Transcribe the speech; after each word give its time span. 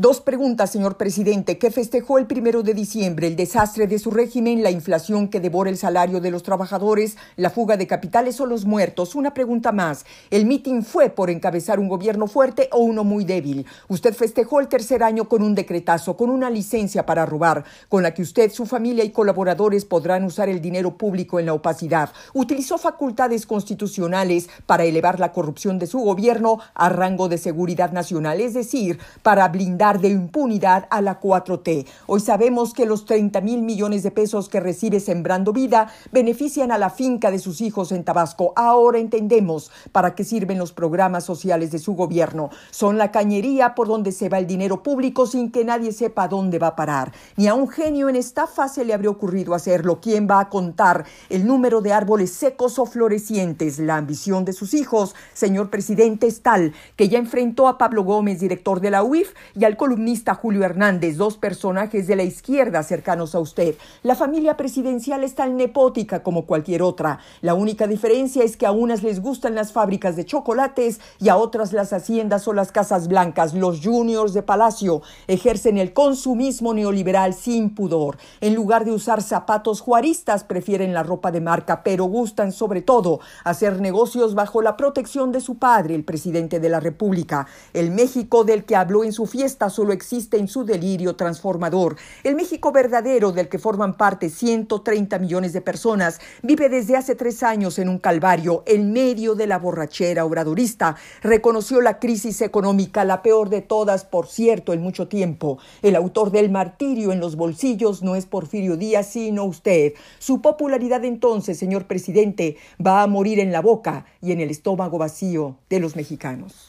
Dos 0.00 0.20
preguntas, 0.20 0.70
señor 0.70 0.96
presidente. 0.96 1.58
¿Qué 1.58 1.72
festejó 1.72 2.18
el 2.18 2.28
primero 2.28 2.62
de 2.62 2.72
diciembre? 2.72 3.26
¿El 3.26 3.34
desastre 3.34 3.88
de 3.88 3.98
su 3.98 4.12
régimen, 4.12 4.62
la 4.62 4.70
inflación 4.70 5.26
que 5.26 5.40
devora 5.40 5.70
el 5.70 5.76
salario 5.76 6.20
de 6.20 6.30
los 6.30 6.44
trabajadores, 6.44 7.16
la 7.34 7.50
fuga 7.50 7.76
de 7.76 7.88
capitales 7.88 8.40
o 8.40 8.46
los 8.46 8.64
muertos? 8.64 9.16
Una 9.16 9.34
pregunta 9.34 9.72
más. 9.72 10.06
¿El 10.30 10.46
mitin 10.46 10.84
fue 10.84 11.10
por 11.10 11.30
encabezar 11.30 11.80
un 11.80 11.88
gobierno 11.88 12.28
fuerte 12.28 12.68
o 12.70 12.78
uno 12.78 13.02
muy 13.02 13.24
débil? 13.24 13.66
Usted 13.88 14.14
festejó 14.14 14.60
el 14.60 14.68
tercer 14.68 15.02
año 15.02 15.28
con 15.28 15.42
un 15.42 15.56
decretazo, 15.56 16.16
con 16.16 16.30
una 16.30 16.48
licencia 16.48 17.04
para 17.04 17.26
robar, 17.26 17.64
con 17.88 18.04
la 18.04 18.14
que 18.14 18.22
usted, 18.22 18.52
su 18.52 18.66
familia 18.66 19.02
y 19.02 19.10
colaboradores 19.10 19.84
podrán 19.84 20.22
usar 20.22 20.48
el 20.48 20.60
dinero 20.60 20.96
público 20.96 21.40
en 21.40 21.46
la 21.46 21.54
opacidad. 21.54 22.12
Utilizó 22.34 22.78
facultades 22.78 23.46
constitucionales 23.46 24.48
para 24.64 24.84
elevar 24.84 25.18
la 25.18 25.32
corrupción 25.32 25.80
de 25.80 25.88
su 25.88 25.98
gobierno 25.98 26.60
a 26.74 26.88
rango 26.88 27.28
de 27.28 27.38
seguridad 27.38 27.90
nacional, 27.90 28.40
es 28.40 28.54
decir, 28.54 29.00
para 29.24 29.48
blindar 29.48 29.87
de 29.96 30.08
impunidad 30.08 30.86
a 30.90 31.00
la 31.00 31.18
4T. 31.18 31.86
Hoy 32.06 32.20
sabemos 32.20 32.74
que 32.74 32.84
los 32.84 33.06
30 33.06 33.40
mil 33.40 33.62
millones 33.62 34.02
de 34.02 34.10
pesos 34.10 34.50
que 34.50 34.60
recibe 34.60 35.00
Sembrando 35.00 35.54
Vida 35.54 35.90
benefician 36.12 36.70
a 36.70 36.76
la 36.76 36.90
finca 36.90 37.30
de 37.30 37.38
sus 37.38 37.62
hijos 37.62 37.90
en 37.90 38.04
Tabasco. 38.04 38.52
Ahora 38.56 38.98
entendemos 38.98 39.70
para 39.90 40.14
qué 40.14 40.24
sirven 40.24 40.58
los 40.58 40.72
programas 40.72 41.24
sociales 41.24 41.70
de 41.70 41.78
su 41.78 41.94
gobierno. 41.94 42.50
Son 42.70 42.98
la 42.98 43.10
cañería 43.10 43.74
por 43.74 43.88
donde 43.88 44.12
se 44.12 44.28
va 44.28 44.38
el 44.38 44.46
dinero 44.46 44.82
público 44.82 45.26
sin 45.26 45.50
que 45.50 45.64
nadie 45.64 45.92
sepa 45.92 46.28
dónde 46.28 46.58
va 46.58 46.68
a 46.68 46.76
parar. 46.76 47.12
Ni 47.36 47.48
a 47.48 47.54
un 47.54 47.68
genio 47.68 48.10
en 48.10 48.16
estafa 48.16 48.68
se 48.68 48.84
le 48.84 48.92
habría 48.92 49.10
ocurrido 49.10 49.54
hacerlo. 49.54 50.00
¿Quién 50.02 50.28
va 50.30 50.40
a 50.40 50.50
contar 50.50 51.06
el 51.30 51.46
número 51.46 51.80
de 51.80 51.94
árboles 51.94 52.32
secos 52.32 52.78
o 52.78 52.84
florecientes? 52.84 53.78
La 53.78 53.96
ambición 53.96 54.44
de 54.44 54.52
sus 54.52 54.74
hijos, 54.74 55.14
señor 55.32 55.70
presidente, 55.70 56.26
es 56.26 56.42
tal 56.42 56.74
que 56.96 57.08
ya 57.08 57.18
enfrentó 57.18 57.68
a 57.68 57.78
Pablo 57.78 58.04
Gómez, 58.04 58.40
director 58.40 58.80
de 58.80 58.90
la 58.90 59.02
UIF, 59.02 59.32
y 59.54 59.64
al 59.64 59.76
columnista 59.78 60.34
Julio 60.34 60.64
Hernández, 60.64 61.16
dos 61.16 61.38
personajes 61.38 62.06
de 62.06 62.16
la 62.16 62.24
izquierda 62.24 62.82
cercanos 62.82 63.34
a 63.34 63.40
usted. 63.40 63.76
La 64.02 64.14
familia 64.14 64.58
presidencial 64.58 65.24
es 65.24 65.34
tan 65.34 65.56
nepótica 65.56 66.22
como 66.22 66.44
cualquier 66.44 66.82
otra. 66.82 67.20
La 67.40 67.54
única 67.54 67.86
diferencia 67.86 68.44
es 68.44 68.58
que 68.58 68.66
a 68.66 68.72
unas 68.72 69.02
les 69.02 69.22
gustan 69.22 69.54
las 69.54 69.72
fábricas 69.72 70.16
de 70.16 70.26
chocolates 70.26 71.00
y 71.18 71.30
a 71.30 71.38
otras 71.38 71.72
las 71.72 71.94
haciendas 71.94 72.46
o 72.46 72.52
las 72.52 72.72
casas 72.72 73.08
blancas. 73.08 73.54
Los 73.54 73.80
juniors 73.82 74.34
de 74.34 74.42
Palacio 74.42 75.00
ejercen 75.28 75.78
el 75.78 75.94
consumismo 75.94 76.74
neoliberal 76.74 77.32
sin 77.32 77.74
pudor. 77.74 78.18
En 78.42 78.54
lugar 78.54 78.84
de 78.84 78.92
usar 78.92 79.22
zapatos 79.22 79.80
juaristas, 79.80 80.44
prefieren 80.44 80.92
la 80.92 81.04
ropa 81.04 81.30
de 81.30 81.40
marca, 81.40 81.82
pero 81.82 82.04
gustan 82.04 82.52
sobre 82.52 82.82
todo 82.82 83.20
hacer 83.44 83.80
negocios 83.80 84.34
bajo 84.34 84.60
la 84.60 84.76
protección 84.76 85.30
de 85.30 85.40
su 85.40 85.56
padre, 85.56 85.94
el 85.94 86.04
presidente 86.04 86.58
de 86.58 86.68
la 86.68 86.80
República. 86.80 87.46
El 87.72 87.92
México 87.92 88.42
del 88.42 88.64
que 88.64 88.74
habló 88.74 89.04
en 89.04 89.12
su 89.12 89.26
fiesta 89.26 89.67
solo 89.70 89.92
existe 89.92 90.38
en 90.38 90.48
su 90.48 90.64
delirio 90.64 91.16
transformador. 91.16 91.96
El 92.24 92.34
México 92.34 92.72
verdadero 92.72 93.32
del 93.32 93.48
que 93.48 93.58
forman 93.58 93.96
parte 93.96 94.30
130 94.30 95.18
millones 95.18 95.52
de 95.52 95.60
personas 95.60 96.20
vive 96.42 96.68
desde 96.68 96.96
hace 96.96 97.14
tres 97.14 97.42
años 97.42 97.78
en 97.78 97.88
un 97.88 97.98
calvario 97.98 98.62
en 98.66 98.92
medio 98.92 99.34
de 99.34 99.46
la 99.46 99.58
borrachera 99.58 100.24
obradorista. 100.24 100.96
Reconoció 101.22 101.80
la 101.80 101.98
crisis 101.98 102.40
económica, 102.40 103.04
la 103.04 103.22
peor 103.22 103.48
de 103.48 103.60
todas, 103.60 104.04
por 104.04 104.26
cierto, 104.26 104.72
en 104.72 104.82
mucho 104.82 105.08
tiempo. 105.08 105.58
El 105.82 105.96
autor 105.96 106.30
del 106.30 106.50
martirio 106.50 107.12
en 107.12 107.20
los 107.20 107.36
bolsillos 107.36 108.02
no 108.02 108.16
es 108.16 108.26
Porfirio 108.26 108.76
Díaz, 108.76 109.08
sino 109.08 109.44
usted. 109.44 109.94
Su 110.18 110.40
popularidad 110.40 111.04
entonces, 111.04 111.58
señor 111.58 111.86
presidente, 111.86 112.56
va 112.84 113.02
a 113.02 113.06
morir 113.06 113.38
en 113.38 113.52
la 113.52 113.60
boca 113.60 114.06
y 114.20 114.32
en 114.32 114.40
el 114.40 114.50
estómago 114.50 114.98
vacío 114.98 115.56
de 115.68 115.80
los 115.80 115.96
mexicanos. 115.96 116.67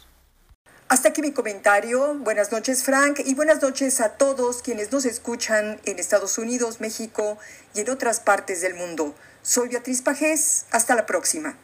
Hasta 0.89 1.09
aquí 1.09 1.21
mi 1.21 1.31
comentario. 1.31 2.15
Buenas 2.15 2.51
noches, 2.51 2.81
Frank, 2.81 3.19
y 3.23 3.35
buenas 3.35 3.61
noches 3.61 4.01
a 4.01 4.17
todos 4.17 4.63
quienes 4.63 4.91
nos 4.91 5.05
escuchan 5.05 5.79
en 5.85 5.99
Estados 5.99 6.39
Unidos, 6.39 6.81
México 6.81 7.37
y 7.75 7.81
en 7.81 7.91
otras 7.91 8.19
partes 8.19 8.61
del 8.61 8.73
mundo. 8.73 9.13
Soy 9.43 9.69
Beatriz 9.69 10.01
Pajés. 10.01 10.65
Hasta 10.71 10.95
la 10.95 11.05
próxima. 11.05 11.55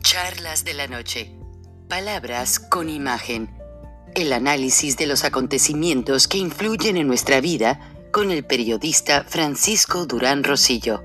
Charlas 0.00 0.64
de 0.64 0.72
la 0.72 0.86
noche. 0.86 1.36
Palabras 1.90 2.60
con 2.60 2.88
imagen. 2.88 3.54
El 4.14 4.32
análisis 4.32 4.96
de 4.96 5.06
los 5.06 5.22
acontecimientos 5.24 6.28
que 6.28 6.38
influyen 6.38 6.96
en 6.96 7.06
nuestra 7.06 7.42
vida 7.42 7.78
con 8.10 8.30
el 8.30 8.42
periodista 8.42 9.24
Francisco 9.24 10.06
Durán 10.06 10.44
Rosillo. 10.44 11.04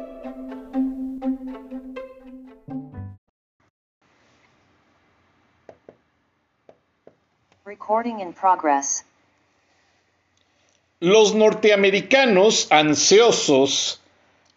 Los 10.99 11.33
norteamericanos 11.33 12.67
ansiosos, 12.71 14.01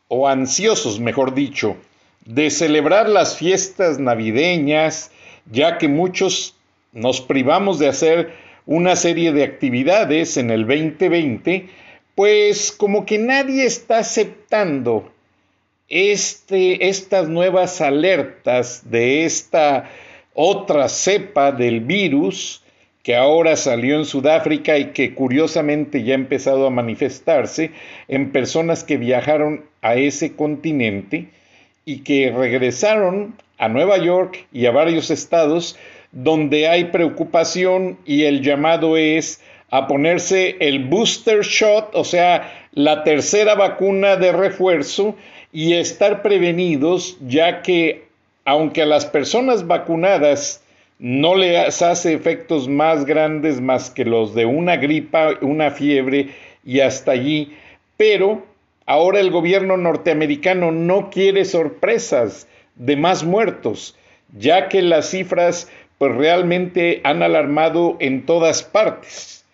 o 0.09 0.29
ansiosos 0.29 1.01
mejor 1.01 1.35
dicho, 1.35 1.77
de 2.25 2.51
celebrar 2.51 3.09
las 3.09 3.37
fiestas 3.37 3.99
navideñas, 3.99 5.11
ya 5.51 5.79
que 5.79 5.89
muchos 5.89 6.55
nos 6.93 7.21
privamos 7.21 7.79
de 7.79 7.89
hacer 7.89 8.35
una 8.67 8.97
serie 8.97 9.33
de 9.33 9.45
actividades 9.45 10.37
en 10.37 10.51
el 10.51 10.67
2020, 10.67 11.69
pues 12.15 12.73
como 12.73 13.05
que 13.05 13.19
nadie 13.19 13.65
está 13.65 13.99
aceptando 13.99 15.13
este, 15.89 16.89
estas 16.89 17.29
nuevas 17.29 17.81
alertas 17.81 18.91
de 18.91 19.25
esta 19.25 19.91
otra 20.35 20.89
cepa 20.89 21.53
del 21.53 21.81
virus 21.81 22.64
que 23.05 23.15
ahora 23.15 23.55
salió 23.57 23.97
en 23.97 24.07
Sudáfrica 24.07 24.79
y 24.79 24.87
que 24.87 25.15
curiosamente 25.15 26.03
ya 26.03 26.15
ha 26.15 26.17
empezado 26.17 26.67
a 26.67 26.71
manifestarse 26.71 27.71
en 28.09 28.33
personas 28.33 28.83
que 28.83 28.97
viajaron 28.97 29.67
a 29.83 29.97
ese 29.97 30.35
continente 30.35 31.29
y 31.85 31.99
que 31.99 32.33
regresaron 32.35 33.35
a 33.59 33.69
Nueva 33.69 33.99
York 33.99 34.47
y 34.53 34.65
a 34.65 34.71
varios 34.71 35.11
estados 35.11 35.79
donde 36.13 36.67
hay 36.67 36.87
preocupación 36.87 37.99
y 38.07 38.25
el 38.25 38.41
llamado 38.41 38.97
es 38.97 39.43
a 39.69 39.87
ponerse 39.87 40.57
el 40.61 40.85
booster 40.85 41.43
shot, 41.43 41.91
o 41.93 42.05
sea, 42.05 42.69
la 42.73 43.05
tercera 43.05 43.55
vacuna 43.55 44.17
de 44.17 44.33
refuerzo 44.33 45.15
y 45.53 45.75
estar 45.75 46.23
prevenidos 46.23 47.19
ya 47.21 47.61
que 47.61 48.05
aunque 48.47 48.81
a 48.81 48.87
las 48.87 49.05
personas 49.05 49.67
vacunadas 49.67 50.64
no 51.05 51.35
les 51.35 51.83
hace 51.83 52.15
efectos 52.15 52.67
más 52.67 53.05
grandes 53.05 53.61
más 53.61 53.91
que 53.91 54.07
los 54.07 54.35
de 54.35 54.47
una 54.47 54.79
gripa, 54.79 55.35
una 55.43 55.71
fiebre 55.71 56.31
y 56.65 56.81
hasta 56.81 57.13
allí, 57.13 57.53
pero 57.99 58.43
ahora 58.87 59.21
el 59.21 59.31
gobierno 59.31 59.77
norteamericano 59.77 60.73
no 60.73 61.11
quiere 61.11 61.45
sorpresas 61.45 62.49
de 62.77 62.97
más 62.97 63.23
muertos, 63.23 63.99
ya 64.35 64.71
que 64.71 64.81
las 64.81 65.11
cifras 65.11 65.71
pues 65.99 66.15
realmente 66.15 67.03
han 67.05 67.23
alarmado 67.23 67.99
en 68.01 68.25
todas 68.25 68.63
partes. 68.63 69.45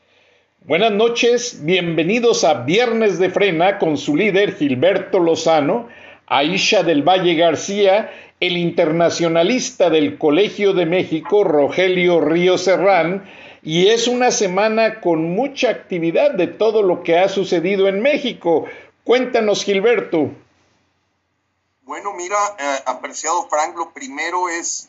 Buenas 0.66 0.92
noches, 0.92 1.62
bienvenidos 1.64 2.44
a 2.44 2.62
Viernes 2.62 3.18
de 3.18 3.28
Frena 3.28 3.78
con 3.78 3.96
su 3.96 4.14
líder 4.14 4.54
Gilberto 4.54 5.18
Lozano, 5.18 5.88
Aisha 6.28 6.84
del 6.84 7.02
Valle 7.02 7.34
García, 7.34 8.08
el 8.40 8.56
internacionalista 8.56 9.90
del 9.90 10.16
Colegio 10.16 10.72
de 10.72 10.86
México, 10.86 11.44
Rogelio 11.44 12.20
Río 12.22 12.56
Serrán, 12.56 13.30
y 13.62 13.88
es 13.88 14.08
una 14.08 14.30
semana 14.30 15.02
con 15.02 15.34
mucha 15.34 15.68
actividad 15.68 16.32
de 16.32 16.46
todo 16.46 16.82
lo 16.82 17.02
que 17.02 17.18
ha 17.18 17.28
sucedido 17.28 17.86
en 17.86 18.00
México. 18.00 18.64
Cuéntanos, 19.04 19.62
Gilberto. 19.62 20.30
Bueno, 21.82 22.14
mira, 22.14 22.38
eh, 22.58 22.82
apreciado 22.86 23.46
Frank, 23.48 23.76
lo 23.76 23.92
primero 23.92 24.48
es 24.48 24.88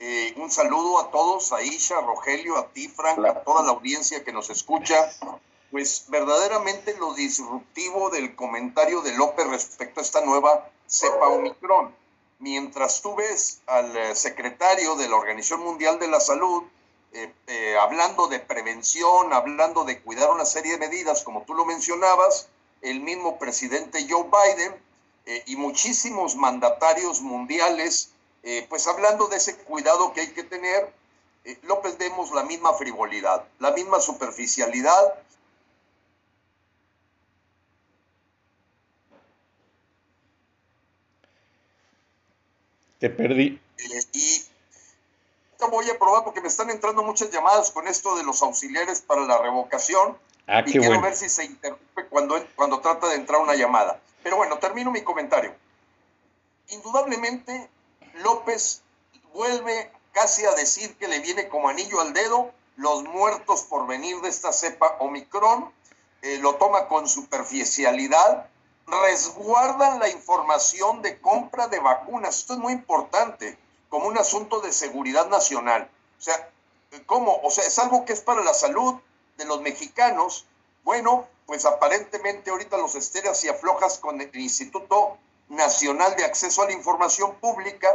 eh, 0.00 0.34
un 0.36 0.50
saludo 0.50 0.98
a 0.98 1.10
todos, 1.12 1.52
a 1.52 1.62
Isha, 1.62 1.98
a 1.98 2.00
Rogelio, 2.00 2.56
a 2.56 2.66
ti, 2.68 2.88
Frank, 2.88 3.24
a 3.24 3.42
toda 3.42 3.62
la 3.62 3.70
audiencia 3.70 4.24
que 4.24 4.32
nos 4.32 4.50
escucha. 4.50 5.10
Pues 5.70 6.06
verdaderamente 6.08 6.96
lo 6.98 7.14
disruptivo 7.14 8.10
del 8.10 8.34
comentario 8.34 9.02
de 9.02 9.16
López 9.16 9.46
respecto 9.48 10.00
a 10.00 10.02
esta 10.02 10.24
nueva 10.24 10.68
cepa 10.86 11.28
Omicron. 11.28 11.94
Mientras 12.38 13.02
tú 13.02 13.14
ves 13.16 13.60
al 13.66 13.96
eh, 13.96 14.14
secretario 14.14 14.96
de 14.96 15.08
la 15.08 15.16
Organización 15.16 15.60
Mundial 15.60 15.98
de 15.98 16.08
la 16.08 16.20
Salud 16.20 16.64
hablando 17.80 18.28
de 18.28 18.38
prevención, 18.38 19.32
hablando 19.32 19.84
de 19.84 20.00
cuidar 20.02 20.30
una 20.30 20.44
serie 20.44 20.72
de 20.72 20.78
medidas, 20.78 21.22
como 21.22 21.42
tú 21.42 21.54
lo 21.54 21.64
mencionabas, 21.64 22.48
el 22.82 23.00
mismo 23.00 23.38
presidente 23.38 24.06
Joe 24.08 24.24
Biden 24.24 24.74
eh, 25.26 25.42
y 25.46 25.56
muchísimos 25.56 26.36
mandatarios 26.36 27.20
mundiales, 27.20 28.12
eh, 28.42 28.66
pues 28.68 28.86
hablando 28.86 29.28
de 29.28 29.36
ese 29.36 29.56
cuidado 29.56 30.12
que 30.12 30.22
hay 30.22 30.28
que 30.28 30.44
tener, 30.44 30.92
eh, 31.44 31.58
López 31.62 31.98
vemos 31.98 32.32
la 32.32 32.44
misma 32.44 32.72
frivolidad, 32.74 33.44
la 33.58 33.72
misma 33.72 34.00
superficialidad. 34.00 35.14
Te 42.98 43.10
perdí. 43.10 43.60
y 44.12 44.48
voy 45.70 45.88
a 45.90 45.98
probar 45.98 46.24
porque 46.24 46.40
me 46.40 46.48
están 46.48 46.70
entrando 46.70 47.02
muchas 47.02 47.30
llamadas 47.30 47.70
con 47.70 47.86
esto 47.88 48.16
de 48.16 48.24
los 48.24 48.42
auxiliares 48.42 49.00
para 49.00 49.22
la 49.22 49.38
revocación. 49.38 50.16
Ah, 50.46 50.62
y 50.66 50.72
quiero 50.72 51.00
ver 51.00 51.14
si 51.14 51.28
se 51.28 51.44
interrumpe 51.44 52.06
cuando, 52.06 52.42
cuando 52.56 52.80
trata 52.80 53.08
de 53.08 53.16
entrar 53.16 53.40
una 53.40 53.54
llamada. 53.54 54.00
Pero 54.22 54.36
bueno, 54.36 54.58
termino 54.58 54.90
mi 54.90 55.02
comentario. 55.02 55.54
Indudablemente, 56.68 57.68
López 58.22 58.82
vuelve 59.34 59.92
casi 60.12 60.44
a 60.46 60.52
decir 60.52 60.96
que 60.96 61.06
le 61.06 61.20
viene 61.20 61.48
como 61.48 61.68
anillo 61.68 62.00
al 62.00 62.12
dedo 62.12 62.50
los 62.76 63.04
muertos 63.04 63.62
por 63.62 63.86
venir 63.86 64.20
de 64.20 64.28
esta 64.28 64.52
cepa 64.52 64.96
Omicron, 65.00 65.72
eh, 66.22 66.38
lo 66.38 66.54
toma 66.56 66.86
con 66.88 67.08
superficialidad, 67.08 68.48
resguardan 68.90 69.98
la 69.98 70.08
información 70.08 71.02
de 71.02 71.20
compra 71.20 71.68
de 71.68 71.78
vacunas. 71.78 72.38
Esto 72.38 72.54
es 72.54 72.58
muy 72.58 72.72
importante, 72.72 73.58
como 73.88 74.06
un 74.06 74.18
asunto 74.18 74.60
de 74.60 74.72
seguridad 74.72 75.28
nacional. 75.28 75.90
O 76.18 76.22
sea, 76.22 76.50
¿cómo? 77.06 77.40
O 77.42 77.50
sea, 77.50 77.64
es 77.64 77.78
algo 77.78 78.04
que 78.04 78.12
es 78.12 78.20
para 78.20 78.42
la 78.42 78.54
salud 78.54 78.94
de 79.36 79.44
los 79.44 79.60
mexicanos. 79.60 80.46
Bueno, 80.84 81.26
pues 81.46 81.64
aparentemente 81.64 82.50
ahorita 82.50 82.76
los 82.76 82.94
esteras 82.94 83.42
y 83.44 83.48
aflojas 83.48 83.98
con 83.98 84.20
el 84.20 84.34
Instituto 84.34 85.18
Nacional 85.48 86.14
de 86.16 86.24
Acceso 86.24 86.62
a 86.62 86.66
la 86.66 86.72
Información 86.72 87.34
Pública, 87.36 87.88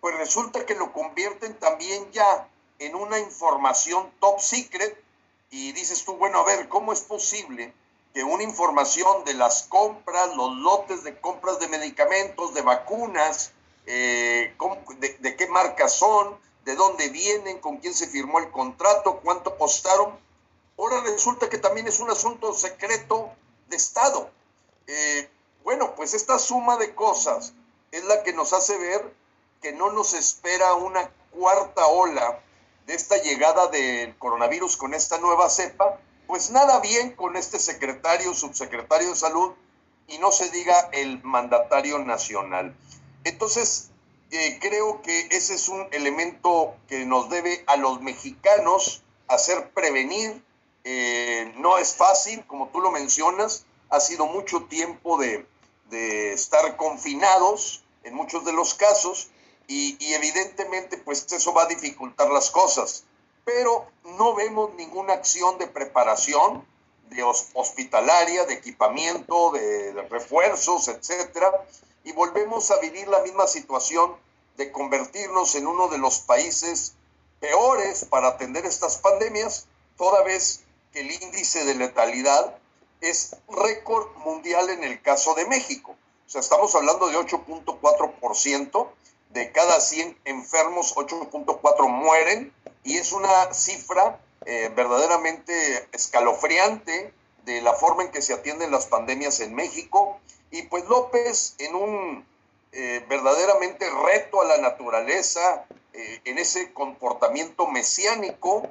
pues 0.00 0.16
resulta 0.16 0.64
que 0.64 0.74
lo 0.74 0.92
convierten 0.92 1.58
también 1.58 2.10
ya 2.12 2.48
en 2.78 2.94
una 2.94 3.18
información 3.18 4.10
top 4.20 4.40
secret 4.40 5.02
y 5.50 5.72
dices 5.72 6.04
tú, 6.04 6.16
bueno, 6.16 6.40
a 6.40 6.44
ver, 6.44 6.68
¿cómo 6.68 6.92
es 6.92 7.00
posible 7.00 7.74
que 8.14 8.24
una 8.24 8.42
información 8.42 9.24
de 9.24 9.34
las 9.34 9.64
compras, 9.64 10.34
los 10.36 10.56
lotes 10.56 11.04
de 11.04 11.20
compras 11.20 11.58
de 11.60 11.68
medicamentos, 11.68 12.54
de 12.54 12.62
vacunas, 12.62 13.52
eh, 13.86 14.54
de, 14.98 15.36
qué 15.36 15.46
marcas 15.46 15.94
son, 15.94 16.38
de 16.64 16.74
dónde 16.74 17.08
vienen, 17.08 17.58
con 17.60 17.78
quién 17.78 17.94
se 17.94 18.08
firmó 18.08 18.38
el 18.38 18.50
contrato, 18.50 19.20
cuánto 19.22 19.56
costaron, 19.56 20.18
Ahora 20.80 21.02
resulta 21.02 21.50
que 21.50 21.58
también 21.58 21.86
es 21.88 22.00
un 22.00 22.10
asunto 22.10 22.54
secreto 22.54 23.30
de 23.68 23.76
Estado. 23.76 24.30
Eh, 24.86 25.28
bueno, 25.62 25.94
pues 25.94 26.14
esta 26.14 26.38
suma 26.38 26.78
de 26.78 26.94
cosas 26.94 27.52
es 27.92 28.02
la 28.04 28.22
que 28.22 28.32
nos 28.32 28.54
hace 28.54 28.78
ver 28.78 29.14
que 29.60 29.72
no 29.72 29.92
nos 29.92 30.14
espera 30.14 30.72
una 30.72 31.10
cuarta 31.32 31.86
ola 31.86 32.40
de 32.86 32.94
esta 32.94 33.18
llegada 33.18 33.66
del 33.66 34.16
coronavirus 34.16 34.78
con 34.78 34.94
esta 34.94 35.18
nueva 35.18 35.50
cepa, 35.50 36.00
pues 36.30 36.52
nada 36.52 36.78
bien 36.78 37.10
con 37.10 37.34
este 37.34 37.58
secretario, 37.58 38.34
subsecretario 38.34 39.10
de 39.10 39.16
salud 39.16 39.50
y 40.06 40.18
no 40.18 40.30
se 40.30 40.48
diga 40.50 40.88
el 40.92 41.20
mandatario 41.24 41.98
nacional. 41.98 42.72
Entonces, 43.24 43.90
eh, 44.30 44.60
creo 44.60 45.02
que 45.02 45.26
ese 45.32 45.54
es 45.54 45.68
un 45.68 45.88
elemento 45.90 46.76
que 46.86 47.04
nos 47.04 47.30
debe 47.30 47.64
a 47.66 47.76
los 47.76 48.00
mexicanos 48.00 49.02
hacer 49.26 49.70
prevenir 49.70 50.40
eh, 50.84 51.52
no 51.56 51.78
es 51.78 51.96
fácil, 51.96 52.46
como 52.46 52.68
tú 52.68 52.80
lo 52.80 52.92
mencionas, 52.92 53.66
ha 53.88 53.98
sido 53.98 54.26
mucho 54.26 54.66
tiempo 54.66 55.18
de, 55.18 55.48
estar 56.32 56.76
confinados 56.76 57.82
en 58.04 58.14
muchos 58.14 58.44
de 58.44 58.52
los 58.52 58.74
casos 58.74 59.30
y, 59.66 59.96
evidentemente 60.14 60.96
pues 60.98 61.26
eso 61.32 61.52
va 61.52 61.64
a 61.64 61.66
dificultar 61.66 62.30
las 62.30 62.52
cosas, 62.52 63.02
pero 63.52 63.86
no 64.04 64.34
vemos 64.34 64.74
ninguna 64.74 65.14
acción 65.14 65.58
de 65.58 65.66
preparación 65.66 66.64
de 67.08 67.24
hospitalaria, 67.24 68.44
de 68.44 68.54
equipamiento, 68.54 69.50
de, 69.50 69.92
refuerzos, 70.08 70.86
etcétera, 70.86 71.50
y 72.04 72.12
volvemos 72.12 72.70
a 72.70 72.78
vivir 72.78 73.08
la 73.08 73.18
misma 73.20 73.48
situación 73.48 74.14
de 74.56 74.70
convertirnos 74.70 75.56
en 75.56 75.66
uno 75.66 75.88
de 75.88 75.98
los 75.98 76.20
países 76.20 76.94
peores 77.40 78.04
para 78.04 78.28
atender 78.28 78.64
estas 78.66 78.98
pandemias, 78.98 79.66
toda 79.96 80.22
vez 80.22 80.62
que 80.92 81.00
el 81.00 81.10
índice 81.10 81.64
de 81.64 81.74
letalidad 81.74 82.56
es 83.00 83.34
récord 83.48 84.14
mundial 84.18 84.70
en 84.70 84.84
el 84.84 85.02
caso 85.02 85.34
de 85.34 85.46
México. 85.46 85.96
O 86.26 86.30
sea, 86.30 86.40
estamos 86.40 86.72
hablando 86.76 87.08
de 87.08 87.16
8.4%, 87.16 88.88
de 89.30 89.52
cada 89.52 89.80
100 89.80 90.18
enfermos, 90.24 90.94
8.4 90.94 91.88
mueren, 91.88 92.52
y 92.84 92.96
es 92.96 93.12
una 93.12 93.52
cifra 93.52 94.18
eh, 94.46 94.70
verdaderamente 94.74 95.88
escalofriante 95.92 97.12
de 97.44 97.60
la 97.60 97.74
forma 97.74 98.04
en 98.04 98.10
que 98.10 98.22
se 98.22 98.32
atienden 98.32 98.70
las 98.70 98.86
pandemias 98.86 99.40
en 99.40 99.54
México. 99.54 100.18
Y 100.50 100.62
pues 100.62 100.86
López, 100.86 101.56
en 101.58 101.74
un 101.74 102.26
eh, 102.72 103.04
verdaderamente 103.08 103.86
reto 104.06 104.40
a 104.40 104.46
la 104.46 104.58
naturaleza, 104.58 105.66
eh, 105.92 106.20
en 106.24 106.38
ese 106.38 106.72
comportamiento 106.72 107.66
mesiánico, 107.66 108.68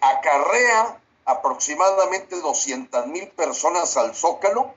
acarrea 0.00 1.00
aproximadamente 1.24 2.36
200 2.40 3.08
mil 3.08 3.28
personas 3.28 3.96
al 3.96 4.14
Zócalo. 4.14 4.74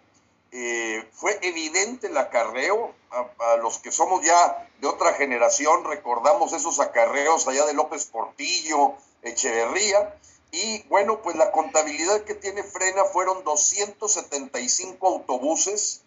Fue 1.12 1.38
evidente 1.44 2.08
el 2.08 2.18
acarreo. 2.18 2.94
A, 3.12 3.56
los 3.58 3.80
que 3.80 3.92
somos 3.92 4.26
ya 4.26 4.68
de 4.80 4.88
otra 4.88 5.14
generación 5.14 5.84
recordamos 5.86 6.54
esos 6.54 6.80
acarreos 6.80 7.48
allá 7.48 7.66
de 7.66 7.74
López 7.74 8.06
Portillo, 8.06 8.94
Echeverría. 9.22 10.16
Y 10.52 10.84
bueno, 10.84 11.22
pues 11.22 11.36
la 11.36 11.52
contabilidad 11.52 12.22
que 12.22 12.36
tiene 12.36 12.64
Frena 12.64 13.04
fueron 13.06 13.44
275 13.44 15.08
autobuses, 15.08 16.04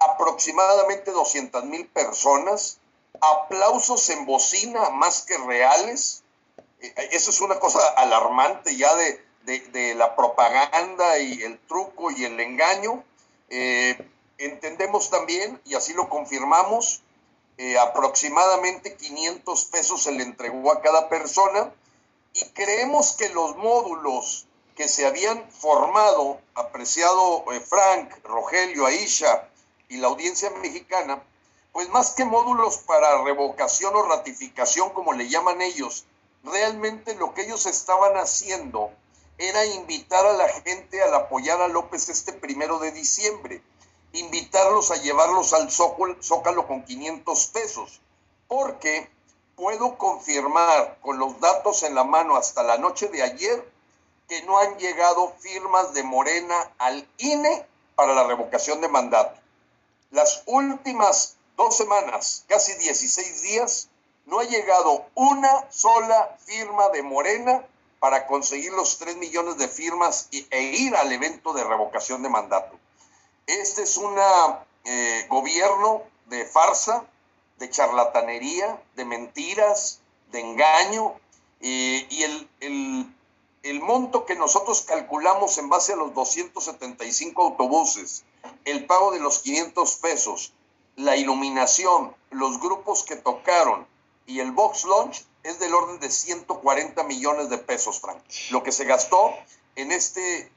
aproximadamente 0.00 1.12
200 1.12 1.64
mil 1.64 1.86
personas, 1.88 2.78
aplausos 3.20 4.08
en 4.10 4.26
bocina 4.26 4.90
más 4.90 5.22
que 5.22 5.38
reales. 5.38 6.24
Eh, 6.80 6.92
eso 7.12 7.30
es 7.30 7.40
una 7.40 7.60
cosa 7.60 7.78
alarmante 7.96 8.76
ya 8.76 8.94
de, 8.96 9.20
de, 9.44 9.94
la 9.94 10.16
propaganda 10.16 11.18
y 11.18 11.42
el 11.42 11.58
truco 11.66 12.10
y 12.10 12.24
el 12.24 12.40
engaño. 12.40 13.04
Eh, 13.50 13.96
entendemos 14.38 15.10
también, 15.10 15.60
y 15.64 15.74
así 15.74 15.92
lo 15.92 16.08
confirmamos, 16.08 17.03
eh, 17.56 17.78
aproximadamente 17.78 18.96
500 18.96 19.64
pesos 19.66 20.02
se 20.02 20.12
le 20.12 20.24
entregó 20.24 20.72
a 20.72 20.80
cada 20.80 21.08
persona 21.08 21.72
y 22.32 22.44
creemos 22.46 23.14
que 23.14 23.28
los 23.28 23.56
módulos 23.56 24.46
que 24.74 24.88
se 24.88 25.06
habían 25.06 25.48
formado, 25.50 26.40
apreciado 26.54 27.44
eh, 27.52 27.60
Frank, 27.60 28.12
Rogelio, 28.24 28.86
Aisha 28.86 29.48
y 29.88 29.98
la 29.98 30.08
audiencia 30.08 30.50
mexicana, 30.50 31.22
pues 31.72 31.88
más 31.90 32.14
que 32.14 32.24
módulos 32.24 32.78
para 32.78 33.22
revocación 33.22 33.94
o 33.94 34.02
ratificación, 34.02 34.90
como 34.90 35.12
le 35.12 35.28
llaman 35.28 35.62
ellos, 35.62 36.06
realmente 36.42 37.14
lo 37.14 37.34
que 37.34 37.42
ellos 37.42 37.66
estaban 37.66 38.16
haciendo 38.16 38.90
era 39.38 39.64
invitar 39.66 40.24
a 40.26 40.32
la 40.32 40.48
gente 40.48 41.02
a 41.02 41.16
apoyar 41.16 41.60
a 41.60 41.68
López 41.68 42.08
este 42.08 42.32
primero 42.32 42.78
de 42.78 42.92
diciembre, 42.92 43.62
invitarlos 44.14 44.90
a 44.90 44.96
llevarlos 44.96 45.52
al 45.52 45.70
Zócalo 45.70 46.66
con 46.66 46.84
500 46.84 47.46
pesos, 47.48 48.00
porque 48.48 49.10
puedo 49.56 49.98
confirmar 49.98 50.98
con 51.00 51.18
los 51.18 51.40
datos 51.40 51.82
en 51.82 51.94
la 51.94 52.04
mano 52.04 52.36
hasta 52.36 52.62
la 52.62 52.78
noche 52.78 53.08
de 53.08 53.22
ayer 53.22 53.68
que 54.28 54.42
no 54.44 54.58
han 54.58 54.78
llegado 54.78 55.34
firmas 55.38 55.92
de 55.94 56.02
Morena 56.02 56.72
al 56.78 57.06
INE 57.18 57.66
para 57.96 58.14
la 58.14 58.24
revocación 58.24 58.80
de 58.80 58.88
mandato. 58.88 59.40
Las 60.10 60.44
últimas 60.46 61.36
dos 61.56 61.76
semanas, 61.76 62.44
casi 62.48 62.72
16 62.74 63.42
días, 63.42 63.88
no 64.26 64.38
ha 64.38 64.44
llegado 64.44 65.06
una 65.14 65.70
sola 65.70 66.36
firma 66.38 66.88
de 66.90 67.02
Morena 67.02 67.66
para 67.98 68.26
conseguir 68.26 68.72
los 68.72 68.98
3 68.98 69.16
millones 69.16 69.58
de 69.58 69.68
firmas 69.68 70.28
e 70.30 70.62
ir 70.62 70.94
al 70.96 71.12
evento 71.12 71.52
de 71.52 71.64
revocación 71.64 72.22
de 72.22 72.28
mandato. 72.28 72.78
Este 73.46 73.82
es 73.82 73.96
un 73.96 74.16
eh, 74.84 75.26
gobierno 75.28 76.02
de 76.26 76.44
farsa, 76.46 77.04
de 77.58 77.70
charlatanería, 77.70 78.82
de 78.96 79.04
mentiras, 79.04 80.00
de 80.32 80.40
engaño, 80.40 81.14
y 81.60 82.22
el, 82.22 82.48
el 83.64 83.80
monto 83.80 84.26
que 84.26 84.34
nosotros 84.34 84.82
calculamos 84.82 85.56
en 85.56 85.70
base 85.70 85.94
a 85.94 85.96
los 85.96 86.12
275 86.12 87.42
autobuses, 87.42 88.24
el 88.66 88.84
pago 88.84 89.12
de 89.12 89.20
los 89.20 89.38
500 89.38 89.96
pesos, 89.96 90.52
la 90.96 91.16
iluminación, 91.16 92.14
los 92.30 92.60
grupos 92.60 93.02
que 93.02 93.16
tocaron 93.16 93.86
y 94.26 94.40
el 94.40 94.52
box 94.52 94.84
launch 94.84 95.24
es 95.42 95.58
del 95.58 95.74
orden 95.74 95.98
de 96.00 96.10
140 96.10 97.02
millones 97.04 97.48
de 97.48 97.58
pesos, 97.58 98.00
Frank. 98.00 98.22
Lo 98.50 98.62
que 98.62 98.72
se 98.72 98.84
gastó 98.84 99.32
en 99.76 99.92
este 99.92 100.50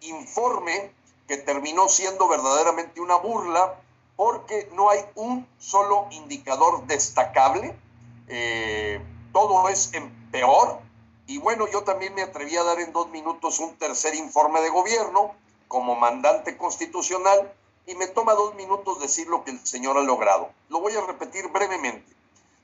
informe 0.00 0.92
que 1.28 1.36
terminó 1.36 1.88
siendo 1.88 2.26
verdaderamente 2.26 3.00
una 3.00 3.16
burla 3.16 3.78
porque 4.16 4.68
no 4.72 4.90
hay 4.90 5.04
un 5.14 5.46
solo 5.58 6.08
indicador 6.10 6.86
destacable. 6.86 7.78
Eh, 8.26 9.00
todo 9.32 9.68
es 9.68 9.92
en 9.92 10.10
peor. 10.32 10.80
Y 11.26 11.38
bueno, 11.38 11.68
yo 11.68 11.84
también 11.84 12.14
me 12.14 12.22
atreví 12.22 12.56
a 12.56 12.64
dar 12.64 12.80
en 12.80 12.92
dos 12.92 13.10
minutos 13.10 13.60
un 13.60 13.76
tercer 13.76 14.14
informe 14.14 14.62
de 14.62 14.70
gobierno 14.70 15.34
como 15.68 15.94
mandante 15.94 16.56
constitucional 16.56 17.52
y 17.86 17.94
me 17.94 18.06
toma 18.06 18.32
dos 18.32 18.54
minutos 18.54 18.98
decir 18.98 19.28
lo 19.28 19.44
que 19.44 19.50
el 19.50 19.66
señor 19.66 19.98
ha 19.98 20.02
logrado. 20.02 20.50
Lo 20.70 20.80
voy 20.80 20.96
a 20.96 21.02
repetir 21.02 21.48
brevemente. 21.48 22.10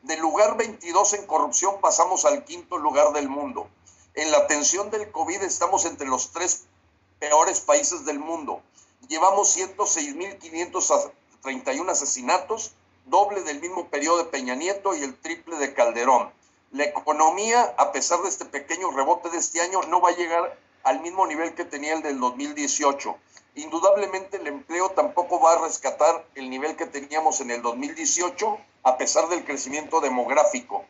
Del 0.02 0.20
lugar 0.20 0.56
22 0.56 1.12
en 1.14 1.26
corrupción 1.26 1.80
pasamos 1.80 2.24
al 2.24 2.44
quinto 2.44 2.78
lugar 2.78 3.12
del 3.12 3.28
mundo. 3.28 3.68
En 4.14 4.30
la 4.30 4.38
atención 4.38 4.90
del 4.90 5.10
COVID 5.10 5.42
estamos 5.42 5.84
entre 5.84 6.06
los 6.06 6.32
tres 6.32 6.66
peores 7.18 7.60
países 7.60 8.04
del 8.04 8.18
mundo. 8.18 8.62
Llevamos 9.08 9.56
106.531 9.56 11.90
asesinatos, 11.90 12.72
doble 13.06 13.42
del 13.42 13.60
mismo 13.60 13.88
periodo 13.88 14.18
de 14.18 14.24
Peña 14.24 14.54
Nieto 14.54 14.94
y 14.94 15.02
el 15.02 15.18
triple 15.18 15.56
de 15.58 15.74
Calderón. 15.74 16.32
La 16.72 16.84
economía, 16.84 17.74
a 17.78 17.92
pesar 17.92 18.22
de 18.22 18.28
este 18.28 18.44
pequeño 18.44 18.90
rebote 18.90 19.30
de 19.30 19.38
este 19.38 19.60
año, 19.60 19.80
no 19.82 20.00
va 20.00 20.10
a 20.10 20.16
llegar 20.16 20.58
al 20.82 21.00
mismo 21.00 21.26
nivel 21.26 21.54
que 21.54 21.64
tenía 21.64 21.94
el 21.94 22.02
del 22.02 22.18
2018. 22.18 23.16
Indudablemente 23.56 24.38
el 24.38 24.48
empleo 24.48 24.90
tampoco 24.90 25.40
va 25.40 25.52
a 25.52 25.62
rescatar 25.62 26.26
el 26.34 26.50
nivel 26.50 26.76
que 26.76 26.86
teníamos 26.86 27.40
en 27.40 27.52
el 27.52 27.62
2018, 27.62 28.58
a 28.82 28.98
pesar 28.98 29.28
del 29.28 29.44
crecimiento 29.44 30.00
demográfico. 30.00 30.84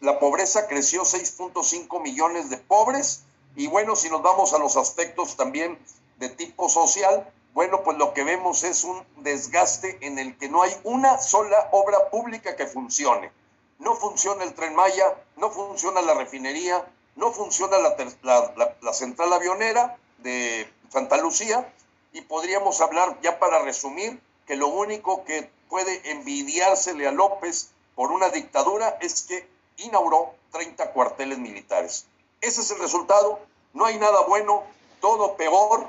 La 0.00 0.18
pobreza 0.18 0.66
creció 0.66 1.02
6.5 1.02 2.02
millones 2.02 2.50
de 2.50 2.58
pobres 2.58 3.22
y 3.60 3.66
bueno, 3.66 3.94
si 3.94 4.08
nos 4.08 4.22
vamos 4.22 4.54
a 4.54 4.58
los 4.58 4.78
aspectos 4.78 5.36
también 5.36 5.78
de 6.16 6.30
tipo 6.30 6.70
social, 6.70 7.30
bueno, 7.52 7.82
pues 7.82 7.98
lo 7.98 8.14
que 8.14 8.24
vemos 8.24 8.64
es 8.64 8.84
un 8.84 9.04
desgaste 9.16 9.98
en 10.00 10.18
el 10.18 10.38
que 10.38 10.48
no 10.48 10.62
hay 10.62 10.74
una 10.82 11.18
sola 11.18 11.68
obra 11.70 12.08
pública 12.08 12.56
que 12.56 12.66
funcione. 12.66 13.30
No 13.78 13.96
funciona 13.96 14.44
el 14.44 14.54
tren 14.54 14.74
Maya, 14.74 15.14
no 15.36 15.50
funciona 15.50 16.00
la 16.00 16.14
refinería, 16.14 16.90
no 17.16 17.32
funciona 17.32 17.76
la, 17.76 18.94
central 18.94 19.30
avionera 19.30 19.98
de 20.16 20.66
Santa 20.88 21.18
Lucía 21.18 21.70
y 22.14 22.22
podríamos 22.22 22.80
hablar, 22.80 23.18
ya 23.20 23.38
para 23.38 23.62
resumir, 23.62 24.22
que 24.46 24.56
lo 24.56 24.68
único 24.68 25.22
que 25.26 25.50
puede 25.68 26.10
envidiársele 26.12 27.06
a 27.06 27.12
López 27.12 27.72
por 27.94 28.10
una 28.10 28.30
dictadura 28.30 28.96
es 29.02 29.20
que 29.20 29.46
inauguró 29.76 30.34
30 30.50 30.92
cuarteles 30.92 31.36
militares. 31.36 32.06
Ese 32.40 32.62
es 32.62 32.70
el 32.70 32.78
resultado. 32.78 33.38
No 33.72 33.86
hay 33.86 33.98
nada 33.98 34.22
bueno, 34.28 34.64
todo 35.00 35.36
peor, 35.36 35.86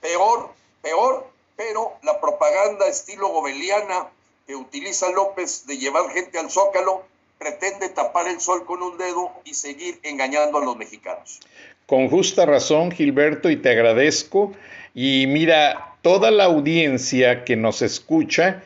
peor, 0.00 0.50
peor, 0.82 1.26
pero 1.56 1.92
la 2.02 2.20
propaganda 2.20 2.86
estilo 2.88 3.28
gobeliana 3.28 4.08
que 4.46 4.56
utiliza 4.56 5.10
López 5.10 5.66
de 5.66 5.78
llevar 5.78 6.10
gente 6.10 6.38
al 6.38 6.50
zócalo 6.50 7.04
pretende 7.38 7.88
tapar 7.88 8.28
el 8.28 8.40
sol 8.40 8.64
con 8.64 8.82
un 8.82 8.98
dedo 8.98 9.30
y 9.44 9.54
seguir 9.54 9.98
engañando 10.02 10.58
a 10.58 10.64
los 10.64 10.76
mexicanos. 10.76 11.40
Con 11.86 12.08
justa 12.08 12.46
razón, 12.46 12.92
Gilberto, 12.92 13.50
y 13.50 13.56
te 13.56 13.70
agradezco. 13.70 14.52
Y 14.94 15.26
mira, 15.26 15.96
toda 16.02 16.30
la 16.30 16.44
audiencia 16.44 17.44
que 17.44 17.56
nos 17.56 17.82
escucha, 17.82 18.62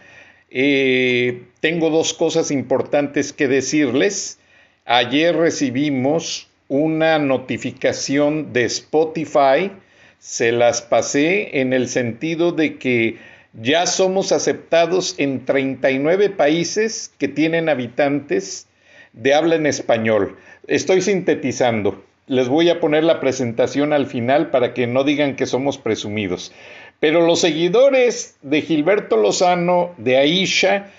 eh, 0.50 1.44
tengo 1.60 1.90
dos 1.90 2.12
cosas 2.12 2.50
importantes 2.50 3.32
que 3.32 3.48
decirles. 3.48 4.38
Ayer 4.84 5.36
recibimos 5.36 6.48
una 6.68 7.18
notificación 7.18 8.52
de 8.52 8.64
Spotify, 8.64 9.70
se 10.18 10.52
las 10.52 10.82
pasé 10.82 11.60
en 11.60 11.72
el 11.72 11.88
sentido 11.88 12.52
de 12.52 12.78
que 12.78 13.18
ya 13.52 13.86
somos 13.86 14.32
aceptados 14.32 15.14
en 15.18 15.44
39 15.44 16.30
países 16.30 17.12
que 17.18 17.28
tienen 17.28 17.68
habitantes 17.68 18.66
de 19.12 19.34
habla 19.34 19.54
en 19.54 19.66
español. 19.66 20.36
Estoy 20.66 21.00
sintetizando. 21.00 22.04
Les 22.26 22.48
voy 22.48 22.68
a 22.70 22.80
poner 22.80 23.04
la 23.04 23.20
presentación 23.20 23.92
al 23.92 24.06
final 24.06 24.50
para 24.50 24.74
que 24.74 24.86
no 24.86 25.04
digan 25.04 25.36
que 25.36 25.46
somos 25.46 25.78
presumidos. 25.78 26.52
Pero 26.98 27.24
los 27.24 27.40
seguidores 27.40 28.36
de 28.42 28.62
Gilberto 28.62 29.16
Lozano, 29.16 29.94
de 29.96 30.16
Aisha, 30.16 30.90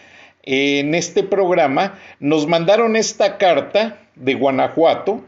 en 0.43 0.95
este 0.95 1.23
programa, 1.23 1.99
nos 2.19 2.47
mandaron 2.47 2.95
esta 2.95 3.37
carta 3.37 3.99
de 4.15 4.33
Guanajuato, 4.35 5.23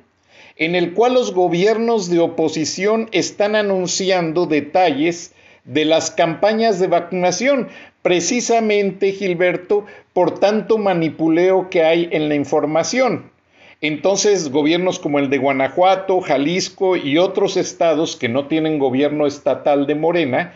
en 0.60 0.76
el 0.76 0.94
cual 0.94 1.14
los 1.14 1.34
gobiernos 1.34 2.10
de 2.10 2.20
oposición 2.20 3.08
están 3.14 3.56
anunciando 3.56 4.46
detalles 4.46 5.34
de 5.64 5.86
las 5.86 6.12
campañas 6.12 6.80
de 6.80 6.88
vacunación, 6.88 7.70
precisamente, 8.02 9.14
Gilberto, 9.14 9.86
por 10.14 10.38
tanto 10.40 10.78
manipuleo 10.78 11.70
que 11.70 11.84
hay 11.84 12.10
en 12.12 12.28
la 12.28 12.36
información. 12.36 13.32
Entonces, 13.80 14.52
gobiernos 14.52 15.00
como 15.00 15.20
el 15.20 15.30
de 15.30 15.38
Guanajuato, 15.38 16.20
Jalisco 16.20 16.98
y 16.98 17.18
otros 17.18 17.56
estados 17.56 18.18
que 18.18 18.28
no 18.28 18.48
tienen 18.48 18.80
gobierno 18.80 19.26
estatal 19.26 19.88
de 19.88 19.96
Morena, 19.96 20.54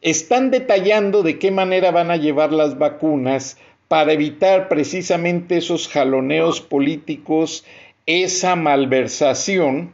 están 0.00 0.50
detallando 0.50 1.22
de 1.22 1.38
qué 1.38 1.50
manera 1.50 1.90
van 1.90 2.10
a 2.10 2.16
llevar 2.16 2.50
las 2.50 2.78
vacunas 2.78 3.58
para 3.88 4.14
evitar 4.14 4.68
precisamente 4.68 5.58
esos 5.58 5.88
jaloneos 5.88 6.62
políticos 6.62 7.64
esa 8.06 8.56
malversación 8.56 9.92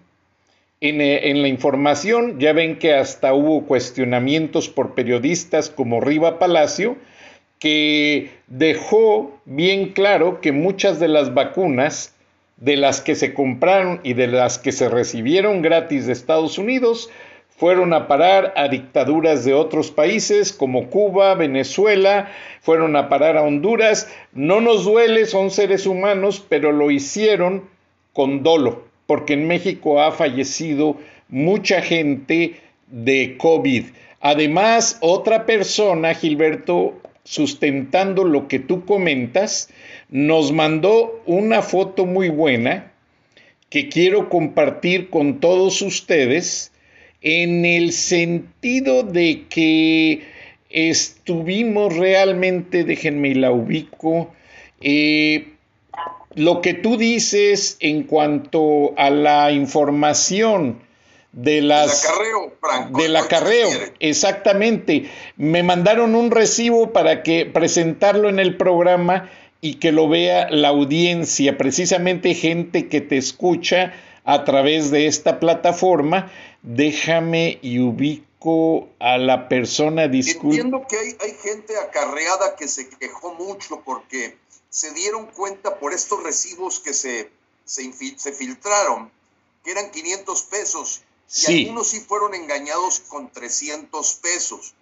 eh, 0.81 1.31
en, 1.31 1.43
la 1.43 1.49
información. 1.49 2.39
Ya 2.39 2.53
ven 2.53 2.79
que 2.79 2.95
hasta 2.95 3.35
hubo 3.35 3.67
cuestionamientos 3.67 4.69
por 4.69 4.95
periodistas 4.95 5.71
como 5.71 6.01
Riva 6.01 6.39
Palacio, 6.39 6.97
que 7.59 8.31
dejó 8.49 9.41
bien 9.45 9.93
claro 9.93 10.41
que 10.41 10.53
muchas 10.53 10.99
de 10.99 11.09
las 11.09 11.35
vacunas 11.35 12.15
de 12.57 12.77
las 12.77 13.01
que 13.01 13.15
se 13.15 13.33
compraron 13.33 14.01
y 14.03 14.15
de 14.15 14.27
las 14.27 14.59
que 14.59 14.73
se 14.73 14.89
recibieron 14.89 15.63
gratis 15.63 16.07
de 16.07 16.13
Estados 16.13 16.59
Unidos 16.59 17.11
fueron 17.49 17.93
a 17.93 18.09
parar 18.09 18.53
a 18.57 18.67
dictaduras 18.67 19.45
de 19.45 19.55
otros 19.55 19.93
países 19.93 20.53
como 20.53 20.91
Cuba, 20.91 21.35
Venezuela, 21.37 22.33
fueron 22.61 22.97
a 22.97 23.09
parar 23.09 23.37
a 23.37 23.43
Honduras. 23.43 24.13
No 24.33 24.61
nos 24.61 24.85
duele, 24.85 25.27
son 25.27 25.53
seres 25.53 25.87
humanos, 25.87 26.45
pero 26.49 26.73
lo 26.73 26.91
hicieron 26.91 27.71
con 28.13 28.43
dolo, 28.43 28.85
porque 29.07 29.35
en 29.35 29.47
México 29.47 30.01
ha 30.01 30.13
fallecido 30.13 30.97
mucha 31.29 31.83
gente 31.83 32.57
de 32.89 33.37
COVID. 33.39 33.87
Además, 34.21 34.99
otra 35.01 35.47
persona, 35.47 36.15
Gilberto, 36.15 37.01
sustentando 37.25 38.25
lo 38.25 38.49
que 38.49 38.59
tú 38.59 38.85
comentas, 38.85 39.69
nos 40.11 40.53
mandó 40.53 41.23
una 41.27 41.63
foto 41.63 42.07
muy 42.07 42.29
buena 42.29 42.93
que 43.71 43.89
quiero 43.89 44.29
compartir 44.29 45.09
con 45.09 45.41
todos 45.41 45.81
ustedes 45.83 46.73
en 47.23 47.65
el 47.65 47.93
sentido 47.93 49.03
de 49.03 49.47
que 49.49 50.23
estuvimos 50.69 51.97
realmente, 51.97 52.85
déjenme 52.85 53.35
la 53.35 53.53
ubico, 53.53 54.33
eh, 54.81 55.53
lo 56.35 56.61
que 56.61 56.75
tú 56.75 56.97
dices 56.97 57.77
en 57.81 58.05
cuanto 58.05 58.95
a 58.97 59.11
la 59.11 59.53
información 59.53 60.83
de 61.33 61.63
las 61.63 62.05
acarreo, 62.05 62.53
Franco, 62.61 63.01
del 63.01 63.17
acarreo, 63.17 63.71
exactamente. 64.01 65.11
Me 65.37 65.63
mandaron 65.63 66.15
un 66.15 66.31
recibo 66.31 66.93
para 66.93 67.23
que 67.23 67.47
presentarlo 67.47 68.29
en 68.29 68.39
el 68.39 68.57
programa 68.57 69.31
y 69.61 69.75
que 69.75 69.93
lo 69.93 70.09
vea 70.09 70.51
la 70.51 70.69
audiencia, 70.69 71.57
precisamente 71.57 72.35
gente 72.35 72.89
que 72.89 73.01
te 73.01 73.17
escucha 73.17 73.95
a 74.25 74.45
través 74.45 74.91
de 74.91 75.07
esta 75.07 75.41
plataforma. 75.41 76.31
Déjame 76.63 77.59
y 77.63 77.79
ubico 77.79 78.89
a 78.99 79.19
la 79.19 79.49
persona. 79.49 80.05
Entiendo 80.05 80.87
que 80.89 80.97
hay, 80.99 81.17
hay 81.21 81.37
gente 81.43 81.75
acarreada 81.79 82.57
que 82.57 82.69
se 82.69 82.89
quejó 82.89 83.35
mucho 83.35 83.83
porque 83.85 84.37
se 84.73 84.91
dieron 84.93 85.27
cuenta 85.27 85.79
por 85.79 85.93
estos 85.93 86.23
recibos 86.25 86.81
que 86.81 86.95
se, 86.95 87.31
se, 87.65 87.93
se 88.19 88.33
filtraron, 88.33 89.13
que 89.63 89.71
eran 89.71 89.93
500 89.93 90.43
pesos. 90.43 91.03
Y 91.35 91.63
algunos 91.63 91.89
sí 91.89 92.01
fueron 92.01 92.35
engañados 92.35 93.01
con 93.01 93.31
300 93.31 94.15
pesos. 94.15 94.75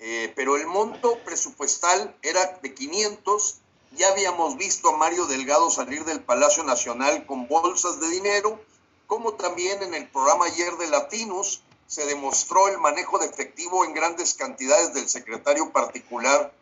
Eh, 0.00 0.32
pero 0.34 0.56
el 0.56 0.66
monto 0.66 1.18
presupuestal 1.24 2.16
era 2.22 2.58
de 2.62 2.74
500. 2.74 3.58
Ya 3.92 4.08
habíamos 4.08 4.56
visto 4.56 4.88
a 4.88 4.96
Mario 4.96 5.26
Delgado 5.26 5.70
salir 5.70 6.04
del 6.04 6.20
Palacio 6.24 6.64
Nacional 6.64 7.26
con 7.26 7.46
bolsas 7.46 8.00
de 8.00 8.08
dinero 8.08 8.58
como 9.06 9.34
también 9.34 9.82
en 9.82 9.94
el 9.94 10.08
programa 10.08 10.46
ayer 10.46 10.76
de 10.76 10.88
Latinos 10.88 11.62
se 11.86 12.06
demostró 12.06 12.68
el 12.68 12.78
manejo 12.78 13.18
de 13.18 13.26
efectivo 13.26 13.84
en 13.84 13.94
grandes 13.94 14.34
cantidades 14.34 14.94
del 14.94 15.08
secretario 15.08 15.70
particular 15.70 16.52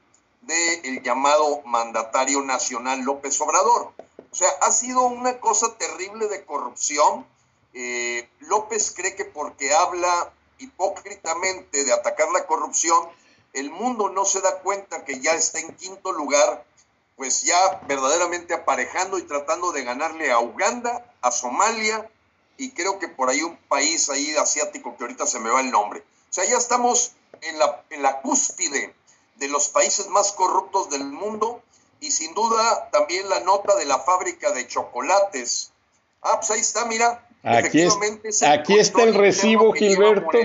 del 0.42 1.02
llamado 1.02 1.62
mandatario 1.64 2.42
nacional 2.42 3.00
López 3.00 3.40
Obrador. 3.40 3.92
O 4.30 4.34
sea, 4.34 4.48
ha 4.62 4.72
sido 4.72 5.02
una 5.02 5.38
cosa 5.40 5.76
terrible 5.76 6.28
de 6.28 6.44
corrupción. 6.44 7.26
Eh, 7.74 8.28
López 8.40 8.92
cree 8.94 9.14
que 9.14 9.24
porque 9.24 9.74
habla 9.74 10.32
hipócritamente 10.58 11.84
de 11.84 11.92
atacar 11.92 12.30
la 12.32 12.46
corrupción, 12.46 13.08
el 13.52 13.70
mundo 13.70 14.08
no 14.08 14.24
se 14.24 14.40
da 14.40 14.60
cuenta 14.60 15.04
que 15.04 15.20
ya 15.20 15.32
está 15.32 15.58
en 15.58 15.74
quinto 15.76 16.12
lugar, 16.12 16.64
pues 17.16 17.42
ya 17.42 17.80
verdaderamente 17.86 18.54
aparejando 18.54 19.18
y 19.18 19.22
tratando 19.22 19.72
de 19.72 19.84
ganarle 19.84 20.30
a 20.30 20.38
Uganda, 20.38 21.12
a 21.20 21.30
Somalia, 21.30 22.10
y 22.56 22.70
creo 22.70 22.98
que 22.98 23.08
por 23.08 23.28
ahí 23.28 23.42
un 23.42 23.56
país 23.68 24.08
ahí 24.08 24.34
asiático 24.36 24.96
que 24.96 25.04
ahorita 25.04 25.26
se 25.26 25.40
me 25.40 25.50
va 25.50 25.60
el 25.60 25.70
nombre. 25.70 26.00
O 26.00 26.32
sea, 26.32 26.44
ya 26.44 26.56
estamos 26.56 27.12
en 27.40 27.58
la, 27.58 27.84
en 27.90 28.02
la 28.02 28.20
cúspide 28.20 28.94
de 29.42 29.48
los 29.48 29.68
países 29.68 30.08
más 30.08 30.30
corruptos 30.30 30.88
del 30.88 31.04
mundo 31.04 31.60
y 32.00 32.12
sin 32.12 32.32
duda 32.32 32.88
también 32.92 33.28
la 33.28 33.40
nota 33.40 33.74
de 33.74 33.86
la 33.86 33.98
fábrica 33.98 34.52
de 34.52 34.68
chocolates. 34.68 35.72
Ah, 36.22 36.34
pues 36.36 36.52
ahí 36.52 36.60
está, 36.60 36.86
mira. 36.86 37.26
Aquí, 37.42 37.82
aquí 38.46 38.78
está 38.78 39.02
el 39.02 39.14
recibo, 39.14 39.72
Gilberto. 39.72 40.38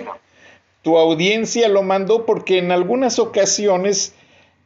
Tu 0.82 0.98
audiencia 0.98 1.70
lo 1.70 1.84
mandó 1.84 2.26
porque 2.26 2.58
en 2.58 2.72
algunas 2.72 3.20
ocasiones 3.20 4.14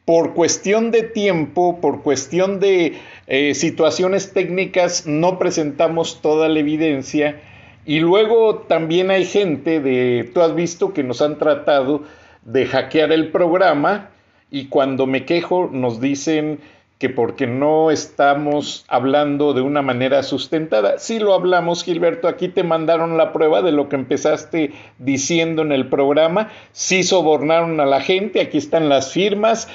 por 0.06 0.32
cuestión 0.32 0.90
de 0.90 1.02
tiempo, 1.02 1.78
por 1.82 2.02
cuestión 2.02 2.58
de 2.58 2.98
eh, 3.26 3.54
situaciones 3.54 4.32
técnicas, 4.32 5.06
no 5.06 5.38
presentamos 5.38 6.22
toda 6.22 6.48
la 6.48 6.58
evidencia. 6.58 7.42
Y 7.84 8.00
luego 8.00 8.60
también 8.60 9.10
hay 9.10 9.26
gente 9.26 9.80
de, 9.80 10.30
tú 10.32 10.40
has 10.40 10.54
visto 10.54 10.94
que 10.94 11.02
nos 11.02 11.20
han 11.20 11.38
tratado 11.38 12.04
de 12.44 12.64
hackear 12.64 13.12
el 13.12 13.30
programa 13.30 14.11
y 14.52 14.66
cuando 14.66 15.06
me 15.06 15.24
quejo 15.24 15.70
nos 15.72 15.98
dicen 15.98 16.60
que 16.98 17.08
porque 17.08 17.46
no 17.48 17.90
estamos 17.90 18.84
hablando 18.86 19.54
de 19.54 19.62
una 19.62 19.80
manera 19.82 20.22
sustentada. 20.22 20.98
Sí 20.98 21.18
lo 21.18 21.32
hablamos, 21.34 21.82
Gilberto, 21.82 22.28
aquí 22.28 22.48
te 22.48 22.62
mandaron 22.62 23.16
la 23.16 23.32
prueba 23.32 23.62
de 23.62 23.72
lo 23.72 23.88
que 23.88 23.96
empezaste 23.96 24.72
diciendo 24.98 25.62
en 25.62 25.72
el 25.72 25.88
programa. 25.88 26.52
Sí 26.70 27.02
sobornaron 27.02 27.80
a 27.80 27.86
la 27.86 28.02
gente, 28.02 28.42
aquí 28.42 28.58
están 28.58 28.90
las 28.90 29.10
firmas. 29.10 29.68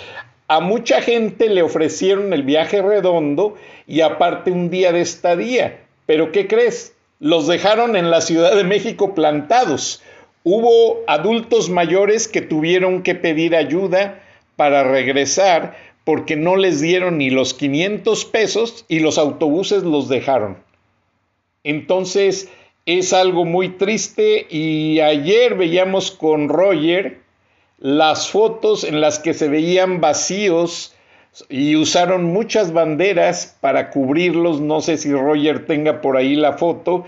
A 0.48 0.62
mucha 0.62 1.01
gente 1.01 1.50
le 1.50 1.63
ofrecieron 1.63 2.31
el 2.31 2.43
viaje 2.43 2.81
redondo 2.81 3.55
y 3.88 4.01
aparte 4.01 4.51
un 4.51 4.69
día 4.69 4.93
de 4.93 5.01
estadía. 5.01 5.79
Pero 6.05 6.31
¿qué 6.31 6.48
crees? 6.48 6.96
Los 7.19 7.48
dejaron 7.48 7.96
en 7.96 8.12
la 8.12 8.22
Ciudad 8.22 8.55
de 8.55 8.63
México 8.63 9.15
plantados. 9.15 10.03
Hubo 10.43 11.00
adultos 11.07 11.67
mayores 11.69 12.27
que 12.27 12.41
tuvieron 12.41 13.01
que 13.01 13.15
pedir 13.15 13.55
ayuda 13.55 14.22
para 14.57 14.83
regresar 14.83 15.77
porque 16.03 16.35
no 16.35 16.57
les 16.57 16.81
dieron 16.81 17.20
ni 17.20 17.29
los 17.29 17.53
500 17.53 18.25
pesos 18.25 18.85
y 18.89 19.00
los 19.00 19.17
autobuses 19.17 19.83
los 19.83 20.09
dejaron. 20.09 20.57
Entonces 21.63 22.50
es 22.85 23.13
algo 23.13 23.46
muy 23.46 23.70
triste 23.70 24.48
y 24.50 25.00
ayer 25.00 25.55
veíamos 25.55 26.11
con 26.11 26.50
Roger 26.50 27.20
las 27.79 28.29
fotos 28.29 28.83
en 28.83 29.01
las 29.01 29.20
que 29.20 29.33
se 29.33 29.50
veían 29.50 30.01
vacíos 30.01 30.96
y 31.50 31.75
usaron 31.75 32.24
muchas 32.24 32.74
banderas 32.74 33.57
para 33.61 33.89
cubrirlos. 33.89 34.61
No 34.61 34.81
sé 34.81 34.98
si 34.98 35.11
Roger 35.13 35.65
tenga 35.65 36.01
por 36.01 36.17
ahí 36.17 36.35
la 36.35 36.53
foto. 36.53 37.05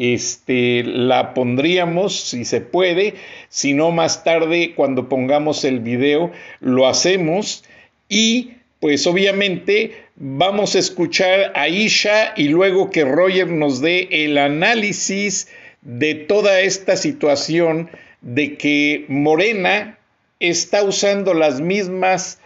Este, 0.00 0.84
la 0.84 1.34
pondríamos 1.34 2.20
si 2.20 2.44
se 2.44 2.60
puede, 2.60 3.14
si 3.48 3.74
no 3.74 3.90
más 3.90 4.22
tarde 4.22 4.74
cuando 4.76 5.08
pongamos 5.08 5.64
el 5.64 5.80
video 5.80 6.30
lo 6.60 6.86
hacemos. 6.86 7.64
Y 8.08 8.52
pues 8.78 9.08
obviamente 9.08 9.96
vamos 10.14 10.76
a 10.76 10.78
escuchar 10.78 11.50
a 11.56 11.66
Isha 11.68 12.32
y 12.36 12.46
luego 12.46 12.90
que 12.90 13.04
Roger 13.04 13.48
nos 13.48 13.80
dé 13.80 14.06
el 14.12 14.38
análisis 14.38 15.48
de 15.82 16.14
toda 16.14 16.60
esta 16.60 16.96
situación 16.96 17.90
de 18.20 18.56
que 18.56 19.04
Morena 19.08 19.98
está 20.38 20.84
usando 20.84 21.34
las 21.34 21.60
mismas 21.60 22.40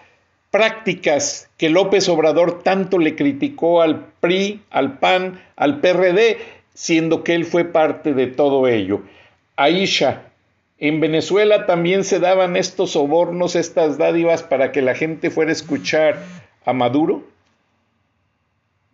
prácticas 0.51 1.51
que 1.59 1.69
López 1.69 2.09
Obrador 2.09 2.63
tanto 2.63 2.99
le 2.99 3.15
criticó 3.15 3.83
al 3.83 4.07
PRI, 4.21 4.63
al 4.71 4.99
PAN, 4.99 5.43
al 5.57 5.81
PRD, 5.81 6.39
siendo 6.75 7.25
que 7.25 7.35
él 7.35 7.45
fue 7.45 7.65
parte 7.65 8.15
de 8.15 8.27
todo 8.27 8.67
ello. 8.67 9.03
Aisha, 9.57 10.23
en 10.79 11.01
Venezuela 11.01 11.67
también 11.67 12.05
se 12.05 12.19
daban 12.19 12.57
estos 12.57 12.93
sobornos, 12.93 13.55
estas 13.55 13.99
dádivas 13.99 14.43
para 14.43 14.73
que 14.73 14.83
la 14.83 14.95
gente 14.95 15.31
fuera 15.31 15.51
a 15.51 15.53
escuchar 15.53 16.17
a 16.65 16.73
Maduro. 16.73 17.23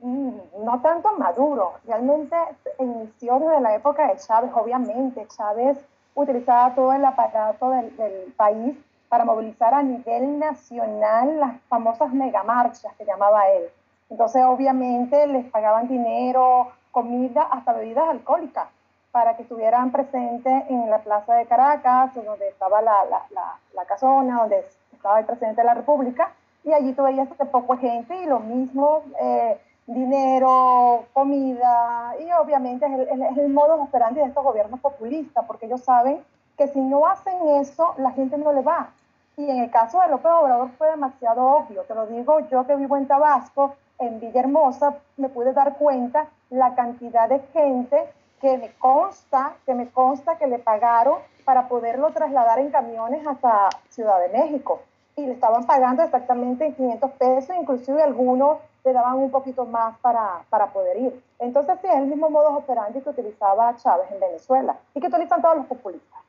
Mm, 0.01 0.65
no 0.65 0.81
tanto 0.83 1.13
Maduro, 1.17 1.73
realmente 1.87 2.37
inició 2.79 3.39
desde 3.39 3.61
la 3.61 3.75
época 3.75 4.09
de 4.09 4.19
Chávez, 4.19 4.51
obviamente. 4.55 5.27
Chávez 5.35 5.79
utilizaba 6.15 6.75
todo 6.75 6.93
el 6.93 7.05
aparato 7.05 7.71
del, 7.71 7.97
del 7.97 8.33
país 8.37 8.77
para 9.09 9.25
movilizar 9.25 9.73
a 9.73 9.83
nivel 9.83 10.39
nacional 10.39 11.41
las 11.41 11.61
famosas 11.69 12.13
megamarchas 12.13 12.93
que 12.99 13.05
llamaba 13.05 13.49
él. 13.51 13.65
Entonces, 14.11 14.43
obviamente, 14.45 15.27
les 15.27 15.47
pagaban 15.47 15.89
dinero, 15.89 16.73
comida, 16.99 17.43
hasta 17.43 17.75
bebidas 17.75 18.09
alcohólicas 18.09 18.67
para 19.13 19.37
que 19.37 19.43
estuvieran 19.43 19.93
presentes 19.93 20.65
en 20.69 20.91
la 20.91 20.99
plaza 20.99 21.35
de 21.35 21.47
Caracas, 21.47 22.13
donde 22.13 22.49
estaba 22.49 22.83
la, 22.83 23.05
la, 23.09 23.57
la, 23.73 23.85
casona, 23.85 24.41
donde 24.41 24.67
estaba 24.93 25.21
el 25.21 25.25
presidente 25.25 25.61
de 25.61 25.67
la 25.67 25.75
República, 25.75 26.33
y 26.65 26.73
allí 26.73 26.93
tú 26.95 27.05
veías 27.05 27.29
poco 27.53 27.77
gente 27.77 28.21
y 28.21 28.27
lo 28.27 28.41
mismo, 28.41 29.03
eh, 29.21 29.61
dinero, 29.87 31.05
comida, 31.13 32.17
y 32.19 32.33
obviamente 32.33 32.85
es 32.87 32.93
el, 32.93 33.23
es 33.23 33.39
el 33.39 33.49
modo 33.49 33.81
operandi 33.81 34.19
de 34.19 34.27
estos 34.27 34.43
gobiernos 34.43 34.81
populistas, 34.81 35.45
porque 35.47 35.67
ellos 35.67 35.83
saben 35.83 36.21
que 36.57 36.67
si 36.67 36.81
no 36.81 37.07
hacen 37.07 37.47
eso, 37.61 37.95
la 37.99 38.11
gente 38.11 38.37
no 38.39 38.53
le 38.53 38.63
va. 38.63 38.91
Y 39.39 39.49
en 39.49 39.61
el 39.61 39.71
caso 39.71 40.01
de 40.01 40.09
López 40.09 40.33
Obrador 40.33 40.69
fue 40.77 40.91
demasiado 40.91 41.47
obvio, 41.47 41.85
te 41.85 41.95
lo 41.95 42.09
digo 42.09 42.41
yo 42.51 42.67
que 42.67 42.75
vivo 42.75 42.97
en 42.97 43.07
Tabasco, 43.07 43.77
en 44.01 44.19
Villahermosa, 44.19 44.97
me 45.17 45.29
pude 45.29 45.53
dar 45.53 45.77
cuenta 45.77 46.27
la 46.51 46.75
cantidad 46.75 47.29
de 47.29 47.39
gente 47.53 48.05
que 48.41 48.59
me 48.59 48.73
consta, 48.81 49.55
que 49.65 49.75
me 49.75 49.91
consta 49.91 50.39
que 50.39 50.49
le 50.49 50.59
pagaron 50.59 51.19
para 51.45 51.69
poderlo 51.69 52.11
trasladar 52.11 52.59
en 52.59 52.71
camiones 52.71 53.25
hasta 53.29 53.69
Ciudad 53.91 54.19
de 54.19 54.37
México. 54.37 54.81
Y 55.15 55.25
le 55.25 55.35
estaban 55.35 55.67
pagando 55.67 56.03
exactamente 56.03 56.75
500 56.75 57.13
pesos, 57.13 57.55
inclusive 57.57 58.03
algunos 58.03 58.59
le 58.85 58.93
daban 58.93 59.19
un 59.19 59.31
poquito 59.31 59.65
más 59.67 59.97
para, 59.99 60.43
para 60.51 60.67
poder 60.73 60.97
ir. 60.97 61.25
Entonces 61.39 61.79
sí, 61.81 61.87
es 61.87 61.95
el 61.95 62.07
mismo 62.07 62.29
modo 62.29 62.57
operandi 62.57 63.01
que 63.01 63.11
utilizaba 63.11 63.77
Chávez 63.77 64.11
en 64.11 64.19
Venezuela 64.19 64.77
y 64.95 65.01
que 65.01 65.07
utilizan 65.07 65.41
todos 65.41 65.59
los 65.59 65.67
populistas. 65.67 66.28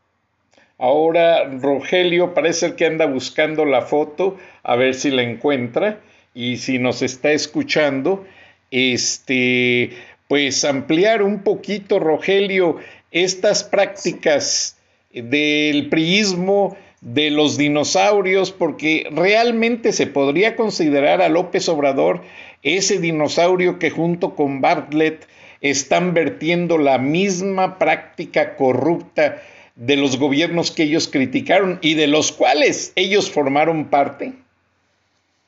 Ahora 0.80 1.44
Rogelio 1.44 2.34
parece 2.34 2.76
que 2.76 2.86
anda 2.86 3.06
buscando 3.06 3.66
la 3.66 3.82
foto, 3.82 4.38
a 4.64 4.78
ver 4.78 4.96
si 4.96 5.12
la 5.12 5.24
encuentra 5.24 6.00
y 6.34 6.56
si 6.56 6.80
nos 6.80 7.02
está 7.02 7.34
escuchando, 7.34 8.26
este, 8.72 9.90
pues 10.30 10.64
ampliar 10.64 11.22
un 11.22 11.44
poquito, 11.44 12.00
Rogelio, 12.00 12.78
estas 13.12 13.66
prácticas 13.66 14.78
del 15.12 15.90
priismo, 15.90 16.78
de 17.02 17.30
los 17.30 17.58
dinosaurios, 17.58 18.52
porque 18.52 19.06
realmente 19.12 19.92
se 19.92 20.08
podría 20.08 20.56
considerar 20.56 21.22
a 21.22 21.28
López 21.28 21.68
Obrador 21.68 22.22
ese 22.64 23.00
dinosaurio 23.00 23.80
que 23.80 23.90
junto 23.90 24.34
con 24.34 24.62
Bartlett 24.62 25.28
están 25.60 26.14
vertiendo 26.14 26.78
la 26.78 27.00
misma 27.00 27.78
práctica 27.80 28.56
corrupta 28.56 29.42
de 29.80 29.96
los 29.96 30.20
gobiernos 30.20 30.72
que 30.72 30.84
ellos 30.84 31.08
criticaron 31.08 31.80
y 31.82 31.94
de 31.94 32.08
los 32.08 32.34
cuales 32.34 32.92
ellos 32.96 33.32
formaron 33.32 33.90
parte? 33.90 34.38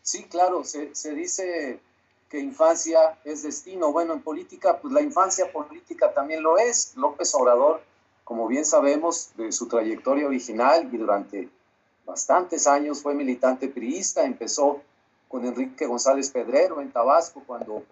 Sí, 0.04 0.24
claro, 0.24 0.64
se, 0.64 0.96
se 0.96 1.14
dice 1.14 1.80
que 2.30 2.40
infancia 2.40 3.18
es 3.26 3.44
destino. 3.44 3.92
Bueno, 3.92 4.14
en 4.14 4.22
política, 4.22 4.80
pues 4.80 4.94
la 4.94 5.02
infancia 5.02 5.52
política 5.52 6.14
también 6.14 6.42
lo 6.44 6.58
es. 6.58 6.94
López 6.96 7.36
Obrador, 7.36 7.82
como 8.24 8.48
bien 8.48 8.64
sabemos, 8.64 9.32
de 9.36 9.52
su 9.52 9.68
trayectoria 9.68 10.28
original 10.28 10.90
y 10.90 10.98
durante 10.98 11.50
bastantes 12.06 12.68
años 12.68 13.02
fue 13.02 13.14
militante 13.14 13.68
priista, 13.68 14.24
empezó 14.24 14.82
con 15.28 15.46
Enrique 15.46 15.86
González 15.86 16.30
Pedrero 16.30 16.80
en 16.80 16.92
Tabasco 16.92 17.44
cuando 17.46 17.84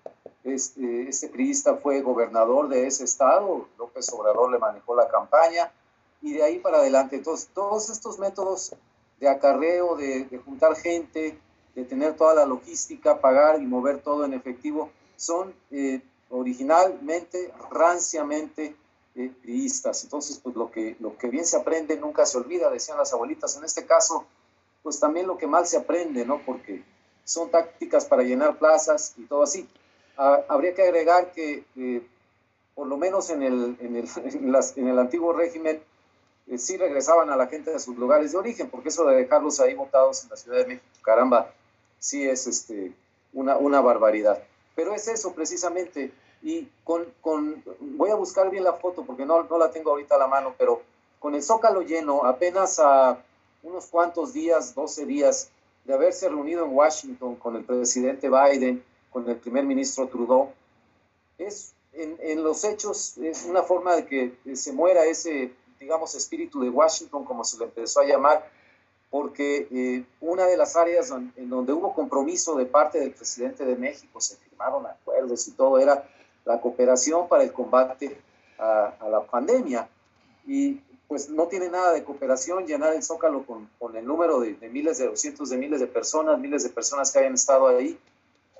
este, 0.45 1.10
este 1.10 1.28
priista 1.28 1.75
fue 1.75 2.02
gobernador 2.02 2.69
de 2.69 2.88
ese 2.88 3.04
estado, 3.04 3.67
López 3.78 4.10
Obrador 4.13 4.52
le 4.52 4.58
manejó 4.58 4.95
la 4.95 5.10
campaña 5.10 5.69
y 6.22 6.34
de 6.34 6.44
ahí 6.44 6.60
para 6.60 6.78
adelante. 6.80 7.16
Entonces, 7.16 7.50
todos 7.54 7.90
estos 7.90 8.20
métodos 8.20 8.74
de 9.20 9.28
acarreo, 9.28 9.96
de, 9.96 10.28
juntar 10.46 10.76
gente, 10.76 11.38
de 11.76 11.84
tener 11.86 12.16
toda 12.16 12.34
la 12.34 12.46
logística, 12.46 13.20
pagar 13.20 13.62
y 13.62 13.66
mover 13.66 14.02
todo 14.02 14.26
en 14.26 14.34
efectivo, 14.34 14.92
son 15.16 15.54
eh, 15.72 16.02
originalmente, 16.30 17.54
ranciamente 17.72 18.76
eh, 19.16 19.32
priistas. 19.42 20.04
Entonces, 20.04 20.40
pues 20.42 20.56
lo 20.56 20.72
que, 20.72 20.96
lo 21.00 21.18
que 21.18 21.30
bien 21.30 21.46
se 21.46 21.58
aprende 21.58 21.98
nunca 21.98 22.26
se 22.26 22.38
olvida, 22.38 22.70
decían 22.70 22.98
las 22.98 23.14
abuelitas. 23.14 23.58
En 23.58 23.66
este 23.66 23.86
caso, 23.86 24.26
pues 24.84 25.00
también 25.00 25.28
lo 25.28 25.38
que 25.38 25.48
mal 25.48 25.68
se 25.68 25.78
aprende, 25.78 26.26
¿no? 26.26 26.42
Porque 26.46 26.84
son 27.24 27.50
tácticas 27.52 28.06
para 28.06 28.24
llenar 28.24 28.58
plazas 28.58 29.14
y 29.18 29.24
todo 29.26 29.44
así. 29.44 29.68
Ah, 30.18 30.42
habría 30.48 30.74
que 30.74 30.84
agregar 30.84 31.32
que, 31.32 31.64
eh, 31.76 32.08
por 32.76 32.88
lo 32.88 32.98
menos 32.98 33.30
en 33.30 33.44
el, 33.44 33.78
en 33.80 33.96
el, 33.96 34.08
en 34.76 34.88
el 34.88 35.00
antiguo 35.00 35.34
régimen, 35.34 35.82
eh, 36.50 36.58
sí 36.58 36.78
regresaban 36.78 37.30
a 37.30 37.36
la 37.36 37.48
gente 37.48 37.72
de 37.72 37.80
sus 37.80 37.98
lugares 37.98 38.32
de 38.32 38.38
origen, 38.38 38.70
porque 38.70 38.90
eso 38.90 39.06
de 39.06 39.16
dejarlos 39.16 39.60
ahí 39.60 39.76
votados 39.76 40.24
en 40.24 40.30
la 40.30 40.36
Ciudad 40.36 40.58
de 40.58 40.66
México, 40.66 40.86
caramba, 41.04 41.54
sí 42.00 42.28
es 42.28 42.48
este, 42.48 42.92
una, 43.34 43.58
una 43.58 43.82
barbaridad. 43.82 44.42
Pero 44.76 44.94
es 44.94 45.08
eso 45.08 45.34
precisamente, 45.34 46.12
y 46.42 46.68
con, 46.84 47.06
con, 47.22 47.64
voy 47.80 48.10
a 48.10 48.16
buscar 48.16 48.50
bien 48.50 48.64
la 48.64 48.74
foto 48.74 49.06
porque 49.06 49.26
no, 49.26 49.44
no 49.44 49.58
la 49.58 49.72
tengo 49.72 49.92
ahorita 49.92 50.16
a 50.16 50.20
la 50.20 50.28
mano, 50.28 50.56
pero 50.58 50.82
con 51.20 51.36
el 51.36 51.44
zócalo 51.44 51.82
lleno, 51.82 52.26
apenas 52.26 52.80
a 52.80 53.24
unos 53.62 53.88
cuantos 53.88 54.34
días, 54.34 54.74
12 54.74 55.06
días 55.06 55.50
de 55.86 55.94
haberse 55.94 56.30
reunido 56.30 56.66
en 56.66 56.74
Washington 56.74 57.36
con 57.36 57.56
el 57.58 57.64
presidente 57.64 58.30
Biden, 58.30 58.84
con 59.12 59.30
el 59.30 59.36
primer 59.38 59.66
ministro 59.66 60.08
Trudeau, 60.08 60.50
es 61.38 61.74
en, 61.94 62.18
en, 62.22 62.44
los 62.44 62.64
hechos 62.64 63.18
es 63.18 63.46
una 63.46 63.64
forma 63.64 63.96
de 63.96 64.06
que 64.06 64.56
se 64.56 64.72
muera 64.72 65.06
ese, 65.06 65.52
digamos, 65.80 66.15
espíritu 66.15 66.62
de 66.62 66.70
Washington, 66.70 67.24
como 67.24 67.44
se 67.44 67.58
le 67.58 67.65
empezó 67.65 68.02
a 68.02 68.06
llamar, 68.06 68.50
porque 69.10 69.68
eh, 69.72 70.06
una 70.22 70.46
de 70.46 70.58
las 70.58 70.76
áreas 70.76 71.12
en 71.12 71.50
donde 71.50 71.74
hubo 71.74 71.94
compromiso 71.94 72.56
de 72.56 72.65
parte 72.65 73.00
del 73.00 73.12
presidente 73.12 73.65
de 73.65 73.76
México, 73.76 74.22
se 74.22 74.36
firmaron 74.38 74.86
acuerdos 74.86 75.48
y 75.48 75.52
todo, 75.52 75.80
era 75.80 76.08
la 76.46 76.62
cooperación 76.62 77.28
para 77.28 77.44
el 77.44 77.52
combate 77.52 78.20
a, 78.58 78.94
a 79.00 79.10
la 79.10 79.26
pandemia. 79.26 79.89
Y 80.46 80.82
pues 81.10 81.28
no 81.28 81.48
tiene 81.48 81.70
nada 81.70 81.92
de 81.92 82.04
cooperación 82.04 82.68
llenar 82.68 82.94
el 82.94 83.02
zócalo 83.02 83.44
con, 83.44 83.68
con 83.80 83.98
el 83.98 84.06
número 84.06 84.42
de, 84.42 84.56
miles 84.70 85.00
de 85.00 85.18
cientos 85.18 85.50
de 85.50 85.58
miles 85.58 85.80
de 85.80 85.88
personas, 85.88 86.38
miles 86.38 86.62
de 86.63 86.70
personas 86.70 87.12
que 87.12 87.18
hayan 87.18 87.34
estado 87.34 87.68
ahí, 87.68 88.00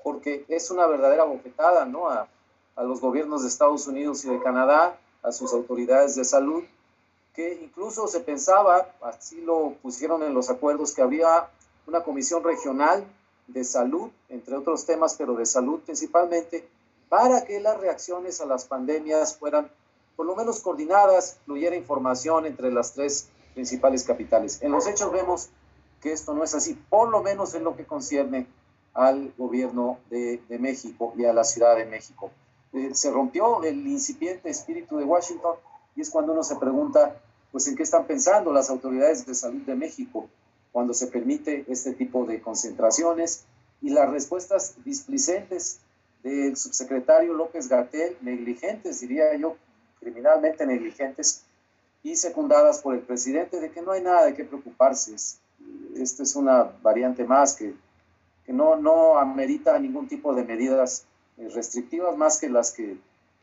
porque 0.02 0.44
es 0.48 0.68
una 0.72 0.88
verdadera 0.88 1.22
bofetada 1.22 1.84
¿no? 1.84 2.10
a, 2.10 2.26
a 2.74 2.82
los 2.82 3.00
gobiernos 3.00 3.42
de 3.42 3.48
Estados 3.48 3.86
Unidos 3.86 4.24
y 4.24 4.30
de 4.30 4.42
Canadá, 4.42 4.98
a 5.22 5.30
sus 5.30 5.52
autoridades 5.52 6.16
de 6.16 6.24
salud, 6.24 6.64
que 7.40 7.58
incluso 7.62 8.06
se 8.06 8.20
pensaba, 8.20 8.94
así 9.00 9.40
lo 9.40 9.72
pusieron 9.82 10.22
en 10.22 10.34
los 10.34 10.50
acuerdos, 10.50 10.92
que 10.92 11.00
había 11.00 11.48
una 11.86 12.02
comisión 12.02 12.44
regional 12.44 13.02
de 13.46 13.64
salud, 13.64 14.10
entre 14.28 14.56
otros 14.56 14.84
temas, 14.84 15.14
pero 15.14 15.34
de 15.34 15.46
salud 15.46 15.80
principalmente, 15.80 16.68
para 17.08 17.46
que 17.46 17.58
las 17.58 17.80
reacciones 17.80 18.42
a 18.42 18.44
las 18.44 18.66
pandemias 18.66 19.38
fueran 19.38 19.70
por 20.16 20.26
lo 20.26 20.36
menos 20.36 20.60
coordinadas, 20.60 21.38
fluyera 21.46 21.76
información 21.76 22.44
entre 22.44 22.70
las 22.70 22.92
tres 22.92 23.30
principales 23.54 24.04
capitales. 24.04 24.60
En 24.60 24.70
los 24.70 24.86
hechos 24.86 25.10
vemos 25.10 25.48
que 26.02 26.12
esto 26.12 26.34
no 26.34 26.44
es 26.44 26.54
así, 26.54 26.74
por 26.90 27.08
lo 27.08 27.22
menos 27.22 27.54
en 27.54 27.64
lo 27.64 27.74
que 27.74 27.86
concierne 27.86 28.46
al 28.92 29.32
gobierno 29.38 29.98
de, 30.10 30.42
de 30.46 30.58
México 30.58 31.14
y 31.16 31.24
a 31.24 31.32
la 31.32 31.44
Ciudad 31.44 31.74
de 31.74 31.86
México. 31.86 32.30
Eh, 32.74 32.90
se 32.92 33.10
rompió 33.10 33.62
el 33.62 33.86
incipiente 33.86 34.50
espíritu 34.50 34.98
de 34.98 35.04
Washington 35.04 35.54
y 35.96 36.02
es 36.02 36.10
cuando 36.10 36.32
uno 36.32 36.44
se 36.44 36.56
pregunta, 36.56 37.16
pues, 37.52 37.66
¿en 37.68 37.76
qué 37.76 37.82
están 37.82 38.06
pensando 38.06 38.52
las 38.52 38.70
autoridades 38.70 39.26
de 39.26 39.34
salud 39.34 39.62
de 39.62 39.74
México 39.74 40.28
cuando 40.72 40.94
se 40.94 41.08
permite 41.08 41.64
este 41.68 41.92
tipo 41.92 42.24
de 42.24 42.40
concentraciones? 42.40 43.44
Y 43.82 43.90
las 43.90 44.10
respuestas 44.10 44.74
displicentes 44.84 45.80
del 46.22 46.56
subsecretario 46.56 47.32
López 47.32 47.68
Gatel, 47.68 48.16
negligentes, 48.20 49.00
diría 49.00 49.34
yo, 49.36 49.56
criminalmente 50.00 50.66
negligentes 50.66 51.44
y 52.02 52.16
secundadas 52.16 52.80
por 52.80 52.94
el 52.94 53.00
presidente 53.00 53.60
de 53.60 53.70
que 53.70 53.82
no 53.82 53.92
hay 53.92 54.02
nada 54.02 54.26
de 54.26 54.34
qué 54.34 54.44
preocuparse. 54.44 55.14
Esta 55.96 56.22
es 56.22 56.36
una 56.36 56.64
variante 56.82 57.24
más 57.24 57.54
que, 57.54 57.74
que 58.44 58.52
no, 58.52 58.76
no 58.76 59.18
amerita 59.18 59.78
ningún 59.78 60.08
tipo 60.08 60.34
de 60.34 60.44
medidas 60.44 61.04
eh, 61.36 61.48
restrictivas 61.54 62.16
más 62.16 62.38
que 62.38 62.48
las 62.48 62.72
que 62.72 62.98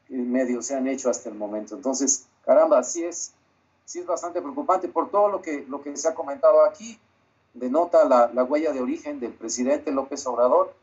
en 0.09 0.31
medio 0.31 0.61
se 0.61 0.75
han 0.75 0.87
hecho 0.87 1.09
hasta 1.09 1.29
el 1.29 1.35
momento. 1.35 1.75
Entonces, 1.75 2.25
caramba, 2.45 2.83
sí 2.83 3.03
es, 3.03 3.33
sí 3.87 3.99
es 3.99 4.05
bastante 4.05 4.41
preocupante 4.41 4.89
por 4.89 5.09
todo 5.09 5.29
lo 5.29 5.41
que, 5.41 5.65
lo 5.69 5.81
que 5.81 5.95
se 5.95 6.09
ha 6.09 6.13
comentado 6.13 6.65
aquí. 6.65 6.99
Denota 7.53 8.03
la, 8.03 8.29
la 8.33 8.43
huella 8.43 8.73
de 8.73 8.81
origen 8.81 9.21
del 9.21 9.31
presidente 9.31 9.91
López 9.93 10.27
Obrador, 10.27 10.73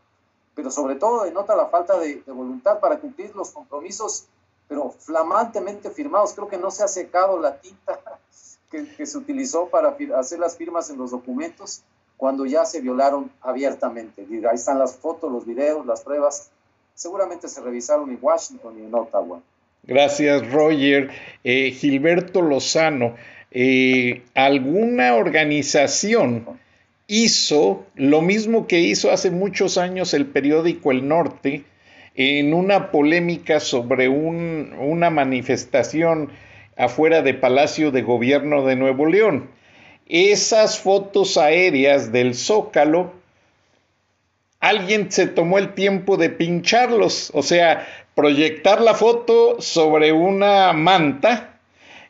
pero 0.54 0.70
sobre 0.70 0.94
todo 0.94 1.24
denota 1.24 1.54
la 1.54 1.66
falta 1.66 1.98
de, 1.98 2.22
voluntad 2.26 2.80
para 2.80 2.98
cumplir 2.98 3.36
los 3.36 3.50
compromisos 3.50 4.26
pero 4.66 4.88
flamantemente 4.88 5.90
firmados. 5.90 6.32
Creo 6.32 6.48
que 6.48 6.56
no 6.56 6.70
se 6.70 6.82
ha 6.82 6.88
secado 6.88 7.38
la 7.38 7.60
tinta 7.60 8.00
que, 8.70 9.04
se 9.04 9.18
utilizó 9.18 9.68
para 9.68 9.94
hacer 10.18 10.38
las 10.38 10.56
firmas 10.56 10.88
en 10.88 10.96
los 10.96 11.10
documentos 11.10 11.82
cuando 12.16 12.46
ya 12.46 12.64
se 12.64 12.80
violaron 12.80 13.30
abiertamente. 13.42 14.26
Ahí 14.48 14.54
están 14.54 14.78
las 14.78 14.96
fotos, 14.96 15.30
los 15.30 15.44
videos, 15.44 15.84
las 15.84 16.00
pruebas. 16.00 16.50
Seguramente 16.94 17.48
se 17.48 17.60
revisaron 17.60 18.08
en 18.08 18.18
Washington 18.20 18.78
y 18.78 18.86
en 18.86 18.94
Ottawa. 18.94 19.42
Gracias, 19.86 20.50
Roger. 20.50 21.10
Eh, 21.44 21.70
Gilberto 21.72 22.42
Lozano, 22.42 23.16
eh, 23.50 24.22
¿alguna 24.34 25.14
organización 25.14 26.46
hizo 27.06 27.86
lo 27.94 28.22
mismo 28.22 28.66
que 28.66 28.80
hizo 28.80 29.12
hace 29.12 29.30
muchos 29.30 29.76
años 29.78 30.14
el 30.14 30.26
periódico 30.26 30.90
El 30.90 31.06
Norte? 31.06 31.64
en 32.14 32.54
una 32.54 32.90
polémica 32.90 33.60
sobre 33.60 34.08
una 34.08 35.10
manifestación 35.10 36.30
afuera 36.76 37.22
de 37.22 37.34
Palacio 37.34 37.90
de 37.90 38.02
Gobierno 38.02 38.64
de 38.64 38.76
Nuevo 38.76 39.06
León. 39.06 39.50
Esas 40.06 40.78
fotos 40.78 41.36
aéreas 41.38 42.12
del 42.12 42.34
zócalo, 42.34 43.12
alguien 44.68 45.12
se 45.12 45.26
tomó 45.26 45.58
el 45.58 45.74
tiempo 45.74 46.16
de 46.16 46.30
pincharlos, 46.30 47.30
o 47.34 47.42
sea, 47.42 47.86
proyectar 48.14 48.80
la 48.80 48.94
foto 48.94 49.60
sobre 49.60 50.12
una 50.12 50.72
manta 50.72 51.58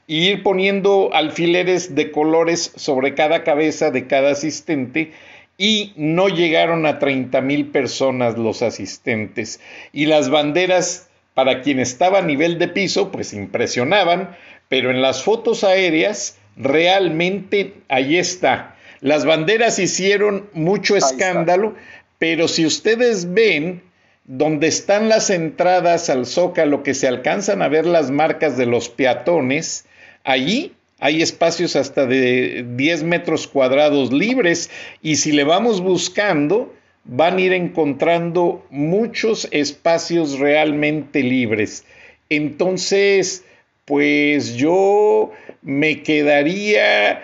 e 0.06 0.14
ir 0.14 0.42
poniendo 0.42 1.10
alfileres 1.12 1.94
de 1.94 2.12
colores 2.12 2.72
sobre 2.76 3.14
cada 3.14 3.42
cabeza 3.42 3.90
de 3.90 4.06
cada 4.06 4.32
asistente 4.32 5.12
y 5.58 5.92
no 5.96 6.28
llegaron 6.28 6.86
a 6.86 7.00
30 7.00 7.40
mil 7.40 7.66
personas 7.66 8.38
los 8.38 8.62
asistentes. 8.62 9.60
Y 9.92 10.06
las 10.06 10.30
banderas, 10.30 11.08
para 11.34 11.60
quien 11.60 11.80
estaba 11.80 12.18
a 12.18 12.22
nivel 12.22 12.58
de 12.58 12.68
piso, 12.68 13.10
pues 13.10 13.32
impresionaban, 13.32 14.36
pero 14.68 14.90
en 14.90 15.02
las 15.02 15.24
fotos 15.24 15.64
aéreas 15.64 16.38
realmente 16.56 17.74
ahí 17.88 18.16
está. 18.16 18.76
Las 19.00 19.26
banderas 19.26 19.78
hicieron 19.78 20.48
mucho 20.54 20.96
escándalo, 20.96 21.74
pero 22.18 22.48
si 22.48 22.66
ustedes 22.66 23.32
ven 23.32 23.82
donde 24.24 24.68
están 24.68 25.08
las 25.08 25.30
entradas 25.30 26.08
al 26.08 26.26
zócalo, 26.26 26.82
que 26.82 26.94
se 26.94 27.08
alcanzan 27.08 27.62
a 27.62 27.68
ver 27.68 27.86
las 27.86 28.10
marcas 28.10 28.56
de 28.56 28.66
los 28.66 28.88
peatones, 28.88 29.84
allí 30.24 30.72
hay 30.98 31.20
espacios 31.20 31.76
hasta 31.76 32.06
de 32.06 32.64
10 32.66 33.02
metros 33.02 33.46
cuadrados 33.46 34.12
libres 34.12 34.70
y 35.02 35.16
si 35.16 35.32
le 35.32 35.44
vamos 35.44 35.82
buscando, 35.82 36.72
van 37.04 37.36
a 37.36 37.40
ir 37.42 37.52
encontrando 37.52 38.64
muchos 38.70 39.46
espacios 39.50 40.38
realmente 40.38 41.22
libres. 41.22 41.84
Entonces, 42.30 43.44
pues 43.84 44.56
yo 44.56 45.32
me 45.60 46.02
quedaría 46.02 47.22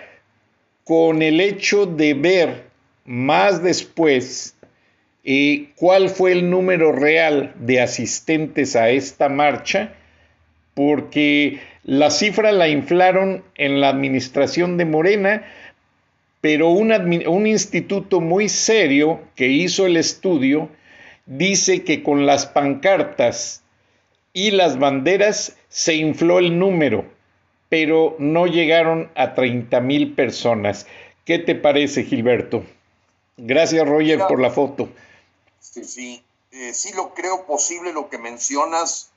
con 0.83 1.23
el 1.23 1.41
hecho 1.41 1.87
de 1.87 2.13
ver 2.13 2.63
más 3.05 3.63
después 3.63 4.55
eh, 5.23 5.69
cuál 5.75 6.09
fue 6.09 6.31
el 6.31 6.49
número 6.49 6.91
real 6.91 7.53
de 7.59 7.81
asistentes 7.81 8.75
a 8.75 8.89
esta 8.89 9.29
marcha, 9.29 9.93
porque 10.73 11.59
la 11.83 12.09
cifra 12.09 12.51
la 12.51 12.67
inflaron 12.69 13.43
en 13.55 13.81
la 13.81 13.89
administración 13.89 14.77
de 14.77 14.85
Morena, 14.85 15.43
pero 16.41 16.69
un, 16.69 16.91
un 17.27 17.47
instituto 17.47 18.19
muy 18.19 18.49
serio 18.49 19.21
que 19.35 19.47
hizo 19.47 19.85
el 19.85 19.97
estudio 19.97 20.69
dice 21.25 21.83
que 21.83 22.01
con 22.01 22.25
las 22.25 22.47
pancartas 22.47 23.63
y 24.33 24.51
las 24.51 24.79
banderas 24.79 25.57
se 25.69 25.95
infló 25.95 26.39
el 26.39 26.57
número, 26.57 27.05
pero 27.69 28.15
no 28.17 28.47
llegaron 28.47 29.09
a 29.15 29.33
30 29.33 29.79
mil 29.81 30.13
personas. 30.13 30.87
¿Qué 31.25 31.37
te 31.37 31.55
parece, 31.55 32.03
Gilberto? 32.03 32.63
Gracias, 33.37 33.87
Roger, 33.87 34.19
por 34.27 34.41
la 34.41 34.49
foto. 34.49 34.89
Sí, 35.71 35.85
sí, 35.85 36.25
eh, 36.51 36.73
sí 36.73 36.91
lo 36.91 37.13
creo 37.13 37.45
posible 37.45 37.93
lo 37.93 38.09
que 38.09 38.17
mencionas, 38.17 39.11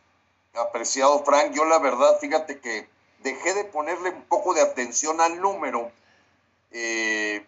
apreciado 0.54 1.24
Frank. 1.24 1.52
Yo 1.52 1.64
la 1.64 1.80
verdad, 1.80 2.20
fíjate 2.20 2.60
que 2.60 2.88
dejé 3.24 3.54
de 3.54 3.64
ponerle 3.64 4.10
un 4.10 4.22
poco 4.22 4.54
de 4.54 4.60
atención 4.60 5.20
al 5.20 5.40
número, 5.40 5.90
eh, 6.70 7.44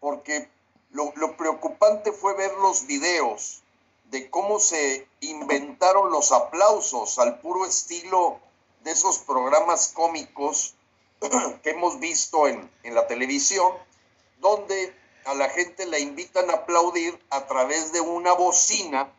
porque 0.00 0.48
lo, 0.92 1.12
lo 1.16 1.36
preocupante 1.36 2.12
fue 2.12 2.34
ver 2.34 2.52
los 2.54 2.86
videos 2.86 3.62
de 4.10 4.30
cómo 4.30 4.58
se 4.58 5.06
inventaron 5.20 6.10
los 6.10 6.32
aplausos 6.32 7.18
al 7.18 7.40
puro 7.40 7.66
estilo 7.66 8.40
de 8.84 8.92
esos 8.92 9.18
programas 9.18 9.92
cómicos 9.94 10.76
que 11.62 11.70
hemos 11.70 12.00
visto 12.00 12.48
en, 12.48 12.70
en, 12.84 12.94
la 12.94 13.06
televisión, 13.06 13.70
donde 14.38 14.94
a 15.30 15.34
la 15.34 15.48
gente 15.48 15.86
la 15.86 16.00
invitan 16.00 16.50
a 16.50 16.54
aplaudir 16.54 17.16
a 17.30 17.46
través 17.46 17.92
de 17.92 18.00
una 18.00 18.32
bocina 18.32 19.12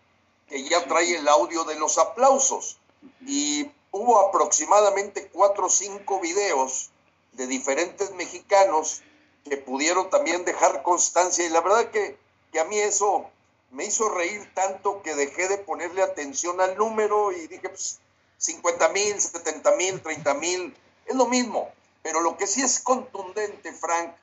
que 0.48 0.62
ya 0.68 0.86
trae 0.86 1.16
el 1.16 1.28
audio 1.30 1.64
de 1.64 1.76
los 1.76 1.98
aplausos. 1.98 2.80
Y 3.26 3.72
hubo 3.92 4.20
aproximadamente 4.20 5.30
cuatro 5.30 5.68
o 5.68 5.70
cinco 5.70 6.20
videos 6.20 6.92
de 7.32 7.48
diferentes 7.48 8.12
mexicanos 8.16 9.04
que 9.46 9.56
pudieron 9.56 10.10
también 10.10 10.44
dejar 10.44 10.84
constancia. 10.84 11.46
Y 11.46 11.50
la 11.50 11.62
verdad 11.62 11.90
que, 11.92 12.18
que 12.52 12.60
a 12.60 12.66
mí 12.66 12.78
eso 12.78 13.30
me 13.72 13.86
hizo 13.86 14.10
reír 14.10 14.54
tanto 14.54 15.02
que 15.02 15.16
dejé 15.16 15.48
de 15.48 15.60
ponerle 15.60 16.02
atención 16.02 16.60
al 16.60 16.76
número 16.76 17.32
y 17.32 17.48
dije, 17.48 17.70
pues, 17.70 18.02
50 18.38 18.90
mil, 18.90 19.22
70 19.22 19.72
mil, 19.78 20.02
30 20.02 20.34
mil, 20.34 20.76
es 21.06 21.16
lo 21.16 21.28
mismo. 21.28 21.70
Pero 22.04 22.20
lo 22.20 22.36
que 22.36 22.48
sí 22.48 22.62
es 22.62 22.82
contundente, 22.82 23.72
Frank, 23.72 24.14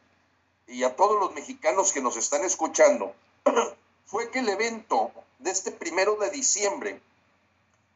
y 0.68 0.84
a 0.84 0.94
todos 0.94 1.18
los 1.18 1.34
mexicanos 1.34 1.92
que 1.92 2.02
nos 2.02 2.16
están 2.16 2.44
escuchando, 2.44 3.14
fue 4.06 4.30
que 4.30 4.40
el 4.40 4.48
evento 4.48 5.10
de 5.38 5.50
este 5.50 5.72
primero 5.72 6.16
de 6.16 6.30
diciembre 6.30 7.00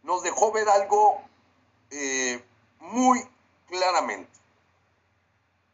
nos 0.02 0.22
dejó 0.22 0.50
ver 0.52 0.68
algo 0.68 1.20
eh, 1.90 2.42
muy 2.80 3.22
claramente. 3.68 4.30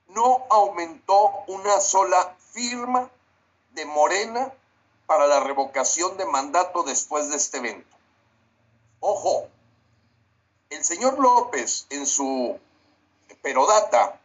No 0.09 0.47
aumentó 0.51 1.45
una 1.47 1.81
sola 1.81 2.37
firma 2.53 3.11
de 3.73 3.85
Morena 3.85 4.53
para 5.07 5.27
la 5.27 5.41
revocación 5.41 6.17
de 6.17 6.27
mandato 6.27 6.83
después 6.83 7.31
de 7.31 7.37
este 7.37 7.59
evento. 7.59 7.97
Ojo, 9.01 9.49
el 10.71 10.85
señor 10.85 11.19
López 11.19 11.87
en 11.91 12.07
su 12.07 12.59
perodata 13.43 14.21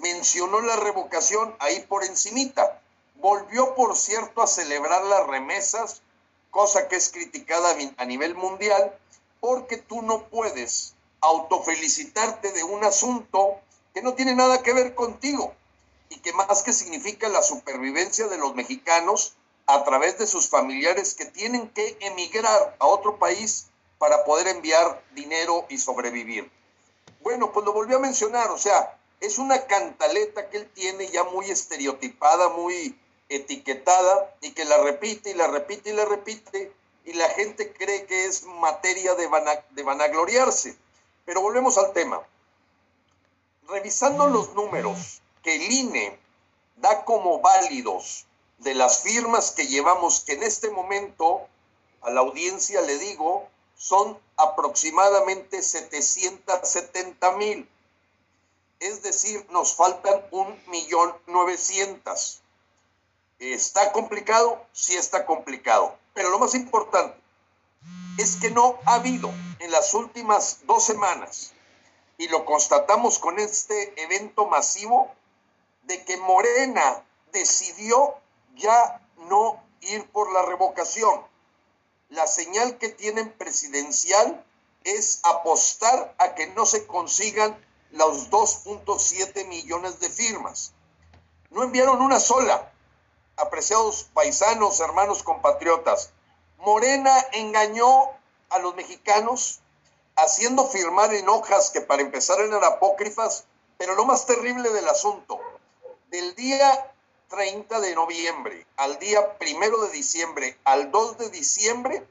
mencionó 0.00 0.60
la 0.60 0.76
revocación 0.76 1.54
ahí 1.58 1.80
por 1.88 2.04
encimita. 2.04 2.80
Volvió, 3.16 3.74
por 3.74 3.96
cierto, 3.96 4.42
a 4.42 4.46
celebrar 4.46 5.04
las 5.04 5.26
remesas, 5.26 6.02
cosa 6.50 6.88
que 6.88 6.96
es 6.96 7.10
criticada 7.10 7.74
a 7.96 8.04
nivel 8.04 8.34
mundial, 8.34 8.96
porque 9.40 9.76
tú 9.76 10.02
no 10.02 10.28
puedes 10.28 10.94
autofelicitarte 11.20 12.52
de 12.52 12.64
un 12.64 12.84
asunto 12.84 13.60
que 13.94 14.02
no 14.02 14.14
tiene 14.14 14.34
nada 14.34 14.62
que 14.62 14.72
ver 14.72 14.94
contigo 14.94 15.54
y 16.08 16.20
que 16.20 16.32
más 16.32 16.62
que 16.62 16.72
significa 16.72 17.28
la 17.28 17.42
supervivencia 17.42 18.28
de 18.28 18.38
los 18.38 18.54
mexicanos 18.54 19.34
a 19.66 19.84
través 19.84 20.18
de 20.18 20.26
sus 20.26 20.48
familiares 20.48 21.14
que 21.14 21.26
tienen 21.26 21.68
que 21.70 21.98
emigrar 22.00 22.76
a 22.78 22.86
otro 22.86 23.18
país 23.18 23.66
para 23.98 24.24
poder 24.24 24.48
enviar 24.48 25.02
dinero 25.14 25.66
y 25.68 25.78
sobrevivir. 25.78 26.50
Bueno, 27.20 27.52
pues 27.52 27.66
lo 27.66 27.72
volví 27.72 27.94
a 27.94 27.98
mencionar, 27.98 28.50
o 28.50 28.58
sea, 28.58 28.97
es 29.20 29.38
una 29.38 29.66
cantaleta 29.66 30.48
que 30.48 30.58
él 30.58 30.70
tiene 30.74 31.08
ya 31.10 31.24
muy 31.24 31.50
estereotipada, 31.50 32.50
muy 32.50 32.98
etiquetada 33.28 34.34
y 34.40 34.52
que 34.52 34.64
la 34.64 34.78
repite 34.78 35.30
y 35.30 35.34
la 35.34 35.48
repite 35.48 35.90
y 35.90 35.92
la 35.92 36.04
repite 36.04 36.72
y 37.04 37.12
la 37.14 37.28
gente 37.30 37.72
cree 37.72 38.06
que 38.06 38.26
es 38.26 38.44
materia 38.44 39.14
de, 39.14 39.28
de 39.70 39.82
vanagloriarse. 39.82 40.76
Pero 41.24 41.40
volvemos 41.40 41.78
al 41.78 41.92
tema. 41.92 42.22
Revisando 43.68 44.28
los 44.28 44.54
números 44.54 45.20
que 45.42 45.56
el 45.56 45.72
INE 45.72 46.18
da 46.76 47.04
como 47.04 47.40
válidos 47.40 48.26
de 48.58 48.74
las 48.74 49.02
firmas 49.02 49.52
que 49.52 49.66
llevamos, 49.66 50.20
que 50.20 50.34
en 50.34 50.42
este 50.42 50.70
momento 50.70 51.46
a 52.02 52.10
la 52.10 52.20
audiencia 52.20 52.80
le 52.82 52.98
digo, 52.98 53.48
son 53.76 54.18
aproximadamente 54.36 55.62
770 55.62 57.32
mil. 57.32 57.68
Es 58.80 59.02
decir, 59.02 59.46
nos 59.50 59.74
faltan 59.74 60.24
un 60.30 60.60
millón 60.68 61.14
novecientos. 61.26 62.40
¿Está 63.38 63.92
complicado? 63.92 64.64
Sí 64.72 64.96
está 64.96 65.26
complicado. 65.26 65.96
Pero 66.14 66.30
lo 66.30 66.38
más 66.38 66.54
importante 66.54 67.16
es 68.18 68.36
que 68.36 68.50
no 68.50 68.78
ha 68.84 68.94
habido 68.94 69.32
en 69.60 69.70
las 69.70 69.94
últimas 69.94 70.60
dos 70.64 70.84
semanas, 70.84 71.52
y 72.16 72.26
lo 72.28 72.44
constatamos 72.44 73.18
con 73.20 73.38
este 73.38 74.00
evento 74.02 74.46
masivo, 74.46 75.12
de 75.84 76.04
que 76.04 76.16
Morena 76.16 77.04
decidió 77.32 78.16
ya 78.56 79.00
no 79.28 79.62
ir 79.80 80.04
por 80.10 80.32
la 80.32 80.42
revocación. 80.42 81.22
La 82.08 82.26
señal 82.26 82.78
que 82.78 82.88
tienen 82.88 83.30
presidencial 83.32 84.44
es 84.82 85.20
apostar 85.22 86.14
a 86.18 86.34
que 86.34 86.48
no 86.48 86.66
se 86.66 86.86
consigan 86.86 87.56
los 87.92 88.30
2.7 88.30 89.46
millones 89.46 90.00
de 90.00 90.10
firmas. 90.10 90.72
No 91.50 91.62
enviaron 91.62 92.02
una 92.02 92.20
sola, 92.20 92.72
apreciados 93.36 94.04
paisanos, 94.12 94.80
hermanos, 94.80 95.22
compatriotas. 95.22 96.10
Morena 96.58 97.14
engañó 97.32 98.10
a 98.50 98.58
los 98.58 98.74
mexicanos 98.74 99.60
haciendo 100.16 100.66
firmar 100.66 101.14
en 101.14 101.28
hojas 101.28 101.70
que 101.70 101.80
para 101.80 102.02
empezar 102.02 102.40
eran 102.40 102.64
apócrifas, 102.64 103.44
pero 103.78 103.94
lo 103.94 104.04
más 104.04 104.26
terrible 104.26 104.70
del 104.70 104.88
asunto, 104.88 105.40
del 106.10 106.34
día 106.34 106.92
30 107.28 107.80
de 107.80 107.94
noviembre 107.94 108.66
al 108.76 108.98
día 108.98 109.38
primero 109.38 109.82
de 109.82 109.90
diciembre 109.90 110.58
al 110.64 110.90
2 110.90 111.18
de 111.18 111.30
diciembre, 111.30 112.06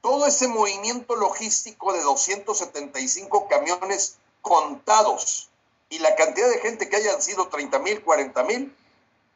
todo 0.00 0.26
ese 0.26 0.46
movimiento 0.46 1.16
logístico 1.16 1.92
de 1.92 2.00
275 2.02 3.48
camiones 3.48 4.18
contados 4.46 5.50
y 5.90 5.98
la 5.98 6.14
cantidad 6.14 6.48
de 6.48 6.60
gente 6.60 6.88
que 6.88 6.94
hayan 6.94 7.20
sido 7.20 7.48
30 7.48 7.80
mil, 7.80 8.00
40 8.00 8.44
mil, 8.44 8.76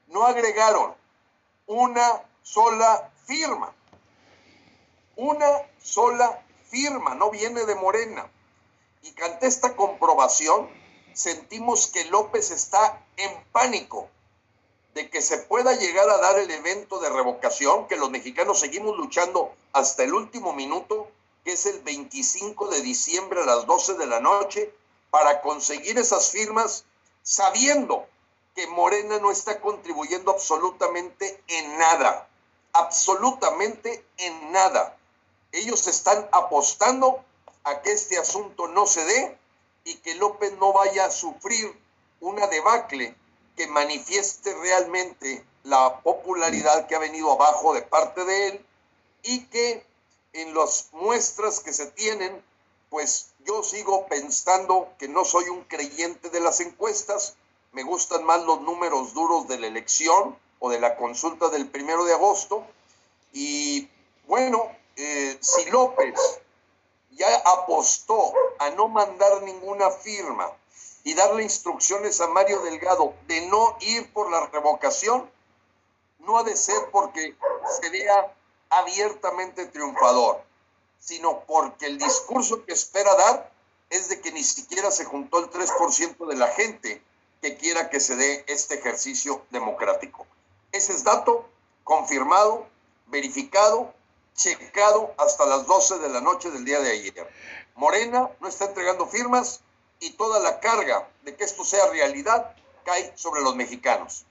no 0.07 0.25
agregaron 0.25 0.95
una 1.67 2.23
sola 2.43 3.11
firma. 3.27 3.75
Una 5.17 5.51
sola 5.83 6.41
firma, 6.69 7.17
no 7.17 7.31
viene 7.31 7.67
de 7.67 7.75
Morena. 7.75 8.31
Y 9.03 9.13
ante 9.23 9.49
esta 9.49 9.75
comprobación, 9.75 10.71
sentimos 11.13 11.89
que 11.89 12.05
López 12.05 12.53
está 12.53 13.05
en 13.17 13.33
pánico 13.51 14.09
de 14.95 15.11
que 15.11 15.23
se 15.23 15.39
pueda 15.39 15.75
llegar 15.75 16.09
a 16.09 16.19
dar 16.19 16.39
el 16.39 16.53
evento 16.53 17.01
de 17.01 17.11
revocación, 17.11 17.89
que 17.89 17.97
los 17.97 18.11
mexicanos 18.11 18.61
seguimos 18.61 18.97
luchando 18.97 19.53
hasta 19.73 20.05
el 20.05 20.15
último 20.15 20.53
minuto, 20.53 21.09
que 21.45 21.53
es 21.53 21.67
el 21.67 21.81
25 21.81 22.69
de 22.69 22.81
diciembre 22.83 23.43
a 23.43 23.47
las 23.47 23.67
12 23.67 23.95
de 23.95 24.07
la 24.07 24.21
noche, 24.21 24.73
para 25.11 25.41
conseguir 25.43 25.99
esas 25.99 26.31
firmas, 26.31 26.85
sabiendo 27.23 28.07
que 28.55 28.67
Morena 28.69 29.19
no 29.19 29.31
está 29.31 29.61
contribuyendo 29.61 30.31
absolutamente 30.31 31.43
en 31.49 31.79
nada, 31.79 32.29
absolutamente 32.73 34.05
en 34.19 34.53
nada. 34.53 34.97
Ellos 35.53 35.87
están 35.87 36.29
apostando 36.33 37.25
a 37.65 37.83
que 37.83 37.93
este 37.93 38.19
asunto 38.19 38.69
no 38.69 38.87
se 38.87 39.05
dé 39.05 39.39
y 39.85 39.97
que 39.97 40.15
López 40.15 40.53
no 40.59 40.73
vaya 40.73 41.07
a 41.07 41.11
sufrir 41.11 41.77
una 42.21 42.47
debacle 42.47 43.15
que 43.57 43.67
manifieste 43.67 44.55
realmente 44.55 45.45
la 45.65 46.01
popularidad 46.01 46.87
que 46.87 46.95
ha 46.95 47.01
venido 47.01 47.33
abajo 47.33 47.75
de 47.75 47.83
parte 47.83 48.25
de 48.25 48.49
él 48.49 48.67
y 49.23 49.47
que 49.47 49.85
en 50.33 50.55
las 50.55 50.89
muestras 50.93 51.61
que 51.61 51.73
se 51.73 51.87
tienen, 51.87 52.43
pues 52.91 53.31
yo 53.47 53.63
sigo 53.63 54.07
pensando 54.07 54.89
que 54.99 55.09
no 55.09 55.25
soy 55.25 55.49
un 55.49 55.65
creyente 55.65 56.29
de 56.29 56.41
las 56.41 56.61
encuestas, 56.61 57.37
me 57.73 57.85
gustan 57.85 58.25
más 58.25 58.43
los 58.43 58.61
números 58.63 59.15
duros 59.15 59.47
de 59.49 59.59
la 59.59 59.69
elección 59.69 60.37
o 60.59 60.71
de 60.71 60.81
la 60.81 60.97
consulta 60.97 61.49
del 61.49 61.69
primero 61.69 62.05
de 62.05 62.13
agosto. 62.15 62.67
Y 63.33 63.89
bueno, 64.27 64.71
eh, 64.97 65.39
si 65.41 65.71
López 65.71 66.15
ya 67.13 67.35
apostó 67.47 68.33
a 68.59 68.71
no 68.71 68.89
mandar 68.89 69.43
ninguna 69.43 69.91
firma 69.91 70.51
y 71.05 71.15
darle 71.15 71.45
instrucciones 71.45 72.21
a 72.21 72.27
Mario 72.29 72.61
Delgado 72.61 73.15
de 73.29 73.47
no 73.47 73.77
ir 73.81 74.13
por 74.13 74.31
la 74.31 74.47
revocación, 74.47 75.31
no 76.19 76.39
ha 76.39 76.43
de 76.43 76.57
ser 76.57 76.91
porque 76.91 77.37
se 77.81 77.89
vea 77.89 78.35
abiertamente 78.69 79.67
triunfador, 79.67 80.43
sino 81.01 81.41
porque 81.47 81.87
el 81.87 81.99
discurso 81.99 82.65
que 82.65 82.73
espera 82.73 83.15
dar 83.17 83.51
es 83.91 84.09
de 84.09 84.21
que 84.21 84.31
ni 84.31 84.45
siquiera 84.45 84.93
se 84.93 85.05
juntó 85.05 85.41
el 85.41 85.51
3% 85.51 86.29
de 86.29 86.37
la 86.37 86.47
gente 86.49 87.03
que 87.43 87.57
quiera 87.57 87.91
que 87.91 87.99
se 87.99 88.15
dé 88.15 88.45
este 88.47 88.77
ejercicio 88.77 89.43
democrático. 89.51 90.27
Ese 90.71 90.93
es 90.93 91.03
dato 91.03 91.49
confirmado, 91.83 92.69
verificado, 93.09 93.93
checado 94.35 95.13
hasta 95.19 95.47
las 95.47 95.67
12 95.67 95.99
de 95.99 96.09
la 96.09 96.21
noche 96.21 96.51
del 96.51 96.65
día 96.65 96.81
de 96.81 96.93
ayer. 96.93 97.29
Morena 97.75 98.31
no 98.41 98.49
está 98.49 98.67
entregando 98.67 99.07
firmas 99.07 99.63
y 99.99 100.13
toda 100.13 100.39
la 100.39 100.61
carga 100.61 101.09
de 101.25 101.35
que 101.35 101.45
esto 101.45 101.65
sea 101.65 101.91
realidad 101.91 102.55
cae 102.85 103.13
sobre 103.17 103.43
los 103.43 103.57
mexicanos. 103.57 104.25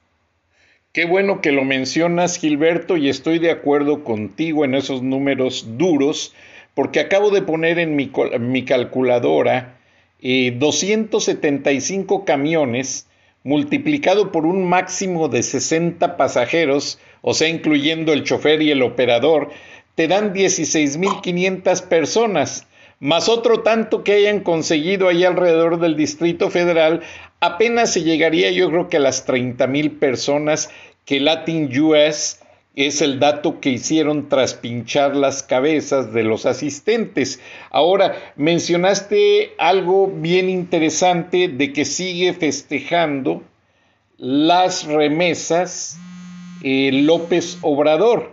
Qué 0.91 1.05
bueno 1.05 1.41
que 1.41 1.51
lo 1.51 1.63
mencionas, 1.63 2.37
Gilberto, 2.37 2.97
y 2.97 3.09
estoy 3.09 3.37
de 3.37 3.51
acuerdo 3.51 4.03
contigo 4.03 4.65
en 4.65 4.73
esos 4.73 5.03
números 5.03 5.63
duros, 5.77 6.33
porque 6.73 6.99
acabo 6.99 7.31
de 7.31 7.41
poner 7.41 7.79
en 7.79 7.95
mi, 7.95 8.11
calculadora 8.65 9.77
275 10.21 12.15
eh, 12.15 12.23
camiones 12.25 13.07
multiplicado 13.43 14.31
por 14.31 14.45
un 14.45 14.67
máximo 14.67 15.29
de 15.29 15.43
60 15.43 16.17
pasajeros, 16.17 16.99
o 17.21 17.33
sea, 17.33 17.47
incluyendo 17.47 18.13
el 18.13 18.23
chofer 18.23 18.61
y 18.61 18.71
el 18.71 18.81
operador, 18.81 19.49
te 19.95 20.07
dan 20.07 20.33
16.500 20.33 21.83
personas, 21.83 22.67
más 22.99 23.29
otro 23.29 23.61
tanto 23.61 24.03
que 24.03 24.13
hayan 24.13 24.41
conseguido 24.41 25.07
ahí 25.07 25.23
alrededor 25.23 25.79
del 25.79 25.95
Distrito 25.95 26.49
Federal, 26.49 27.01
apenas 27.39 27.93
se 27.93 28.03
llegaría 28.03 28.51
yo 28.51 28.69
creo 28.69 28.89
que 28.89 28.97
a 28.97 29.01
las 29.01 29.25
30.000 29.27 29.99
personas 29.99 30.69
que 31.05 31.19
Latin 31.19 31.69
US 31.81 32.39
es 32.87 33.01
el 33.01 33.19
dato 33.19 33.59
que 33.59 33.71
hicieron 33.71 34.29
tras 34.29 34.53
pinchar 34.53 35.13
las 35.13 35.43
cabezas 35.43 36.13
de 36.13 36.23
los 36.23 36.45
asistentes. 36.45 37.41
Ahora, 37.71 38.15
mencionaste 38.37 39.51
algo 39.57 40.07
bien 40.07 40.49
interesante 40.49 41.49
de 41.49 41.73
que 41.73 41.83
sigue 41.83 42.31
festejando 42.31 43.43
las 44.17 44.85
remesas 44.85 45.99
eh, 46.63 46.91
López 46.93 47.57
Obrador. 47.63 48.31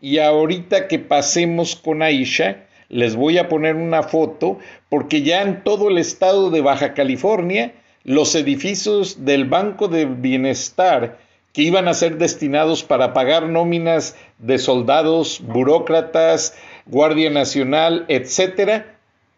Y 0.00 0.18
ahorita 0.18 0.88
que 0.88 0.98
pasemos 0.98 1.76
con 1.76 2.02
Aisha, 2.02 2.66
les 2.88 3.14
voy 3.14 3.38
a 3.38 3.48
poner 3.48 3.76
una 3.76 4.02
foto 4.02 4.58
porque 4.88 5.22
ya 5.22 5.42
en 5.42 5.62
todo 5.62 5.88
el 5.88 5.98
estado 5.98 6.50
de 6.50 6.62
Baja 6.62 6.94
California, 6.94 7.74
los 8.02 8.34
edificios 8.34 9.24
del 9.24 9.44
Banco 9.44 9.86
de 9.86 10.06
Bienestar 10.06 11.27
que 11.58 11.64
iban 11.64 11.88
a 11.88 11.94
ser 11.94 12.18
destinados 12.18 12.84
para 12.84 13.12
pagar 13.12 13.48
nóminas 13.48 14.16
de 14.38 14.58
soldados, 14.58 15.40
burócratas, 15.42 16.56
Guardia 16.86 17.30
Nacional, 17.30 18.04
etcétera, 18.06 18.94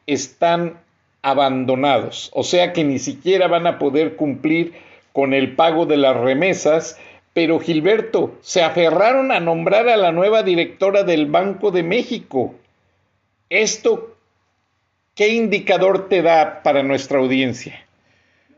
están 0.07 0.79
abandonados. 1.23 2.31
O 2.35 2.43
sea 2.45 2.75
que 2.75 2.85
ni 2.85 2.99
siquiera 2.99 3.49
van 3.49 3.67
a 3.67 3.79
poder 3.79 4.17
cumplir 4.17 4.75
con 5.15 5.33
el 5.33 5.57
pago 5.57 5.87
de 5.87 5.97
las 5.97 6.15
remesas. 6.15 6.99
Pero 7.33 7.59
Gilberto, 7.59 8.35
se 8.43 8.63
aferraron 8.63 9.33
a 9.33 9.41
nombrar 9.41 9.89
a 9.89 9.97
la 9.97 10.13
nueva 10.13 10.43
directora 10.43 11.05
del 11.05 11.25
Banco 11.25 11.71
de 11.71 11.85
México. 11.85 12.55
¿Esto 13.49 14.15
qué 15.15 15.29
indicador 15.29 16.11
te 16.11 16.21
da 16.21 16.63
para 16.63 16.83
nuestra 16.83 17.19
audiencia? 17.19 17.83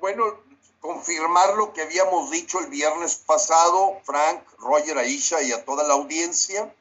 Bueno, 0.01 0.43
confirmar 0.83 1.55
lo 1.55 1.73
que 1.73 1.83
habíamos 1.83 2.31
dicho 2.33 2.59
el 2.59 2.67
viernes 2.67 3.15
pasado, 3.15 4.01
Frank, 4.03 4.43
Roger, 4.59 4.99
Aisha 4.99 5.41
y 5.41 5.53
a 5.53 5.65
toda 5.65 5.85
la 5.85 5.95
audiencia. 5.95 6.75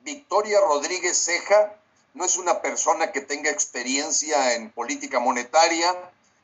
Victoria 0.00 0.60
Rodríguez 0.60 1.16
Ceja 1.16 1.76
no 2.14 2.24
es 2.24 2.36
una 2.36 2.60
persona 2.60 3.12
que 3.12 3.20
tenga 3.20 3.50
experiencia 3.50 4.54
en 4.54 4.72
política 4.72 5.20
monetaria, 5.20 5.94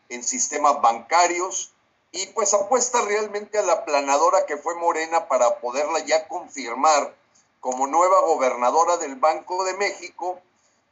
en 0.09 0.23
sistemas 0.23 0.81
bancarios, 0.81 1.73
y 2.13 2.27
pues 2.29 2.55
apuesta 2.55 3.03
realmente 3.03 3.59
a 3.59 3.63
la 3.63 3.85
planadora 3.85 4.47
que 4.47 4.57
fue 4.57 4.77
Morena 4.77 5.27
para 5.27 5.59
poderla 5.61 5.99
ya 6.01 6.29
confirmar 6.29 7.15
como 7.59 7.89
nueva 7.89 8.21
gobernadora 8.21 8.99
del 8.99 9.17
Banco 9.17 9.65
de 9.65 9.75
México, 9.75 10.39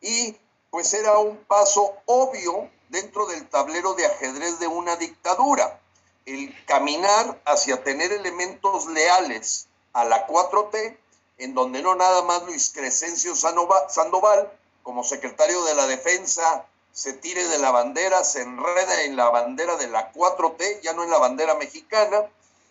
y 0.01 0.37
pues 0.71 0.93
era 0.95 1.17
un 1.19 1.37
paso 1.45 1.95
obvio 2.07 2.69
dentro 2.89 3.27
del 3.27 3.49
tablero 3.49 3.95
de 3.95 4.07
ajedrez 4.07 4.59
de 4.59 4.67
una 4.67 4.97
dictadura 4.97 5.81
el 6.29 6.55
caminar 6.67 7.41
hacia 7.47 7.83
tener 7.83 8.13
elementos 8.13 8.87
leales 8.87 9.69
a 9.95 10.05
la 10.05 10.27
4T, 10.27 10.97
en 11.39 11.55
donde 11.55 11.83
no 11.83 11.95
nada 11.95 12.23
más 12.23 12.43
Luis 12.43 12.71
Crescencio 12.75 13.35
Sandoval, 13.35 14.53
como 14.83 15.05
secretario 15.05 15.65
de 15.65 15.75
la 15.75 15.87
Defensa, 15.87 16.67
se 16.93 17.15
tire 17.15 17.47
de 17.49 17.59
la 17.59 17.71
bandera, 17.71 18.25
se 18.25 18.43
enreda 18.43 19.05
en 19.05 19.17
la 19.17 19.31
bandera 19.31 19.77
de 19.77 19.89
la 19.89 20.13
4T, 20.13 20.81
ya 20.83 20.93
no 20.93 21.05
en 21.05 21.11
la 21.11 21.19
bandera 21.19 21.55
mexicana, 21.55 22.27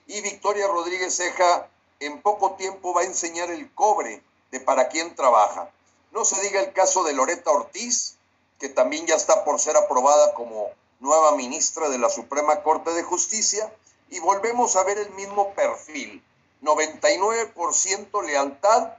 y 0.06 0.22
Victoria 0.22 0.68
Rodríguez 0.68 1.16
Ceja 1.16 1.68
en 2.00 2.22
poco 2.22 2.54
tiempo 2.54 2.94
va 2.94 3.02
a 3.02 3.06
enseñar 3.06 3.50
el 3.50 3.74
cobre 3.74 4.22
de 4.52 4.60
para 4.60 4.90
quién 4.90 5.16
trabaja. 5.16 5.72
No 6.12 6.26
se 6.26 6.40
diga 6.42 6.62
el 6.62 6.74
caso 6.74 7.04
de 7.04 7.14
Loreta 7.14 7.52
Ortiz, 7.52 8.18
que 8.60 8.70
también 8.70 9.08
ya 9.08 9.16
está 9.16 9.44
por 9.44 9.60
ser 9.60 9.78
aprobada 9.78 10.34
como 10.34 10.70
nueva 11.00 11.36
ministra 11.36 11.90
de 11.90 11.98
la 11.98 12.10
Suprema 12.10 12.64
Corte 12.64 12.92
de 12.94 13.04
Justicia, 13.04 13.72
y 14.10 14.20
volvemos 14.20 14.76
a 14.76 14.84
ver 14.84 14.98
el 14.98 15.12
mismo 15.12 15.54
perfil. 15.54 16.24
99% 16.62 18.26
lealtad 18.26 18.94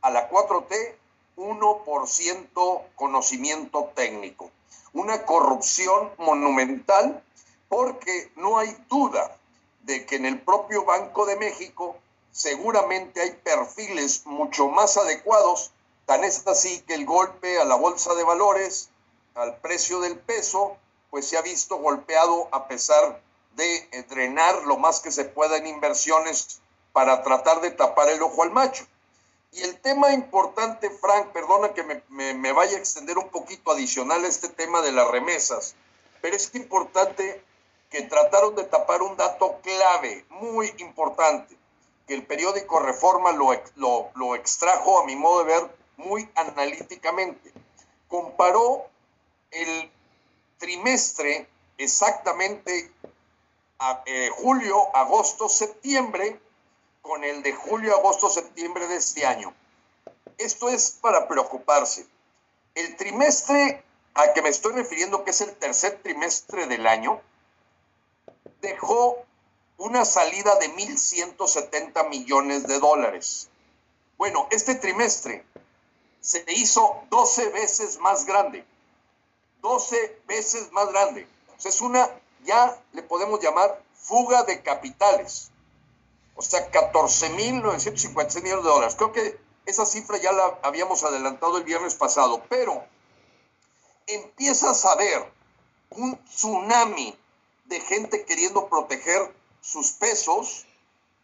a 0.00 0.10
la 0.10 0.30
4T, 0.30 0.94
1% 1.36 2.82
conocimiento 2.94 3.90
técnico. 3.94 4.50
Una 4.92 5.24
corrupción 5.24 6.10
monumental 6.18 7.22
porque 7.68 8.30
no 8.36 8.58
hay 8.58 8.76
duda 8.88 9.36
de 9.82 10.06
que 10.06 10.16
en 10.16 10.26
el 10.26 10.40
propio 10.40 10.84
Banco 10.84 11.26
de 11.26 11.36
México 11.36 11.96
seguramente 12.30 13.20
hay 13.20 13.32
perfiles 13.32 14.26
mucho 14.26 14.68
más 14.68 14.96
adecuados, 14.96 15.72
tan 16.06 16.24
es 16.24 16.46
así 16.46 16.80
que 16.82 16.94
el 16.94 17.06
golpe 17.06 17.58
a 17.58 17.64
la 17.64 17.74
bolsa 17.74 18.14
de 18.14 18.24
valores, 18.24 18.90
al 19.34 19.56
precio 19.58 20.00
del 20.00 20.18
peso, 20.18 20.76
pues 21.14 21.28
se 21.28 21.38
ha 21.38 21.42
visto 21.42 21.76
golpeado 21.76 22.48
a 22.50 22.66
pesar 22.66 23.22
de 23.54 23.76
eh, 23.76 24.02
drenar 24.08 24.64
lo 24.64 24.78
más 24.78 24.98
que 24.98 25.12
se 25.12 25.24
pueda 25.24 25.58
en 25.58 25.68
inversiones 25.68 26.60
para 26.92 27.22
tratar 27.22 27.60
de 27.60 27.70
tapar 27.70 28.08
el 28.08 28.20
ojo 28.20 28.42
al 28.42 28.50
macho. 28.50 28.84
Y 29.52 29.62
el 29.62 29.80
tema 29.80 30.12
importante, 30.12 30.90
Frank, 30.90 31.28
perdona 31.28 31.72
que 31.72 31.84
me, 31.84 32.52
vaya 32.52 32.76
a 32.76 32.80
extender 32.80 33.16
un 33.16 33.28
poquito 33.28 33.70
adicional 33.70 34.24
este 34.24 34.48
tema 34.48 34.82
de 34.82 34.90
las 34.90 35.08
remesas, 35.08 35.76
pero 36.20 36.34
es 36.34 36.52
importante 36.56 37.44
que 37.90 38.02
trataron 38.02 38.56
de 38.56 38.64
tapar 38.64 39.00
un 39.00 39.16
dato 39.16 39.60
clave, 39.62 40.26
muy 40.30 40.74
importante, 40.78 41.56
que 42.08 42.14
el 42.14 42.26
periódico 42.26 42.80
Reforma 42.80 43.30
lo, 43.30 43.52
lo, 43.76 44.10
lo 44.16 44.34
extrajo, 44.34 44.98
a 44.98 45.06
mi 45.06 45.14
modo 45.14 45.44
de 45.44 45.52
ver, 45.52 45.76
muy 45.96 46.28
analíticamente. 46.34 47.52
Comparó 48.08 48.88
el 49.52 49.92
trimestre 50.58 51.48
exactamente 51.78 52.92
a, 53.78 54.02
eh, 54.06 54.30
julio, 54.30 54.94
agosto, 54.96 55.48
septiembre 55.48 56.40
con 57.02 57.24
el 57.24 57.42
de 57.42 57.52
julio, 57.52 57.96
agosto, 57.96 58.28
septiembre 58.28 58.86
de 58.88 58.96
este 58.96 59.26
año. 59.26 59.54
Esto 60.38 60.68
es 60.68 60.98
para 61.00 61.28
preocuparse. 61.28 62.06
El 62.74 62.96
trimestre 62.96 63.84
al 64.14 64.32
que 64.32 64.42
me 64.42 64.48
estoy 64.48 64.72
refiriendo, 64.72 65.24
que 65.24 65.30
es 65.30 65.40
el 65.40 65.54
tercer 65.56 66.00
trimestre 66.02 66.66
del 66.66 66.86
año, 66.86 67.20
dejó 68.60 69.24
una 69.76 70.04
salida 70.04 70.56
de 70.56 70.70
1.170 70.70 72.08
millones 72.08 72.66
de 72.66 72.78
dólares. 72.78 73.48
Bueno, 74.16 74.46
este 74.50 74.76
trimestre 74.76 75.44
se 76.20 76.44
hizo 76.48 77.02
12 77.10 77.48
veces 77.50 77.98
más 77.98 78.24
grande. 78.24 78.64
12 79.64 80.20
veces 80.26 80.70
más 80.72 80.90
grande. 80.92 81.26
Es 81.64 81.80
una, 81.80 82.06
ya 82.44 82.78
le 82.92 83.02
podemos 83.02 83.40
llamar 83.42 83.82
fuga 83.94 84.42
de 84.42 84.62
capitales. 84.62 85.50
O 86.36 86.42
sea, 86.42 86.70
14.956 86.70 88.42
millones 88.42 88.64
de 88.64 88.70
dólares. 88.70 88.94
Creo 88.94 89.12
que 89.12 89.40
esa 89.64 89.86
cifra 89.86 90.18
ya 90.18 90.32
la 90.32 90.58
habíamos 90.62 91.02
adelantado 91.02 91.56
el 91.56 91.64
viernes 91.64 91.94
pasado, 91.94 92.42
pero 92.50 92.84
empiezas 94.06 94.84
a 94.84 94.96
ver 94.96 95.32
un 95.92 96.22
tsunami 96.26 97.18
de 97.64 97.80
gente 97.80 98.26
queriendo 98.26 98.68
proteger 98.68 99.34
sus 99.62 99.92
pesos, 99.92 100.66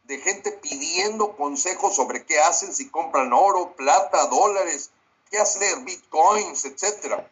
de 0.04 0.16
gente 0.16 0.52
pidiendo 0.52 1.36
consejos 1.36 1.94
sobre 1.94 2.24
qué 2.24 2.40
hacen 2.40 2.72
si 2.72 2.88
compran 2.88 3.34
oro, 3.34 3.74
plata, 3.76 4.28
dólares, 4.28 4.92
qué 5.30 5.38
hacer, 5.38 5.80
bitcoins, 5.80 6.64
etcétera 6.64 7.28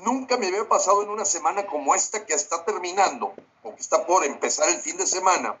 nunca 0.00 0.36
me 0.36 0.46
había 0.48 0.68
pasado 0.68 1.02
en 1.02 1.10
una 1.10 1.24
semana 1.24 1.66
como 1.66 1.94
esta 1.94 2.24
que 2.24 2.34
está 2.34 2.64
terminando, 2.64 3.34
o 3.62 3.74
que 3.74 3.80
está 3.80 4.06
por 4.06 4.24
empezar 4.24 4.68
el 4.68 4.80
fin 4.80 4.96
de 4.96 5.06
semana, 5.06 5.58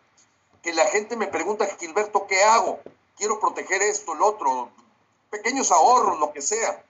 que 0.62 0.72
la 0.72 0.86
gente 0.86 1.16
me 1.16 1.26
pregunta, 1.26 1.66
Gilberto, 1.78 2.26
¿qué 2.26 2.42
hago? 2.42 2.80
Quiero 3.16 3.40
proteger 3.40 3.82
esto, 3.82 4.14
el 4.14 4.22
otro, 4.22 4.70
pequeños 5.30 5.70
ahorros, 5.70 6.18
lo 6.18 6.32
que 6.32 6.42
sea. 6.42 6.84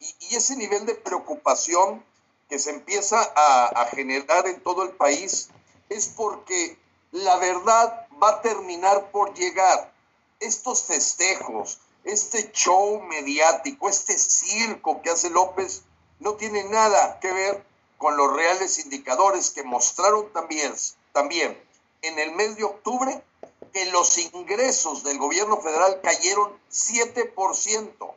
Y, 0.00 0.34
ese 0.34 0.56
nivel 0.56 0.86
de 0.86 0.94
preocupación 0.94 2.04
que 2.48 2.58
se 2.58 2.70
empieza 2.70 3.20
a, 3.36 3.66
a 3.82 3.86
generar 3.86 4.46
en 4.46 4.60
todo 4.62 4.82
el 4.82 4.90
país 4.90 5.50
es 5.88 6.08
porque 6.08 6.78
la 7.12 7.36
verdad 7.36 8.06
va 8.22 8.30
a 8.30 8.42
terminar 8.42 9.10
por 9.10 9.34
llegar. 9.34 9.92
Estos 10.40 10.82
festejos, 10.82 11.80
este 12.04 12.50
show 12.50 13.00
mediático, 13.02 13.88
este 13.88 14.18
circo 14.18 15.02
que 15.02 15.10
hace 15.10 15.30
López, 15.30 15.84
no 16.22 16.34
tiene 16.34 16.64
nada 16.64 17.18
que 17.20 17.32
ver 17.32 17.64
con 17.98 18.16
los 18.16 18.32
reales 18.32 18.78
indicadores 18.78 19.50
que 19.50 19.64
mostraron 19.64 20.32
también, 20.32 20.74
también 21.12 21.60
en 22.02 22.18
el 22.18 22.32
mes 22.32 22.56
de 22.56 22.64
octubre 22.64 23.22
que 23.72 23.86
los 23.86 24.18
ingresos 24.18 25.02
del 25.02 25.18
gobierno 25.18 25.60
federal 25.60 26.00
cayeron 26.02 26.52
7%. 26.70 28.14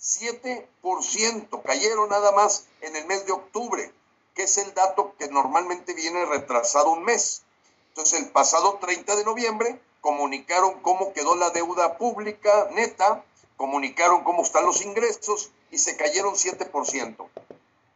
7% 0.00 1.62
cayeron 1.62 2.08
nada 2.08 2.32
más 2.32 2.66
en 2.82 2.94
el 2.96 3.06
mes 3.06 3.26
de 3.26 3.32
octubre, 3.32 3.92
que 4.34 4.44
es 4.44 4.58
el 4.58 4.72
dato 4.74 5.14
que 5.18 5.28
normalmente 5.28 5.94
viene 5.94 6.24
retrasado 6.26 6.90
un 6.90 7.04
mes. 7.04 7.42
Entonces, 7.88 8.20
el 8.20 8.30
pasado 8.30 8.78
30 8.80 9.16
de 9.16 9.24
noviembre 9.24 9.80
comunicaron 10.00 10.80
cómo 10.82 11.12
quedó 11.12 11.36
la 11.36 11.50
deuda 11.50 11.98
pública 11.98 12.68
neta, 12.72 13.24
comunicaron 13.58 14.24
cómo 14.24 14.42
están 14.42 14.64
los 14.64 14.80
ingresos 14.80 15.50
y 15.70 15.76
se 15.76 15.96
cayeron 15.98 16.34
7%. 16.34 17.28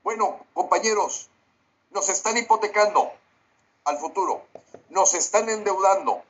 Bueno, 0.03 0.45
compañeros, 0.53 1.31
nos 1.93 2.09
están 2.11 2.37
hipotecando 2.37 3.11
al 3.85 3.99
futuro, 3.99 4.43
nos 4.91 5.15
están 5.15 5.49
endeudando. 5.49 6.23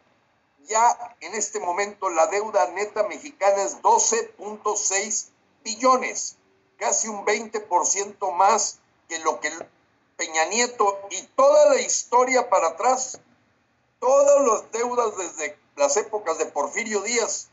Ya 0.69 1.17
en 1.21 1.35
este 1.35 1.59
momento 1.59 2.11
la 2.11 2.27
deuda 2.29 2.69
neta 2.69 3.03
mexicana 3.09 3.63
es 3.63 3.81
12.6 3.83 5.29
billones, 5.65 6.37
casi 6.77 7.09
un 7.09 7.25
20% 7.25 8.33
más 8.35 8.79
que 9.09 9.19
lo 9.21 9.41
que 9.41 9.51
Peña 10.17 10.45
Nieto 10.45 11.01
y 11.11 11.23
toda 11.35 11.71
la 11.71 11.81
historia 11.81 12.51
para 12.51 12.69
atrás, 12.69 13.19
todas 13.99 14.47
las 14.47 14.71
deudas 14.73 15.17
desde 15.17 15.59
las 15.77 15.97
épocas 15.97 16.39
de 16.39 16.47
Porfirio 16.47 17.01
Díaz. 17.01 17.49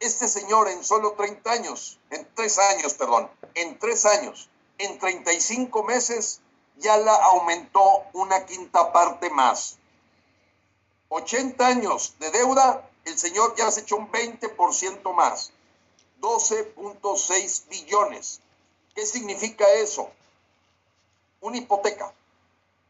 Este 0.00 0.28
señor 0.28 0.68
en 0.68 0.84
solo 0.84 1.14
30 1.14 1.50
años, 1.50 1.98
en 2.10 2.28
tres 2.34 2.58
años, 2.58 2.94
perdón, 2.94 3.28
en 3.54 3.78
tres 3.80 4.06
años, 4.06 4.48
en 4.78 4.96
35 4.98 5.82
meses 5.82 6.40
ya 6.76 6.96
la 6.98 7.14
aumentó 7.14 8.04
una 8.12 8.46
quinta 8.46 8.92
parte 8.92 9.28
más. 9.30 9.78
80 11.08 11.66
años 11.66 12.14
de 12.20 12.30
deuda, 12.30 12.88
el 13.06 13.18
señor 13.18 13.56
ya 13.56 13.70
se 13.72 13.80
echó 13.80 13.96
un 13.96 14.12
20% 14.12 15.14
más. 15.14 15.52
12.6 16.20 17.68
billones. 17.68 18.40
¿Qué 18.94 19.04
significa 19.04 19.68
eso? 19.74 20.10
Una 21.40 21.56
hipoteca. 21.56 22.14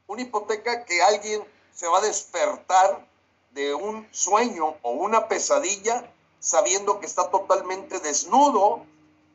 Una 0.07 0.23
hipoteca 0.23 0.85
que 0.85 1.03
alguien 1.03 1.43
se 1.75 1.87
va 1.87 1.99
a 1.99 2.03
despertar 2.03 3.07
de 3.53 3.75
un 3.75 4.07
sueño 4.13 4.77
o 4.83 4.91
una 4.91 5.29
pesadilla 5.29 6.13
sabiendo 6.41 7.01
que 7.01 7.07
está 7.07 7.31
totalmente 7.31 7.99
desnudo 8.01 8.85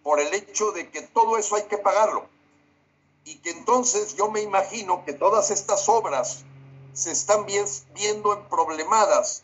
por 0.04 0.20
el 0.20 0.34
hecho 0.34 0.72
de 0.72 0.90
que 0.90 1.02
todo 1.02 1.38
eso 1.38 1.56
hay 1.56 1.64
que 1.64 1.78
pagarlo. 1.78 2.26
Y 3.26 3.38
que 3.40 3.52
entonces 3.52 4.16
yo 4.16 4.30
me 4.30 4.42
imagino 4.42 5.06
que 5.06 5.14
todas 5.14 5.52
estas 5.52 5.88
obras 5.88 6.44
se 6.94 7.12
están 7.12 7.46
viendo 7.46 8.34
en 8.34 8.48
problemadas 8.50 9.44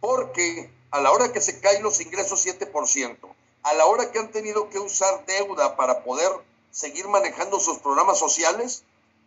porque 0.00 0.70
a 0.90 1.00
la 1.00 1.12
hora 1.12 1.32
que 1.32 1.40
se 1.40 1.60
caen 1.60 1.82
los 1.82 2.00
ingresos 2.00 2.46
7%, 2.46 3.16
a 3.62 3.74
la 3.74 3.86
hora 3.86 4.10
que 4.10 4.18
han 4.18 4.30
tenido 4.30 4.70
que 4.70 4.78
usar 4.78 5.26
deuda 5.26 5.76
para 5.76 6.02
poder 6.02 6.30
seguir 6.70 7.08
manejando 7.08 7.60
sus 7.60 7.78
programas 7.78 8.18
sociales, 8.18 8.84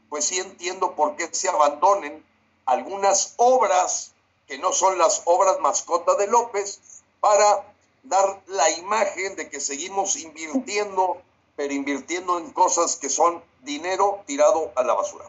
pues 0.09 0.25
sí 0.25 0.39
entiendo 0.39 0.95
por 0.95 1.15
qué 1.15 1.29
se 1.31 1.49
abandonen 1.49 2.25
algunas 2.65 3.33
obras 3.37 4.13
que 4.47 4.57
no 4.57 4.71
son 4.71 4.97
las 4.97 5.21
obras 5.25 5.59
mascota 5.59 6.15
de 6.15 6.27
López 6.27 6.79
para 7.19 7.70
dar 8.03 8.41
la 8.47 8.69
imagen 8.79 9.35
de 9.35 9.49
que 9.49 9.59
seguimos 9.59 10.17
invirtiendo, 10.21 11.21
pero 11.55 11.73
invirtiendo 11.73 12.39
en 12.39 12.51
cosas 12.51 12.97
que 13.01 13.09
son 13.09 13.41
dinero 13.63 14.23
tirado 14.25 14.71
a 14.75 14.83
la 14.83 14.93
basura. 14.93 15.25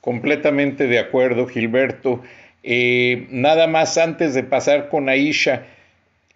Completamente 0.00 0.86
de 0.86 0.98
acuerdo, 0.98 1.46
Gilberto. 1.46 2.20
Eh, 2.62 3.26
nada 3.30 3.66
más 3.66 3.96
antes 3.98 4.34
de 4.34 4.42
pasar 4.42 4.88
con 4.88 5.08
Aisha, 5.08 5.66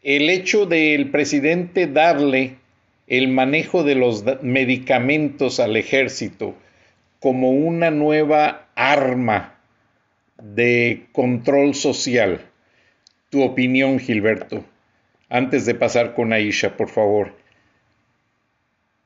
el 0.02 0.30
hecho 0.30 0.66
del 0.66 1.10
presidente 1.10 1.86
darle 1.86 2.56
el 3.06 3.28
manejo 3.28 3.82
de 3.82 3.96
los 3.96 4.24
medicamentos 4.42 5.60
al 5.60 5.76
ejército 5.76 6.54
como 7.18 7.50
una 7.50 7.90
nueva 7.90 8.68
arma 8.74 9.58
de 10.40 11.06
control 11.12 11.74
social. 11.74 12.40
Tu 13.28 13.42
opinión, 13.42 13.98
Gilberto, 13.98 14.64
antes 15.30 15.64
de 15.64 15.74
pasar 15.74 16.14
con 16.14 16.32
Aisha, 16.32 16.76
por 16.76 16.90
favor. 16.90 17.32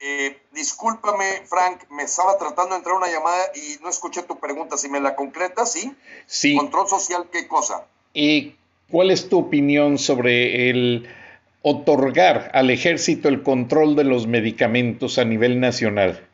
Eh, 0.01 0.39
discúlpame, 0.53 1.43
Frank, 1.47 1.85
me 1.91 2.03
estaba 2.03 2.37
tratando 2.39 2.71
de 2.71 2.79
entrar 2.79 2.97
una 2.97 3.11
llamada 3.11 3.45
y 3.55 3.83
no 3.83 3.89
escuché 3.89 4.23
tu 4.23 4.39
pregunta. 4.41 4.77
Si 4.77 4.89
me 4.89 5.01
la 5.01 5.15
concretas, 5.15 5.73
¿sí? 5.73 5.95
Sí. 6.27 6.57
¿Control 6.57 6.89
social 6.89 7.29
qué 7.31 7.47
cosa? 7.47 7.87
¿Y 8.13 8.57
cuál 8.91 9.11
es 9.11 9.29
tu 9.29 9.39
opinión 9.39 9.99
sobre 9.99 10.71
el 10.71 11.09
otorgar 11.63 12.51
al 12.55 12.71
ejército 12.71 13.29
el 13.29 13.43
control 13.43 13.97
de 13.97 14.05
los 14.05 14.27
medicamentos 14.27 15.19
a 15.19 15.25
nivel 15.25 15.61
nacional? 15.61 16.29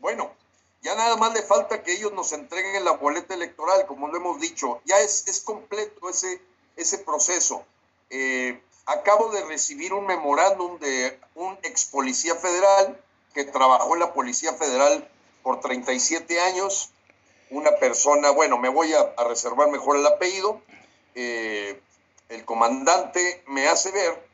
Bueno, 0.00 0.32
ya 0.82 0.94
nada 0.94 1.16
más 1.16 1.34
le 1.34 1.42
falta 1.42 1.82
que 1.82 1.94
ellos 1.94 2.12
nos 2.12 2.32
entreguen 2.32 2.84
la 2.84 2.92
boleta 2.92 3.34
electoral, 3.34 3.86
como 3.86 4.08
lo 4.08 4.16
hemos 4.16 4.40
dicho. 4.40 4.80
Ya 4.84 4.98
es, 5.00 5.26
es 5.28 5.40
completo 5.40 6.10
ese, 6.10 6.40
ese 6.76 6.98
proceso. 6.98 7.64
Eh, 8.10 8.60
acabo 8.86 9.30
de 9.30 9.44
recibir 9.44 9.92
un 9.92 10.06
memorándum 10.06 10.78
de 10.78 11.18
un 11.34 11.58
ex 11.62 11.84
policía 11.86 12.34
federal 12.34 13.00
que 13.34 13.44
trabajó 13.44 13.94
en 13.94 14.00
la 14.00 14.12
Policía 14.12 14.52
Federal 14.54 15.08
por 15.42 15.60
37 15.60 16.40
años, 16.40 16.90
una 17.50 17.72
persona, 17.76 18.30
bueno, 18.30 18.58
me 18.58 18.68
voy 18.68 18.92
a, 18.92 19.14
reservar 19.24 19.70
mejor 19.70 19.96
el 19.96 20.06
apellido, 20.06 20.60
eh, 21.14 21.80
el 22.28 22.44
comandante 22.44 23.42
me 23.46 23.68
hace 23.68 23.90
ver 23.92 24.26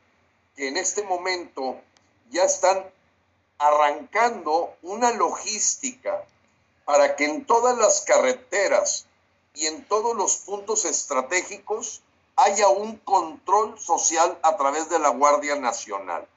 que 0.55 0.67
en 0.67 0.77
este 0.77 1.03
momento 1.03 1.79
ya 2.29 2.43
están 2.43 2.85
arrancando 3.57 4.75
una 4.81 5.11
logística 5.11 6.23
para 6.85 7.15
que 7.15 7.25
en 7.25 7.45
todas 7.45 7.77
las 7.77 8.01
carreteras 8.01 9.05
y 9.53 9.67
en 9.67 9.85
todos 9.85 10.15
los 10.15 10.37
puntos 10.37 10.85
estratégicos 10.85 12.01
haya 12.43 12.69
un 12.69 12.97
control 12.97 13.79
social 13.79 14.37
a 14.43 14.55
través 14.57 14.89
de 14.89 14.99
la 14.99 15.09
Guardia 15.09 15.55
Nacional. 15.55 16.27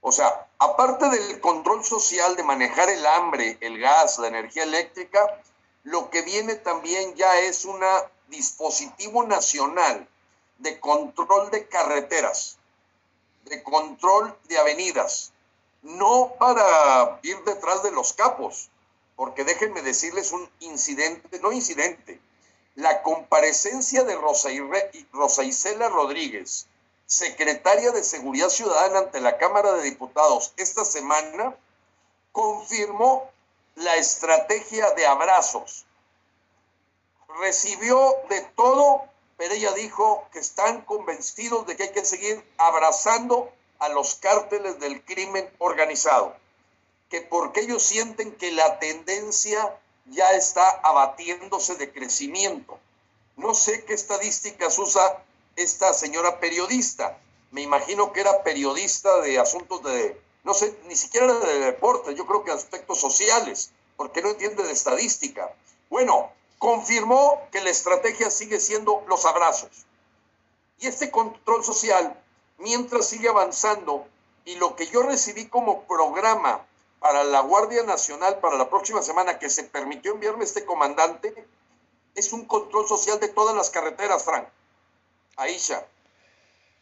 O 0.00 0.12
sea, 0.12 0.48
aparte 0.58 1.08
del 1.08 1.40
control 1.40 1.84
social 1.84 2.36
de 2.36 2.44
manejar 2.44 2.88
el 2.88 3.04
hambre, 3.06 3.58
el 3.60 3.78
gas, 3.80 4.18
la 4.18 4.28
energía 4.28 4.62
eléctrica, 4.62 5.40
lo 5.82 6.10
que 6.10 6.22
viene 6.22 6.54
también 6.54 7.14
ya 7.14 7.40
es 7.40 7.64
un 7.64 7.80
dispositivo 8.28 9.24
nacional 9.24 10.08
de 10.58 10.80
control 10.80 11.50
de 11.50 11.66
carreteras, 11.66 12.58
de 13.44 13.62
control 13.62 14.36
de 14.48 14.58
avenidas, 14.58 15.32
no 15.82 16.34
para 16.38 17.18
ir 17.22 17.42
detrás 17.44 17.82
de 17.82 17.92
los 17.92 18.12
capos, 18.12 18.68
porque 19.16 19.44
déjenme 19.44 19.82
decirles 19.82 20.32
un 20.32 20.48
incidente, 20.60 21.40
no 21.40 21.52
incidente, 21.52 22.20
la 22.76 23.02
comparecencia 23.02 24.04
de 24.04 24.14
Rosa, 24.14 25.42
Isela 25.42 25.88
Rodríguez, 25.88 26.66
secretaria 27.06 27.90
de 27.90 28.04
Seguridad 28.04 28.50
Ciudadana 28.50 29.00
ante 29.00 29.20
la 29.20 29.38
Cámara 29.38 29.72
de 29.72 29.82
Diputados 29.82 30.52
esta 30.58 30.84
semana, 30.84 31.56
confirmó 32.32 33.30
la 33.76 33.96
estrategia 33.96 34.90
de 34.90 35.06
abrazos. 35.06 35.86
Recibió 37.40 38.14
de 38.28 38.42
todo, 38.42 39.04
pero 39.38 39.54
ella 39.54 39.72
dijo 39.72 40.28
que 40.32 40.38
están 40.38 40.82
convencidos 40.82 41.66
de 41.66 41.76
que 41.76 41.84
hay 41.84 41.92
que 41.92 42.04
seguir 42.04 42.44
abrazando 42.58 43.50
a 43.78 43.88
los 43.88 44.16
cárteles 44.16 44.78
del 44.80 45.02
crimen 45.02 45.50
organizado, 45.58 46.36
que 47.08 47.22
porque 47.22 47.60
ellos 47.60 47.82
sienten 47.82 48.32
que 48.36 48.52
la 48.52 48.78
tendencia 48.78 49.78
ya 50.10 50.30
está 50.32 50.68
abatiéndose 50.82 51.74
de 51.76 51.92
crecimiento. 51.92 52.78
No 53.36 53.54
sé 53.54 53.84
qué 53.84 53.94
estadísticas 53.94 54.78
usa 54.78 55.22
esta 55.56 55.92
señora 55.94 56.40
periodista. 56.40 57.18
Me 57.50 57.62
imagino 57.62 58.12
que 58.12 58.20
era 58.20 58.42
periodista 58.42 59.20
de 59.20 59.38
asuntos 59.38 59.82
de, 59.82 60.20
no 60.44 60.54
sé, 60.54 60.78
ni 60.86 60.96
siquiera 60.96 61.32
de 61.32 61.60
deporte, 61.60 62.14
yo 62.14 62.26
creo 62.26 62.44
que 62.44 62.52
aspectos 62.52 63.00
sociales, 63.00 63.70
porque 63.96 64.22
no 64.22 64.30
entiende 64.30 64.62
de 64.62 64.72
estadística. 64.72 65.54
Bueno, 65.90 66.32
confirmó 66.58 67.42
que 67.52 67.60
la 67.60 67.70
estrategia 67.70 68.30
sigue 68.30 68.60
siendo 68.60 69.04
los 69.08 69.24
abrazos. 69.24 69.86
Y 70.78 70.86
este 70.86 71.10
control 71.10 71.64
social, 71.64 72.22
mientras 72.58 73.06
sigue 73.08 73.28
avanzando, 73.28 74.06
Y 74.46 74.54
lo 74.54 74.76
que 74.76 74.86
yo 74.86 75.02
recibí 75.02 75.48
como 75.48 75.82
programa 75.82 76.64
para 77.00 77.24
la 77.24 77.40
Guardia 77.40 77.82
Nacional 77.82 78.40
para 78.40 78.56
la 78.56 78.68
próxima 78.68 79.02
semana, 79.02 79.38
que 79.38 79.50
se 79.50 79.64
permitió 79.64 80.12
enviarme 80.12 80.44
este 80.44 80.64
comandante, 80.64 81.46
es 82.14 82.32
un 82.32 82.46
control 82.46 82.88
social 82.88 83.20
de 83.20 83.28
todas 83.28 83.54
las 83.54 83.70
carreteras, 83.70 84.24
Frank. 84.24 84.48
Aisha, 85.36 85.86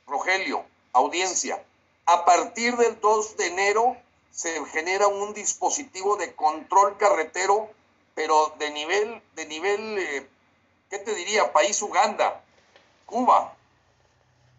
Rogelio, 0.07 0.65
audiencia. 0.93 1.62
A 2.07 2.25
partir 2.25 2.77
del 2.77 3.01
2 3.01 3.37
de 3.37 3.47
enero 3.49 3.97
se 4.31 4.65
genera 4.67 5.09
un 5.09 5.35
dispositivo 5.35 6.17
de 6.17 6.35
control 6.35 6.97
carretero, 6.97 7.71
pero 8.15 8.55
de 8.59 8.71
nivel, 8.71 9.23
de 9.35 9.47
nivel, 9.47 9.99
eh, 9.99 10.29
¿qué 10.91 10.99
te 10.99 11.15
diría? 11.15 11.53
País 11.53 11.81
Uganda, 11.83 12.45
Cuba. 13.07 13.57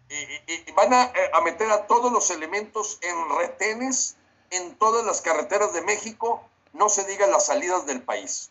Y, 0.08 0.72
van 0.72 0.92
a, 0.92 1.04
eh, 1.04 1.30
a, 1.32 1.40
meter 1.40 1.70
a 1.70 1.86
todos 1.86 2.12
los 2.12 2.30
elementos 2.30 2.98
en 3.02 3.36
retenes 3.38 4.15
en 4.50 4.74
todas 4.76 5.04
las 5.04 5.20
carreteras 5.20 5.72
de 5.72 5.82
México, 5.82 6.42
no 6.72 6.88
se 6.88 7.04
diga 7.06 7.26
las 7.26 7.46
salidas 7.46 7.86
del 7.86 8.02
país. 8.02 8.50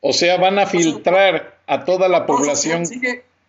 O 0.00 0.12
sea, 0.12 0.36
van 0.36 0.58
a 0.58 0.66
filtrar 0.66 1.58
a 1.66 1.84
toda 1.84 2.08
la 2.08 2.26
población. 2.26 2.82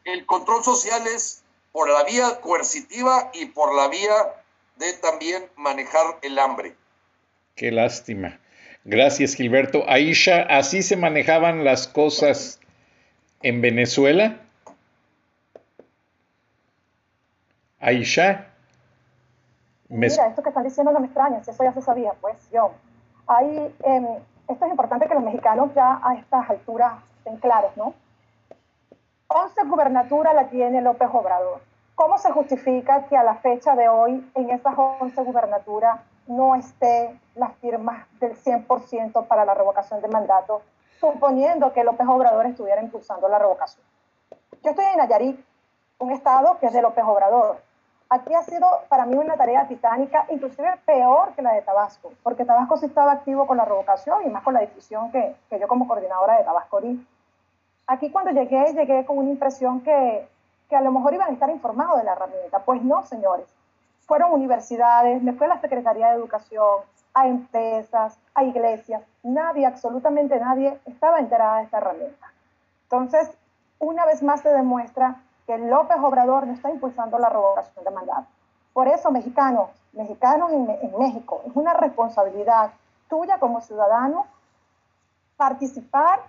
el 0.06 0.26
control 0.26 0.64
social 0.64 1.08
es 1.08 1.44
por 1.72 1.90
la 1.90 2.04
vía 2.04 2.40
coercitiva 2.42 3.32
y 3.34 3.48
por 3.48 3.76
la 3.76 3.88
vía 3.88 4.14
de 4.78 4.94
también 4.94 5.46
manejar 5.56 6.20
el 6.22 6.38
hambre. 6.38 6.76
Qué 7.56 7.72
lástima. 7.72 8.40
Gracias, 8.84 9.36
Gilberto. 9.36 9.84
Aisha, 9.90 10.42
¿así 10.42 10.84
se 10.84 10.98
manejaban 10.98 11.64
las 11.64 11.88
cosas 11.88 12.60
en 13.42 13.62
Venezuela? 13.62 14.42
Aisha. 17.80 18.53
Mira, 19.94 20.28
esto 20.28 20.42
que 20.42 20.50
están 20.50 20.64
diciendo 20.64 20.92
no 20.92 21.00
me 21.00 21.06
extraña, 21.06 21.38
eso 21.38 21.64
ya 21.64 21.72
se 21.72 21.82
sabía, 21.82 22.14
pues 22.20 22.50
yo. 22.50 22.72
Hay, 23.28 23.76
em, 23.84 24.08
esto 24.48 24.66
es 24.66 24.72
importante 24.72 25.08
que 25.08 25.14
los 25.14 25.24
mexicanos 25.24 25.74
ya 25.76 26.00
a 26.04 26.16
estas 26.16 26.50
alturas 26.50 26.94
estén 27.18 27.38
claros, 27.38 27.78
¿no? 27.78 27.94
11 29.28 29.64
gubernaturas 29.66 30.34
la 30.34 30.48
tiene 30.48 30.82
López 30.82 31.10
Obrador. 31.14 31.62
¿Cómo 31.96 32.18
se 32.18 32.32
justifica 32.32 33.06
que 33.06 33.16
a 33.16 33.24
la 33.24 33.36
fecha 33.36 33.76
de 33.76 33.88
hoy 33.88 34.28
en 34.34 34.50
esas 34.50 34.74
11 34.76 35.24
gubernaturas 35.24 36.00
no 36.26 36.56
esté 36.56 37.20
las 37.36 37.54
firmas 37.58 38.08
del 38.20 38.36
100% 38.36 39.28
para 39.28 39.46
la 39.46 39.54
revocación 39.54 40.02
de 40.02 40.08
mandato, 40.08 40.64
suponiendo 41.00 41.72
que 41.72 41.84
López 41.84 42.08
Obrador 42.08 42.48
estuviera 42.48 42.82
impulsando 42.82 43.28
la 43.30 43.38
revocación? 43.38 43.86
Yo 44.64 44.72
estoy 44.72 44.86
en 44.86 44.98
Nayarit, 44.98 45.40
un 46.00 46.12
estado 46.12 46.58
que 46.60 46.66
es 46.66 46.74
de 46.74 46.82
López 46.82 47.04
Obrador. 47.06 47.58
Aquí 48.14 48.32
ha 48.36 48.44
sido 48.44 48.68
para 48.90 49.08
mí 49.08 49.16
una 49.16 49.36
tarea 49.38 49.68
titánica, 49.68 50.28
inclusive 50.30 50.72
peor 50.86 51.34
que 51.34 51.42
la 51.42 51.54
de 51.54 51.64
Tabasco, 51.64 52.12
porque 52.22 52.46
Tabasco 52.46 52.78
sí 52.78 52.86
estaba 52.86 53.12
activo 53.12 53.48
con 53.48 53.58
la 53.58 53.66
revocación 53.66 54.22
y 54.24 54.30
más 54.30 54.44
con 54.44 54.54
la 54.54 54.60
decisión 54.60 55.12
que, 55.12 55.36
que 55.50 55.60
yo 55.60 55.68
como 55.68 55.88
coordinadora 55.88 56.38
de 56.38 56.44
Tabasco 56.44 56.80
di. 56.80 57.08
Aquí 57.88 58.12
cuando 58.12 58.30
llegué, 58.30 58.72
llegué 58.72 59.04
con 59.04 59.18
una 59.18 59.32
impresión 59.32 59.82
que, 59.82 60.28
que 60.70 60.76
a 60.76 60.82
lo 60.82 60.92
mejor 60.92 61.16
iban 61.16 61.32
a 61.32 61.34
estar 61.34 61.50
informados 61.50 61.98
de 61.98 62.04
la 62.04 62.12
herramienta. 62.12 62.60
Pues 62.60 62.84
no, 62.84 63.02
señores. 63.02 63.48
Fueron 64.06 64.32
universidades, 64.32 65.24
fue 65.36 65.48
a 65.48 65.56
la 65.56 65.62
Secretaría 65.62 66.10
de 66.10 66.18
Educación, 66.18 66.82
a 67.16 67.28
empresas, 67.28 68.20
a 68.36 68.44
iglesias. 68.44 69.02
Nadie, 69.24 69.66
absolutamente 69.66 70.40
nadie, 70.40 70.80
estaba 70.86 71.18
enterada 71.20 71.58
de 71.58 71.64
esta 71.64 71.80
herramienta. 71.80 72.32
Entonces, 72.84 73.32
una 73.80 74.06
vez 74.06 74.22
más 74.22 74.42
se 74.42 74.50
demuestra 74.50 75.16
que 75.46 75.58
López 75.58 75.98
Obrador 76.02 76.48
no 76.48 76.54
está 76.54 76.70
impulsando 76.70 77.20
la 77.20 77.30
revocación 77.30 77.84
de 77.84 77.92
mandato. 77.92 78.28
Por 78.74 78.88
eso, 78.88 79.12
mexicanos, 79.12 79.70
mexicanos 79.94 80.52
en, 80.52 80.70
en 80.70 80.98
México, 80.98 81.42
es 81.46 81.56
una 81.56 81.74
responsabilidad 81.74 82.72
tuya 83.10 83.38
como 83.40 83.62
ciudadano 83.62 84.26
participar 85.38 86.20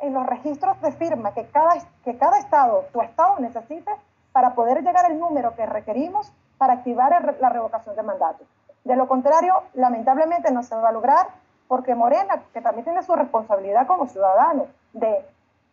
en 0.00 0.12
los 0.12 0.26
registros 0.26 0.80
de 0.82 0.92
firma 0.92 1.32
que 1.32 1.46
cada, 1.46 1.74
que 2.04 2.16
cada 2.18 2.38
estado, 2.38 2.84
tu 2.92 3.00
estado 3.00 3.38
necesite 3.38 3.90
para 4.32 4.54
poder 4.54 4.82
llegar 4.82 5.06
al 5.06 5.18
número 5.18 5.54
que 5.54 5.64
requerimos 5.64 6.32
para 6.58 6.74
activar 6.74 7.36
la 7.40 7.48
revocación 7.48 7.96
de 7.96 8.02
mandato. 8.02 8.44
De 8.84 8.96
lo 8.96 9.08
contrario, 9.08 9.62
lamentablemente 9.74 10.52
no 10.52 10.62
se 10.62 10.76
va 10.76 10.90
a 10.90 10.92
lograr 10.92 11.28
porque 11.68 11.94
Morena, 11.94 12.42
que 12.52 12.60
también 12.60 12.84
tiene 12.84 13.02
su 13.02 13.14
responsabilidad 13.14 13.86
como 13.86 14.06
ciudadano 14.06 14.66
de 14.92 15.26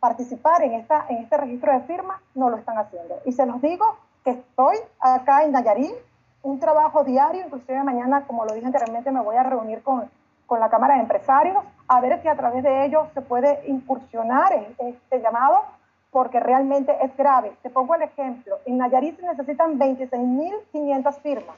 participar 0.03 0.61
en, 0.63 0.73
esta, 0.73 1.05
en 1.07 1.17
este 1.19 1.37
registro 1.37 1.71
de 1.71 1.79
firma, 1.81 2.21
no 2.35 2.49
lo 2.49 2.57
están 2.57 2.77
haciendo. 2.77 3.21
Y 3.23 3.31
se 3.31 3.45
los 3.45 3.61
digo 3.61 3.85
que 4.25 4.31
estoy 4.31 4.75
acá 4.99 5.43
en 5.43 5.53
Nayarit, 5.53 5.95
un 6.41 6.59
trabajo 6.59 7.05
diario, 7.05 7.45
inclusive 7.45 7.81
mañana, 7.83 8.27
como 8.27 8.43
lo 8.43 8.53
dije 8.53 8.65
anteriormente, 8.65 9.11
me 9.11 9.21
voy 9.21 9.37
a 9.37 9.43
reunir 9.43 9.81
con 9.81 10.09
con 10.45 10.59
la 10.59 10.69
Cámara 10.69 10.95
de 10.95 11.01
Empresarios, 11.01 11.63
a 11.87 12.01
ver 12.01 12.21
si 12.21 12.27
a 12.27 12.35
través 12.35 12.63
de 12.63 12.85
ellos 12.85 13.07
se 13.13 13.21
puede 13.21 13.63
incursionar 13.67 14.53
en 14.53 14.75
este 14.87 15.21
llamado, 15.21 15.63
porque 16.11 16.39
realmente 16.39 16.95
es 17.01 17.15
grave. 17.17 17.53
Te 17.63 17.69
pongo 17.69 17.95
el 17.95 18.03
ejemplo, 18.03 18.59
en 18.65 18.77
Nayarit 18.77 19.19
se 19.19 19.25
necesitan 19.25 19.79
26.500 19.79 21.21
firmas, 21.21 21.55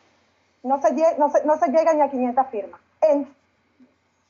no 0.64 0.82
se, 0.82 0.93
no, 1.18 1.30
se, 1.30 1.46
no 1.46 1.58
se 1.58 1.68
llega 1.72 1.93
ni 1.93 2.02
a 2.02 2.10
500 2.10 2.48
firmas, 2.48 2.80
en 3.02 3.28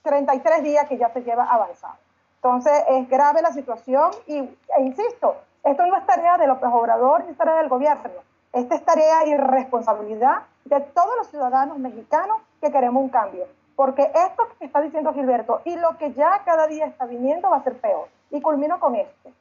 33 0.03 0.63
días 0.63 0.88
que 0.88 0.97
ya 0.97 1.09
se 1.09 1.22
lleva 1.22 1.43
avanzado. 1.43 2.05
Entonces 2.45 2.83
es 2.89 3.09
grave 3.09 3.41
la 3.41 3.51
situación 3.51 4.11
y, 4.27 4.37
e 4.37 4.81
insisto, 4.81 5.35
esto 5.63 5.83
no 5.87 5.97
es 5.97 6.05
tarea 6.05 6.37
de 6.37 6.45
López 6.45 6.69
Obrador 6.71 7.23
ni 7.23 7.31
es 7.31 7.37
tarea 7.37 7.55
del 7.55 7.69
gobierno, 7.69 8.21
esta 8.53 8.75
es 8.75 8.85
tarea 8.85 9.25
y 9.25 9.35
responsabilidad 9.35 10.43
de 10.65 10.79
todos 10.79 11.17
los 11.17 11.27
ciudadanos 11.29 11.79
mexicanos 11.79 12.37
que 12.61 12.71
queremos 12.71 13.01
un 13.01 13.09
cambio. 13.09 13.47
Porque 13.75 14.03
esto 14.13 14.47
que 14.59 14.65
está 14.65 14.79
diciendo 14.81 15.11
Gilberto 15.11 15.61
y 15.65 15.75
lo 15.75 15.97
que 15.97 16.13
ya 16.13 16.43
cada 16.45 16.67
día 16.67 16.85
está 16.85 17.07
viniendo 17.07 17.49
va 17.49 17.57
a 17.57 17.63
ser 17.63 17.79
peor. 17.79 18.09
Y 18.29 18.39
culmino 18.41 18.79
con 18.79 18.93
esto. 18.93 19.31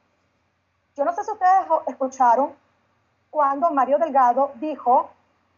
Yo 0.95 1.05
no 1.05 1.13
sé 1.13 1.23
si 1.23 1.31
ustedes 1.31 1.67
escucharon 1.85 2.53
cuando 3.29 3.69
Mario 3.69 3.99
Delgado 3.99 4.51
dijo 4.55 5.11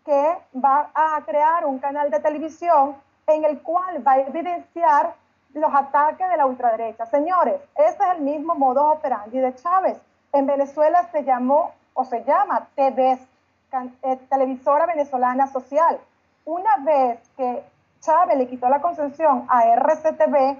que 0.03 0.37
va 0.53 0.91
a 0.93 1.21
crear 1.25 1.65
un 1.65 1.79
canal 1.79 2.11
de 2.11 2.19
televisión 2.19 2.97
en 3.25 3.45
el 3.45 3.61
cual 3.61 4.05
va 4.05 4.11
a 4.13 4.19
evidenciar 4.19 5.15
los 5.53 5.73
ataques 5.73 6.29
de 6.29 6.37
la 6.37 6.45
ultraderecha. 6.45 7.05
Señores, 7.05 7.61
ese 7.75 8.03
es 8.03 8.09
el 8.15 8.21
mismo 8.21 8.55
modo 8.55 8.91
operandi 8.91 9.39
de 9.39 9.55
Chávez. 9.55 9.97
En 10.33 10.45
Venezuela 10.45 11.09
se 11.11 11.23
llamó 11.23 11.71
o 11.93 12.05
se 12.05 12.23
llama 12.23 12.67
TV, 12.75 13.17
eh, 14.03 14.17
Televisora 14.29 14.85
Venezolana 14.85 15.47
Social. 15.47 15.99
Una 16.45 16.77
vez 16.77 17.19
que 17.35 17.63
Chávez 18.01 18.37
le 18.37 18.47
quitó 18.47 18.69
la 18.69 18.81
concesión 18.81 19.45
a 19.49 19.65
RCTV, 19.65 20.57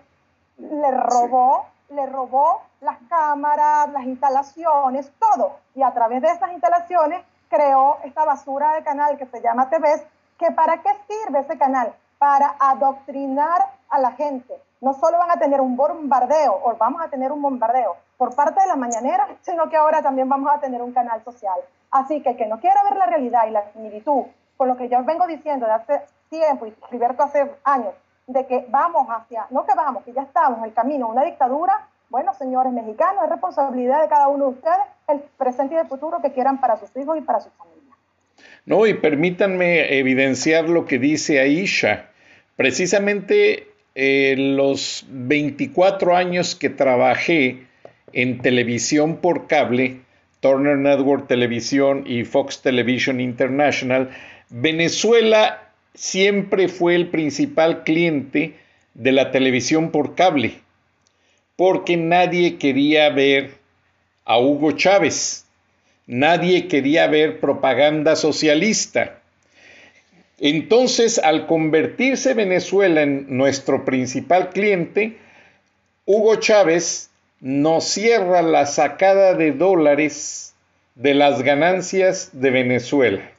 le 0.58 0.92
robó, 0.92 1.66
le 1.90 2.06
robó 2.08 2.62
las 2.82 2.98
cámaras, 3.10 3.90
las 3.92 4.04
instalaciones, 4.04 5.12
todo. 5.20 5.58
Y 5.76 5.84
a 5.84 5.94
través 5.94 6.22
de 6.22 6.30
esas 6.30 6.52
instalaciones 6.52 7.24
creó 7.50 7.98
esta 8.04 8.26
basura 8.26 8.74
de 8.74 8.84
canal 8.84 9.18
que 9.18 9.26
se 9.26 9.42
llama 9.42 9.70
TVs, 9.70 10.04
que 10.38 10.52
para 10.52 10.82
qué 10.82 10.90
sirve 11.08 11.40
ese 11.40 11.58
canal? 11.58 11.94
Para 12.18 12.56
adoctrinar 12.60 13.62
a 13.90 14.00
la 14.00 14.12
gente. 14.12 14.60
No 14.82 14.94
solo 14.94 15.18
van 15.18 15.32
a 15.32 15.40
tener 15.40 15.60
un 15.60 15.76
bombardeo, 15.76 16.60
o 16.64 16.76
vamos 16.78 17.02
a 17.02 17.10
tener 17.10 17.32
un 17.32 17.42
bombardeo 17.42 17.96
por 18.18 18.36
parte 18.36 18.62
de 18.62 18.68
la 18.68 18.76
mañanera, 18.76 19.28
sino 19.42 19.70
que 19.70 19.78
ahora 19.78 20.02
también 20.02 20.30
vamos 20.30 20.52
a 20.54 20.60
tener 20.60 20.82
un 20.82 20.94
canal 20.94 21.24
social. 21.24 21.60
Así 21.92 22.22
que 22.22 22.32
el 22.32 22.38
que 22.38 22.46
no 22.46 22.60
quiera 22.60 22.84
ver 22.84 22.98
la 22.98 23.06
realidad 23.06 23.48
y 23.48 23.52
la 23.52 23.72
similitud 23.72 24.26
con 24.58 24.68
lo 24.68 24.76
que 24.76 24.90
yo 24.90 25.04
vengo 25.04 25.28
diciendo 25.28 25.68
de 25.68 25.74
hace 25.74 26.02
tiempo 26.30 26.66
y 26.66 26.74
Gilberto 26.90 27.24
hace 27.24 27.50
años, 27.64 27.94
de 28.26 28.46
que 28.46 28.66
vamos 28.70 29.08
hacia, 29.10 29.46
no 29.52 29.66
que 29.66 29.74
vamos, 29.76 30.04
que 30.04 30.12
ya 30.12 30.24
estamos 30.24 30.60
en 30.60 30.66
el 30.66 30.74
camino 30.74 31.06
a 31.06 31.10
una 31.10 31.24
dictadura, 31.24 31.88
bueno, 32.10 32.34
señores 32.34 32.74
mexicanos, 32.74 33.24
es 33.24 33.30
responsabilidad 33.30 34.02
de 34.02 34.10
cada 34.10 34.28
uno 34.28 34.46
de 34.46 34.52
ustedes 34.52 34.78
el 35.08 35.20
presente 35.38 35.76
y 35.76 35.78
el 35.78 35.88
futuro 35.88 36.22
que 36.22 36.32
quieran 36.32 36.60
para 36.60 36.78
sus 36.78 36.94
hijos 36.98 37.18
y 37.18 37.22
para 37.22 37.40
sus 37.40 37.54
familias. 37.54 37.98
No, 38.66 38.86
y 38.86 38.94
permítanme 38.96 39.98
evidenciar 39.98 40.68
lo 40.68 40.86
que 40.86 41.00
dice 41.00 41.40
Aisha. 41.40 42.10
Precisamente 42.56 43.68
eh, 44.00 44.36
los 44.38 45.06
24 45.10 46.16
años 46.16 46.54
que 46.54 46.70
trabajé 46.70 47.64
en 48.14 48.38
televisión 48.44 49.18
por 49.18 49.48
cable, 49.48 50.02
Turner 50.40 50.78
Network 50.78 51.28
Televisión 51.28 52.04
y 52.06 52.24
Fox 52.24 52.62
Television 52.62 53.20
International, 53.20 54.12
Venezuela 54.52 55.72
siempre 55.96 56.68
fue 56.68 56.94
el 56.94 57.08
principal 57.08 57.84
cliente 57.84 58.54
de 58.94 59.12
la 59.14 59.32
televisión 59.32 59.90
por 59.90 60.14
cable, 60.14 60.60
porque 61.56 61.98
nadie 61.98 62.58
quería 62.58 63.10
ver 63.10 63.56
a 64.26 64.38
Hugo 64.38 64.74
Chávez, 64.74 65.48
nadie 66.06 66.68
quería 66.68 67.08
ver 67.08 67.40
propaganda 67.40 68.16
socialista. 68.16 69.22
Entonces, 70.40 71.18
al 71.18 71.48
convertirse 71.48 72.34
Venezuela 72.34 73.02
en 73.02 73.26
nuestro 73.36 73.86
principal 73.86 74.50
cliente, 74.50 75.18
Hugo 76.06 76.36
Chávez 76.36 77.10
nos 77.40 77.86
cierra 77.86 78.42
la 78.42 78.66
sacada 78.66 79.34
de 79.34 79.52
dólares 79.52 80.54
de 80.96 81.16
las 81.16 81.42
ganancias 81.42 82.30
de 82.34 82.52
Venezuela. 82.52 83.32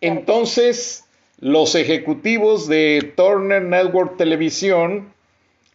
Entonces, 0.00 1.04
los 1.40 1.74
ejecutivos 1.74 2.68
de 2.68 3.12
Turner 3.16 3.62
Network 3.62 4.16
Televisión, 4.16 5.12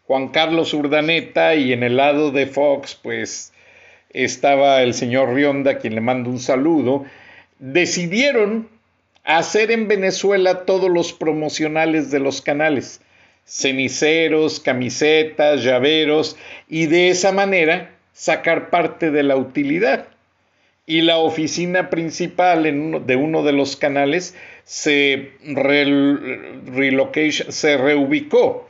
Juan 0.07 0.29
Carlos 0.29 0.73
Urdaneta, 0.73 1.55
y 1.55 1.71
en 1.71 1.83
el 1.83 1.97
lado 1.97 2.31
de 2.31 2.47
Fox, 2.47 2.99
pues 3.01 3.53
estaba 4.09 4.81
el 4.81 4.93
señor 4.93 5.33
Rionda, 5.33 5.77
quien 5.79 5.95
le 5.95 6.01
mando 6.01 6.29
un 6.29 6.39
saludo, 6.39 7.05
decidieron 7.59 8.69
hacer 9.23 9.71
en 9.71 9.87
Venezuela 9.87 10.65
todos 10.65 10.89
los 10.89 11.13
promocionales 11.13 12.11
de 12.11 12.19
los 12.19 12.41
canales, 12.41 13.01
ceniceros, 13.45 14.59
camisetas, 14.59 15.63
llaveros, 15.63 16.37
y 16.67 16.87
de 16.87 17.09
esa 17.09 17.31
manera 17.31 17.91
sacar 18.13 18.69
parte 18.69 19.11
de 19.11 19.23
la 19.23 19.35
utilidad. 19.35 20.07
Y 20.85 21.01
la 21.01 21.17
oficina 21.17 21.89
principal 21.89 22.63
de 23.05 23.15
uno 23.15 23.43
de 23.43 23.53
los 23.53 23.77
canales 23.77 24.35
se, 24.65 25.31
se 27.49 27.77
reubicó 27.77 28.69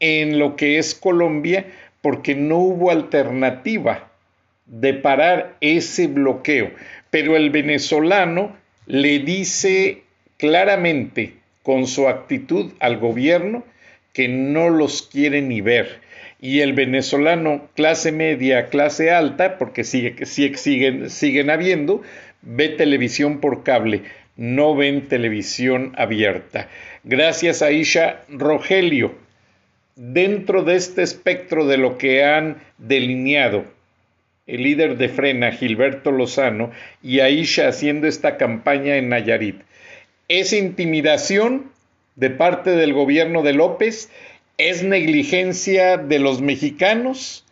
en 0.00 0.38
lo 0.40 0.56
que 0.56 0.78
es 0.78 0.94
Colombia 0.96 1.66
porque 2.02 2.34
no 2.34 2.58
hubo 2.58 2.90
alternativa 2.90 4.10
de 4.66 4.94
parar 4.94 5.56
ese 5.60 6.08
bloqueo. 6.08 6.72
Pero 7.10 7.36
el 7.36 7.50
venezolano 7.50 8.56
le 8.86 9.18
dice 9.20 10.02
claramente 10.36 11.34
con 11.62 11.86
su 11.86 12.08
actitud 12.08 12.72
al 12.80 12.98
gobierno 12.98 13.64
que 14.12 14.28
no 14.28 14.68
los 14.70 15.02
quiere 15.02 15.42
ni 15.42 15.60
ver. 15.60 16.00
Y 16.40 16.60
el 16.60 16.74
venezolano 16.74 17.68
clase 17.74 18.12
media, 18.12 18.68
clase 18.68 19.10
alta, 19.10 19.56
porque 19.56 19.82
sigue, 19.82 20.26
siguen, 20.26 21.08
siguen 21.08 21.50
habiendo, 21.50 22.02
ve 22.42 22.68
televisión 22.68 23.40
por 23.40 23.62
cable, 23.62 24.02
no 24.36 24.76
ven 24.76 25.08
televisión 25.08 25.92
abierta. 25.96 26.68
Gracias 27.02 27.62
a 27.62 27.72
Isha 27.72 28.20
Rogelio, 28.28 29.14
dentro 29.96 30.62
de 30.64 30.76
este 30.76 31.02
espectro 31.02 31.66
de 31.66 31.78
lo 31.78 31.96
que 31.96 32.24
han 32.24 32.58
delineado 32.78 33.64
el 34.46 34.62
líder 34.62 34.98
de 34.98 35.08
Frena, 35.08 35.52
Gilberto 35.52 36.10
Lozano, 36.10 36.70
y 37.02 37.20
Aisha 37.20 37.68
haciendo 37.68 38.06
esta 38.06 38.36
campaña 38.36 38.96
en 38.96 39.08
Nayarit. 39.08 39.62
¿Es 40.28 40.52
intimidación 40.52 41.70
de 42.16 42.30
parte 42.30 42.70
del 42.70 42.92
gobierno 42.92 43.42
de 43.42 43.54
López? 43.54 44.10
¿Es 44.58 44.82
negligencia 44.82 45.96
de 45.96 46.18
los 46.18 46.40
mexicanos? 46.40 47.44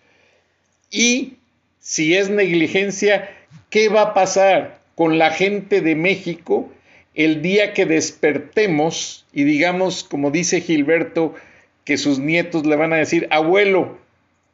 Y 0.90 1.34
si 1.80 2.16
es 2.16 2.30
negligencia, 2.30 3.30
¿qué 3.70 3.88
va 3.88 4.03
a 4.03 4.14
pasar 4.14 4.80
con 4.95 5.18
la 5.18 5.30
gente 5.30 5.80
de 5.80 5.95
México 5.95 6.70
el 7.14 7.43
día 7.43 7.72
que 7.72 7.86
despertemos 7.86 9.26
y 9.32 9.45
digamos, 9.45 10.05
como 10.05 10.30
dice 10.30 10.61
Gilberto, 10.61 11.34
que 11.84 11.97
sus 11.97 12.18
nietos 12.18 12.66
le 12.66 12.76
van 12.76 12.93
a 12.93 12.97
decir, 12.97 13.26
abuelo, 13.30 13.99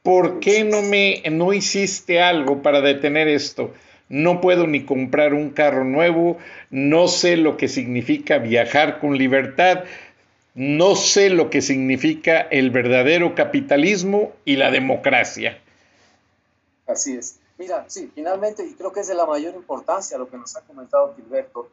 ¿por 0.03 0.40
qué 0.40 0.64
no 0.64 0.82
me 0.82 1.22
no 1.30 1.53
hiciste 1.53 2.20
algo 2.20 2.62
para 2.62 2.80
detener 2.80 3.28
esto? 3.28 3.72
No 4.09 4.40
puedo 4.40 4.66
ni 4.66 4.84
comprar 4.84 5.34
un 5.34 5.51
carro 5.51 5.84
nuevo, 5.84 6.38
no 6.70 7.09
sé 7.09 7.36
lo 7.36 7.57
que 7.57 7.68
significa 7.68 8.38
viajar 8.38 9.01
con 9.01 9.18
libertad, 9.18 9.84
no 10.55 10.96
sé 10.96 11.30
lo 11.30 11.51
que 11.51 11.61
significa 11.61 12.40
el 12.40 12.70
verdadero 12.70 13.34
capitalismo 13.34 14.32
y 14.44 14.57
la 14.57 14.70
democracia. 14.70 15.59
Así 16.86 17.16
es. 17.16 17.38
Mira, 17.59 17.84
sí, 17.88 18.11
finalmente, 18.14 18.64
y 18.64 18.74
creo 18.74 18.92
que 18.92 19.01
es 19.01 19.09
de 19.09 19.14
la 19.14 19.26
mayor 19.26 19.55
importancia 19.55 20.16
lo 20.16 20.28
que 20.28 20.36
nos 20.36 20.57
ha 20.57 20.62
comentado 20.62 21.14
Gilberto 21.16 21.68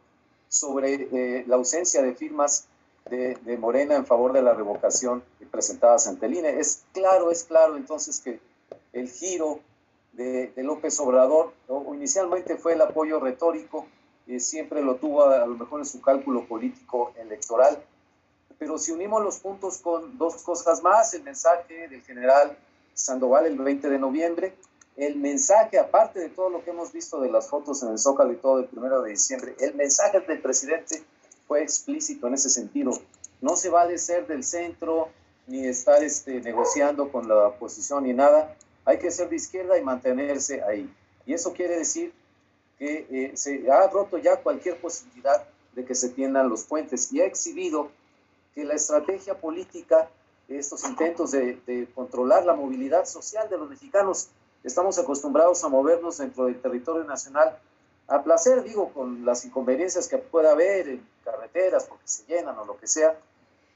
sobre 0.49 0.93
eh, 1.11 1.45
la 1.47 1.55
ausencia 1.55 2.01
de 2.01 2.13
firmas 2.13 2.67
de, 3.09 3.57
Morena 3.57 3.95
en 3.95 4.05
favor 4.05 4.33
de 4.33 4.41
la 4.41 4.53
revocación 4.53 5.23
presentadas 5.55 6.07
ante 6.07 6.25
el. 6.25 6.35
Es 6.45 6.83
claro, 6.91 7.31
es 7.31 7.43
claro 7.43 7.77
entonces 7.77 8.19
que 8.19 8.39
el 8.93 9.09
giro 9.09 9.59
de, 10.13 10.51
López 10.57 10.99
Obrador 10.99 11.53
inicialmente 11.93 12.57
fue 12.57 12.73
el 12.73 12.81
apoyo 12.81 13.19
retórico, 13.19 13.85
y 14.27 14.39
siempre 14.39 14.81
lo 14.81 14.95
tuvo 14.95 15.25
a, 15.25 15.45
lo 15.45 15.55
mejor 15.55 15.81
en 15.81 15.85
su 15.85 16.01
cálculo 16.01 16.47
político 16.47 17.13
electoral, 17.15 17.81
pero 18.57 18.77
si 18.77 18.91
unimos 18.91 19.23
los 19.23 19.39
puntos 19.39 19.77
con 19.77 20.17
dos 20.17 20.41
cosas 20.41 20.81
más, 20.81 21.13
el 21.13 21.23
mensaje 21.23 21.87
del 21.87 22.01
general 22.01 22.57
Sandoval 22.93 23.45
el 23.45 23.57
20 23.57 23.89
de 23.89 23.99
noviembre, 23.99 24.55
el 24.95 25.17
mensaje, 25.17 25.77
aparte 25.77 26.19
de 26.19 26.29
todo 26.29 26.49
lo 26.49 26.63
que 26.63 26.71
hemos 26.71 26.91
visto 26.91 27.19
de 27.19 27.29
las 27.29 27.49
fotos 27.49 27.83
en 27.83 27.89
el 27.89 27.99
Zócalo 27.99 28.31
y 28.31 28.37
todo 28.37 28.59
el 28.59 28.65
primero 28.65 29.01
de 29.01 29.11
diciembre, 29.11 29.55
el 29.59 29.75
mensaje 29.75 30.21
del 30.21 30.41
presidente 30.41 31.03
fue 31.47 31.61
explícito 31.61 32.27
en 32.27 32.33
ese 32.33 32.49
sentido. 32.49 32.91
No 33.41 33.55
se 33.55 33.69
vale 33.69 33.97
ser 33.97 34.27
del 34.27 34.43
centro 34.43 35.09
ni 35.47 35.65
estar 35.65 36.03
este, 36.03 36.41
negociando 36.41 37.11
con 37.11 37.27
la 37.27 37.47
oposición 37.47 38.03
ni 38.03 38.13
nada. 38.13 38.55
Hay 38.83 38.99
que 38.99 39.11
ser 39.11 39.29
de 39.29 39.35
izquierda 39.35 39.77
y 39.77 39.83
mantenerse 39.83 40.63
ahí. 40.63 40.91
Y 41.25 41.33
eso 41.33 41.53
quiere 41.53 41.77
decir 41.77 42.13
que 42.77 43.07
eh, 43.09 43.37
se 43.37 43.69
ha 43.71 43.87
roto 43.87 44.17
ya 44.17 44.37
cualquier 44.37 44.79
posibilidad 44.79 45.45
de 45.73 45.85
que 45.85 45.95
se 45.95 46.09
tiendan 46.09 46.49
los 46.49 46.63
puentes 46.63 47.11
y 47.11 47.21
ha 47.21 47.25
exhibido 47.25 47.89
que 48.53 48.63
la 48.63 48.73
estrategia 48.73 49.39
política, 49.39 50.09
estos 50.47 50.83
intentos 50.85 51.31
de, 51.31 51.59
de 51.65 51.87
controlar 51.93 52.45
la 52.45 52.53
movilidad 52.53 53.05
social 53.05 53.49
de 53.49 53.57
los 53.57 53.69
mexicanos, 53.69 54.29
estamos 54.63 54.97
acostumbrados 54.97 55.63
a 55.63 55.67
movernos 55.67 56.17
dentro 56.17 56.45
del 56.45 56.59
territorio 56.61 57.03
nacional 57.03 57.57
a 58.07 58.23
placer, 58.23 58.63
digo, 58.63 58.93
con 58.93 59.25
las 59.25 59.45
inconveniencias 59.45 60.07
que 60.07 60.17
pueda 60.17 60.51
haber 60.51 60.87
en 60.89 61.07
carreteras 61.23 61.85
porque 61.85 62.07
se 62.07 62.23
llenan 62.25 62.57
o 62.59 62.65
lo 62.65 62.77
que 62.77 62.87
sea, 62.87 63.17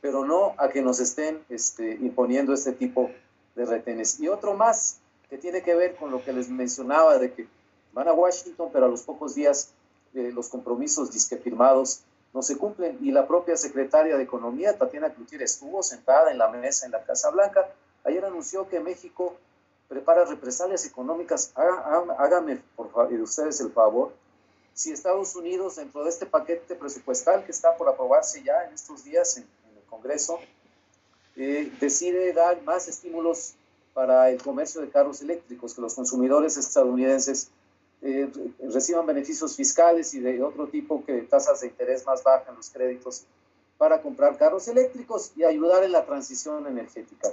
pero 0.02 0.26
no 0.26 0.54
a 0.58 0.70
que 0.70 0.82
nos 0.82 1.00
estén 1.00 1.44
este, 1.50 1.94
imponiendo 1.94 2.54
este 2.54 2.74
tipo 2.74 3.10
de 3.56 3.66
retenes. 3.66 4.20
Y 4.20 4.28
otro 4.28 4.54
más 4.54 5.00
que 5.30 5.38
tiene 5.38 5.62
que 5.62 5.76
ver 5.76 5.96
con 5.96 6.12
lo 6.12 6.24
que 6.24 6.34
les 6.34 6.50
mencionaba 6.50 7.18
de 7.18 7.34
que 7.34 7.48
van 7.94 8.08
a 8.08 8.14
Washington, 8.14 8.70
pero 8.72 8.86
a 8.86 8.90
los 8.90 9.02
pocos 9.02 9.36
días 9.36 9.72
eh, 10.14 10.32
los 10.34 10.50
compromisos 10.50 11.12
disque 11.12 11.38
firmados 11.38 12.02
no 12.34 12.42
se 12.42 12.58
cumplen. 12.58 12.98
Y 13.02 13.12
la 13.12 13.28
propia 13.28 13.58
secretaria 13.58 14.16
de 14.16 14.24
Economía, 14.24 14.78
Tatiana 14.78 15.10
Cloutier, 15.10 15.42
estuvo 15.42 15.82
sentada 15.84 16.32
en 16.32 16.38
la 16.38 16.50
mesa 16.50 16.86
en 16.86 16.92
la 16.92 17.04
Casa 17.04 17.32
Blanca. 17.32 17.68
Ayer 18.04 18.24
anunció 18.24 18.70
que 18.70 18.80
México 18.80 19.36
prepara 19.90 20.24
represalias 20.24 20.86
económicas. 20.86 21.52
Háganme, 21.56 22.62
por 22.76 22.92
favor, 22.92 23.12
ustedes 23.20 23.60
el 23.60 23.72
favor, 23.72 24.14
si 24.74 24.92
Estados 24.92 25.36
Unidos, 25.36 25.76
dentro 25.76 26.04
de 26.04 26.10
este 26.10 26.26
paquete 26.26 26.76
presupuestal 26.76 27.44
que 27.44 27.52
está 27.52 27.76
por 27.76 27.90
aprobarse 27.90 28.42
ya 28.44 28.64
en 28.66 28.74
estos 28.74 29.04
días 29.04 29.36
en, 29.36 29.44
el 29.44 29.84
Congreso, 29.90 30.40
eh, 31.36 31.70
decide 31.82 32.32
dar 32.32 32.62
más 32.62 32.88
estímulos 32.88 33.56
para 33.94 34.30
el 34.30 34.42
comercio 34.42 34.80
de 34.80 34.90
carros 34.90 35.22
eléctricos, 35.22 35.74
que 35.74 35.82
los 35.82 35.96
consumidores 35.96 36.56
estadounidenses 36.56 37.50
eh, 38.02 38.32
reciban 38.72 39.06
beneficios 39.06 39.56
fiscales 39.56 40.14
y 40.14 40.22
de 40.22 40.42
otro 40.42 40.68
tipo 40.68 41.04
que 41.04 41.24
tasas 41.24 41.60
de 41.60 41.68
interés 41.68 42.06
más 42.06 42.24
bajas 42.24 42.48
en 42.48 42.56
los 42.56 42.70
créditos 42.70 43.26
para 43.78 44.02
comprar 44.02 44.38
carros 44.38 44.68
eléctricos 44.68 45.32
y 45.36 45.44
ayudar 45.44 45.84
en 45.84 45.92
la 45.92 46.06
transición 46.06 46.68
energética 46.68 47.30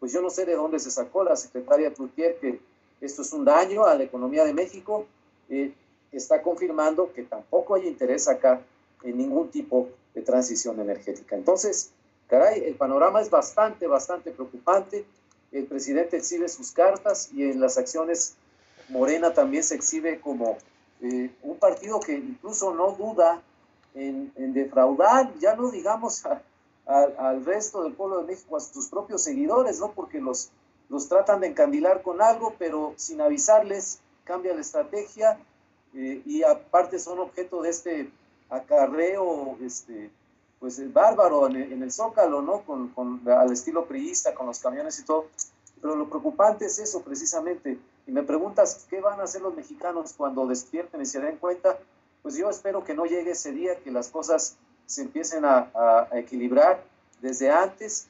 pues 0.00 0.12
yo 0.12 0.22
no 0.22 0.30
sé 0.30 0.46
de 0.46 0.54
dónde 0.54 0.80
se 0.80 0.90
sacó 0.90 1.22
la 1.22 1.36
secretaria 1.36 1.92
Cloutier 1.92 2.38
que 2.40 2.58
esto 3.00 3.22
es 3.22 3.32
un 3.32 3.44
daño 3.44 3.84
a 3.84 3.94
la 3.94 4.04
economía 4.04 4.44
de 4.44 4.54
México. 4.54 5.06
Eh, 5.48 5.72
está 6.10 6.42
confirmando 6.42 7.12
que 7.12 7.22
tampoco 7.22 7.74
hay 7.74 7.86
interés 7.86 8.26
acá 8.26 8.60
en 9.02 9.16
ningún 9.16 9.50
tipo 9.50 9.88
de 10.14 10.22
transición 10.22 10.80
energética. 10.80 11.36
Entonces, 11.36 11.90
caray, 12.28 12.64
el 12.64 12.74
panorama 12.74 13.20
es 13.20 13.30
bastante, 13.30 13.86
bastante 13.86 14.30
preocupante. 14.32 15.04
El 15.52 15.66
presidente 15.66 16.16
exhibe 16.16 16.48
sus 16.48 16.72
cartas 16.72 17.30
y 17.32 17.44
en 17.44 17.60
las 17.60 17.78
acciones 17.78 18.34
Morena 18.88 19.32
también 19.32 19.62
se 19.62 19.76
exhibe 19.76 20.20
como 20.20 20.58
eh, 21.00 21.30
un 21.42 21.56
partido 21.58 22.00
que 22.00 22.14
incluso 22.14 22.74
no 22.74 22.92
duda 22.92 23.40
en, 23.94 24.32
en 24.36 24.52
defraudar, 24.52 25.32
ya 25.38 25.54
no 25.54 25.70
digamos 25.70 26.24
a, 26.26 26.42
al, 26.90 27.44
resto 27.44 27.82
del 27.82 27.92
pueblo 27.92 28.20
de 28.20 28.26
México, 28.26 28.56
a 28.56 28.60
sus 28.60 28.88
propios 28.88 29.22
seguidores, 29.22 29.78
¿no? 29.78 29.92
Porque 29.92 30.20
los, 30.20 30.50
los 30.88 31.08
tratan 31.08 31.40
de 31.40 31.48
encandilar 31.48 32.02
con 32.02 32.20
algo, 32.20 32.54
pero 32.58 32.94
sin 32.96 33.20
avisarles, 33.20 34.00
cambia 34.24 34.54
la 34.54 34.60
estrategia 34.60 35.38
eh, 35.94 36.22
y 36.24 36.42
aparte 36.42 36.98
son 36.98 37.20
objeto 37.20 37.62
de 37.62 37.70
este 37.70 38.10
acarreo, 38.48 39.56
este, 39.62 40.10
pues 40.58 40.92
bárbaro 40.92 41.46
en 41.48 41.82
el, 41.82 41.92
Zócalo, 41.92 42.42
¿no? 42.42 42.62
Con, 42.62 42.88
con, 42.88 43.22
al 43.28 43.52
estilo 43.52 43.86
priista, 43.86 44.34
con 44.34 44.46
los 44.46 44.58
camiones 44.58 44.98
y 44.98 45.04
todo. 45.04 45.26
Pero 45.80 45.96
lo 45.96 46.08
preocupante 46.08 46.66
es 46.66 46.78
eso 46.78 47.02
precisamente. 47.02 47.78
Y 48.06 48.12
me 48.12 48.22
preguntas, 48.22 48.86
¿qué 48.90 49.00
van 49.00 49.20
a 49.20 49.24
hacer 49.24 49.40
los 49.40 49.54
mexicanos 49.54 50.12
cuando 50.16 50.46
despierten 50.46 51.00
y 51.00 51.06
se 51.06 51.20
den 51.20 51.36
cuenta? 51.36 51.78
Pues 52.22 52.36
yo 52.36 52.50
espero 52.50 52.84
que 52.84 52.94
no 52.94 53.06
llegue 53.06 53.30
ese 53.30 53.52
día, 53.52 53.78
que 53.78 53.90
las 53.90 54.08
cosas 54.08 54.58
se 54.90 55.02
empiecen 55.02 55.44
a, 55.44 56.08
equilibrar 56.12 56.82
desde 57.22 57.48
antes, 57.48 58.08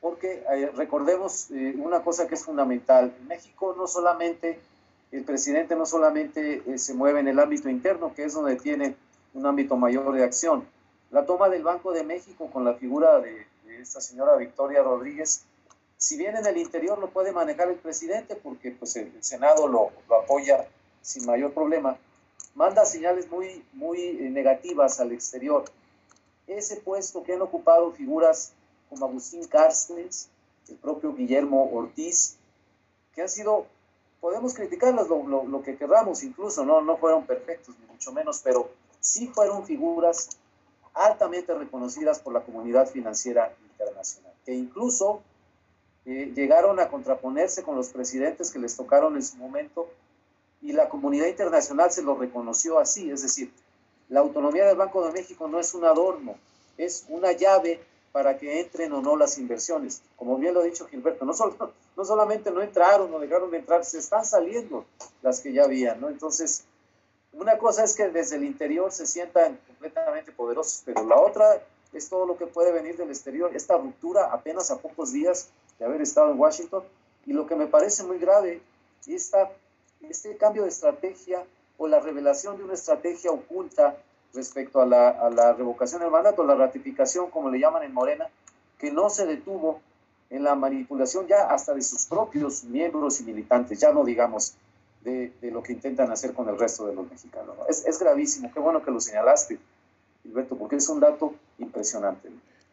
porque 0.00 0.42
eh, 0.50 0.70
recordemos 0.74 1.50
eh, 1.50 1.74
una 1.76 2.02
cosa 2.02 2.26
que 2.26 2.34
es 2.34 2.44
fundamental. 2.44 3.14
En 3.20 3.28
México 3.28 3.74
no 3.76 3.86
solamente, 3.86 4.58
el 5.12 5.24
presidente 5.24 5.76
no 5.76 5.84
solamente 5.84 6.62
eh, 6.66 6.78
se 6.78 6.94
mueve 6.94 7.20
en 7.20 7.28
el 7.28 7.38
ámbito 7.38 7.68
interno, 7.68 8.14
que 8.14 8.24
es 8.24 8.32
donde 8.32 8.56
tiene 8.56 8.96
un 9.34 9.44
ámbito 9.44 9.76
mayor 9.76 10.10
de 10.14 10.24
acción. 10.24 10.66
La 11.10 11.26
toma 11.26 11.50
del 11.50 11.62
Banco 11.62 11.92
de 11.92 12.04
México 12.04 12.48
con 12.50 12.64
la 12.64 12.72
figura 12.74 13.20
de, 13.20 13.46
esta 13.78 14.00
señora 14.00 14.34
Victoria 14.36 14.82
Rodríguez, 14.82 15.44
si 15.98 16.16
bien 16.16 16.36
en 16.36 16.46
el 16.46 16.56
interior 16.56 16.98
lo 16.98 17.10
puede 17.10 17.32
manejar 17.32 17.68
el 17.68 17.76
presidente, 17.76 18.34
porque 18.34 18.70
pues, 18.70 18.96
el, 18.96 19.12
Senado 19.22 19.68
lo, 19.68 19.90
lo, 20.08 20.22
apoya 20.22 20.66
sin 21.02 21.26
mayor 21.26 21.52
problema, 21.52 21.98
manda 22.54 22.86
señales 22.86 23.30
muy, 23.30 23.62
muy 23.74 24.00
eh, 24.00 24.30
negativas 24.30 25.00
al 25.00 25.12
exterior. 25.12 25.64
Ese 26.48 26.76
puesto 26.76 27.22
que 27.22 27.34
han 27.34 27.42
ocupado 27.42 27.92
figuras 27.92 28.52
como 28.88 29.06
Agustín 29.06 29.46
Carstens, 29.46 30.28
el 30.68 30.76
propio 30.76 31.14
Guillermo 31.14 31.70
Ortiz, 31.72 32.36
que 33.14 33.22
han 33.22 33.28
sido, 33.28 33.66
podemos 34.20 34.54
criticarlas 34.54 35.08
lo, 35.08 35.62
que 35.62 35.76
queramos 35.76 36.22
incluso, 36.22 36.64
¿no? 36.64 36.80
no 36.80 36.96
fueron 36.96 37.26
perfectos, 37.26 37.74
ni 37.78 37.86
mucho 37.86 38.12
menos, 38.12 38.40
pero 38.42 38.70
sí 39.00 39.28
fueron 39.28 39.64
figuras 39.64 40.30
altamente 40.94 41.54
reconocidas 41.54 42.18
por 42.18 42.32
la 42.32 42.40
comunidad 42.40 42.88
financiera 42.88 43.54
internacional, 43.70 44.32
que 44.44 44.54
incluso 44.54 45.20
eh, 46.06 46.32
llegaron 46.34 46.80
a 46.80 46.88
contraponerse 46.88 47.62
con 47.62 47.76
los 47.76 47.90
presidentes 47.90 48.50
que 48.50 48.58
les 48.58 48.76
tocaron 48.76 49.16
en 49.16 49.22
su 49.22 49.36
momento 49.36 49.88
y 50.60 50.72
la 50.72 50.88
comunidad 50.88 51.26
internacional 51.26 51.90
se 51.92 52.02
lo 52.02 52.16
reconoció 52.16 52.78
así, 52.78 53.10
es 53.10 53.22
decir, 53.22 53.52
la 54.08 54.20
autonomía 54.20 54.66
del 54.66 54.76
Banco 54.76 55.04
de 55.06 55.12
México 55.12 55.48
no 55.48 55.60
es 55.60 55.74
un 55.74 55.84
adorno, 55.84 56.36
es 56.76 57.04
una 57.08 57.32
llave 57.32 57.80
para 58.12 58.38
que 58.38 58.60
entren 58.60 58.92
o 58.92 59.02
no 59.02 59.16
las 59.16 59.38
inversiones. 59.38 60.02
Como 60.16 60.36
bien 60.38 60.54
lo 60.54 60.60
ha 60.60 60.64
dicho 60.64 60.86
Gilberto, 60.86 61.24
no, 61.24 61.34
solo, 61.34 61.54
no 61.96 62.04
solamente 62.04 62.50
no 62.50 62.62
entraron 62.62 63.12
o 63.12 63.18
dejaron 63.18 63.50
de 63.50 63.58
entrar, 63.58 63.84
se 63.84 63.98
están 63.98 64.24
saliendo 64.24 64.84
las 65.22 65.40
que 65.40 65.52
ya 65.52 65.64
habían, 65.64 66.00
¿no? 66.00 66.08
Entonces, 66.08 66.64
una 67.32 67.58
cosa 67.58 67.84
es 67.84 67.94
que 67.94 68.08
desde 68.08 68.36
el 68.36 68.44
interior 68.44 68.90
se 68.90 69.06
sientan 69.06 69.58
completamente 69.66 70.32
poderosos, 70.32 70.82
pero 70.84 71.04
la 71.06 71.16
otra 71.16 71.62
es 71.92 72.08
todo 72.08 72.26
lo 72.26 72.36
que 72.36 72.46
puede 72.46 72.72
venir 72.72 72.96
del 72.96 73.10
exterior, 73.10 73.50
esta 73.54 73.76
ruptura 73.76 74.32
apenas 74.32 74.70
a 74.70 74.78
pocos 74.78 75.12
días 75.12 75.48
de 75.78 75.84
haber 75.84 76.00
estado 76.00 76.32
en 76.32 76.40
Washington, 76.40 76.82
y 77.26 77.32
lo 77.32 77.46
que 77.46 77.56
me 77.56 77.66
parece 77.66 78.02
muy 78.04 78.18
grave, 78.18 78.62
esta, 79.06 79.50
este 80.00 80.36
cambio 80.36 80.64
de 80.64 80.68
estrategia 80.68 81.44
o 81.78 81.88
la 81.88 82.00
revelación 82.00 82.58
de 82.58 82.64
una 82.64 82.74
estrategia 82.74 83.30
oculta 83.30 83.96
respecto 84.34 84.80
a 84.82 84.86
la, 84.86 85.08
a 85.08 85.30
la 85.30 85.54
revocación 85.54 86.02
del 86.02 86.10
mandato, 86.10 86.44
la 86.44 86.54
ratificación, 86.54 87.30
como 87.30 87.50
le 87.50 87.58
llaman 87.58 87.84
en 87.84 87.94
Morena, 87.94 88.26
que 88.78 88.90
no 88.90 89.08
se 89.08 89.26
detuvo 89.26 89.80
en 90.30 90.44
la 90.44 90.54
manipulación 90.54 91.26
ya 91.26 91.48
hasta 91.48 91.72
de 91.74 91.82
sus 91.82 92.04
propios 92.04 92.64
miembros 92.64 93.20
y 93.20 93.24
militantes, 93.24 93.80
ya 93.80 93.92
no 93.92 94.04
digamos 94.04 94.54
de, 95.02 95.32
de 95.40 95.50
lo 95.50 95.62
que 95.62 95.72
intentan 95.72 96.10
hacer 96.10 96.34
con 96.34 96.48
el 96.48 96.58
resto 96.58 96.86
de 96.86 96.94
los 96.94 97.10
mexicanos. 97.10 97.56
Es, 97.68 97.86
es, 97.86 97.98
gravísimo, 97.98 98.52
qué 98.52 98.60
bueno 98.60 98.82
que 98.82 98.90
lo 98.90 99.00
señalaste, 99.00 99.58
Gilberto, 100.22 100.56
porque 100.56 100.76
es 100.76 100.88
un 100.88 101.00
dato 101.00 101.34
impresionante. 101.58 102.28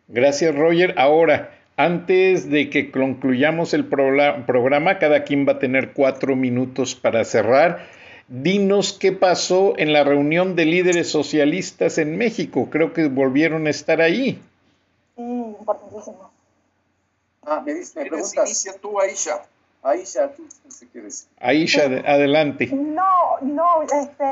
Gracias, 0.08 0.54
Roger. 0.56 0.96
Ahora, 0.98 1.52
antes 1.78 2.50
de 2.50 2.70
que 2.70 2.92
concluyamos 2.92 3.74
el 3.74 3.86
programa, 3.86 5.00
cada 5.00 5.24
quien 5.24 5.48
va 5.48 5.54
a 5.54 5.60
tener 5.60 5.94
cuatro 5.94 6.36
minutos 6.36 6.96
para 6.96 7.24
cerrar. 7.24 7.88
Dinos 8.28 8.94
qué 8.94 9.12
pasó 9.12 9.74
en 9.78 9.94
la 9.94 10.04
reunión 10.04 10.56
de 10.56 10.66
líderes 10.66 11.10
socialistas 11.10 11.98
en 12.00 12.18
México. 12.18 12.70
Creo 12.72 12.92
que 12.92 13.08
volvieron 13.08 13.68
a 13.68 13.70
estar 13.70 14.02
ahí. 14.02 14.42
Sí, 15.16 15.22
importantísimo. 15.22 16.32
Ah, 17.44 17.62
me, 17.64 17.76
dice, 17.76 18.00
me 18.00 18.10
preguntas. 18.10 18.46
Inicia 18.46 18.74
tú, 18.82 19.00
Aisha. 19.00 19.44
Aisha, 19.84 20.34
tú, 20.34 20.44
si 20.70 20.88
quieres. 20.88 21.28
Aisha, 21.40 21.84
adelante. 21.84 22.68
No, 22.74 23.38
no, 23.42 23.84
este, 23.84 24.26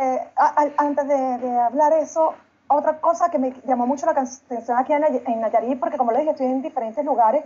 antes 0.77 1.07
de, 1.07 1.15
de, 1.37 1.59
hablar 1.59 1.93
eso, 1.93 2.33
otra 2.67 2.99
cosa 2.99 3.29
que 3.29 3.37
me 3.37 3.53
llamó 3.67 3.85
mucho 3.85 4.07
la 4.07 4.13
atención 4.13 4.77
aquí 4.79 4.93
en, 4.93 5.03
en 5.03 5.41
Nayarit, 5.41 5.79
porque 5.79 5.97
como 5.97 6.11
les 6.11 6.21
dije, 6.21 6.31
estoy 6.31 6.47
en 6.47 6.63
diferentes 6.63 7.05
lugares, 7.05 7.43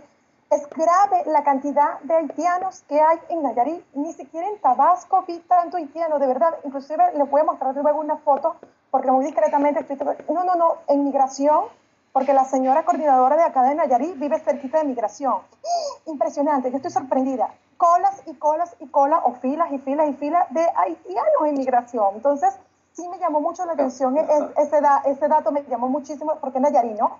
es 0.50 0.70
grave 0.70 1.24
la 1.26 1.43
cantidad 1.43 2.00
de 2.02 2.16
haitianos 2.16 2.84
que 2.88 3.00
hay 3.02 3.20
en 3.30 3.43
Nayarit. 3.43 3.84
Ni 3.93 4.14
siquiera 4.14 4.48
en 4.48 4.60
Tabasco 4.62 5.24
vi 5.28 5.39
tanto 5.39 5.78
haitiano, 5.78 6.20
de 6.20 6.28
verdad. 6.28 6.56
Inclusive 6.64 7.04
les 7.16 7.30
voy 7.30 7.41
a 7.41 7.43
mostrar 7.43 7.76
luego 7.76 8.00
una 8.00 8.18
foto, 8.18 8.56
porque 8.89 9.12
muy 9.12 9.26
discretamente 9.26 9.82
estoy... 9.82 9.98
No, 10.30 10.45
no, 10.45 10.56
no, 10.56 10.76
en 10.88 11.04
migración, 11.04 11.66
porque 12.14 12.34
la 12.34 12.45
señora 12.45 12.86
coordinadora 12.86 13.36
de 13.36 13.43
acá 13.43 13.64
de 13.64 13.76
Nayarit 13.76 14.18
vive 14.18 14.39
cerquita 14.39 14.80
de 14.80 14.86
migración. 14.86 15.36
Impresionante, 16.06 16.72
yo 16.72 16.78
estoy 16.78 16.91
sorprendida. 16.91 17.50
Colas 17.76 18.22
y 18.26 18.34
colas 18.36 18.74
y 18.80 18.88
colas, 18.88 19.22
o 19.26 19.34
filas 19.34 19.72
y 19.72 19.80
filas 19.80 20.10
y 20.10 20.14
filas 20.14 20.52
de 20.52 20.66
haitianos 20.76 21.45
en 21.45 21.56
migración. 21.56 22.16
Entonces, 22.16 22.58
sí 22.93 23.06
me 23.10 23.20
llamó 23.20 23.41
mucho 23.41 23.66
la 23.66 23.74
atención, 23.74 24.18
ese, 24.18 24.82
ese 25.06 25.28
dato 25.28 25.52
me 25.52 25.64
llamó 25.64 25.89
muchísimo, 25.89 26.38
porque 26.39 26.60
Nayarit, 26.60 26.98
¿no? 26.98 27.20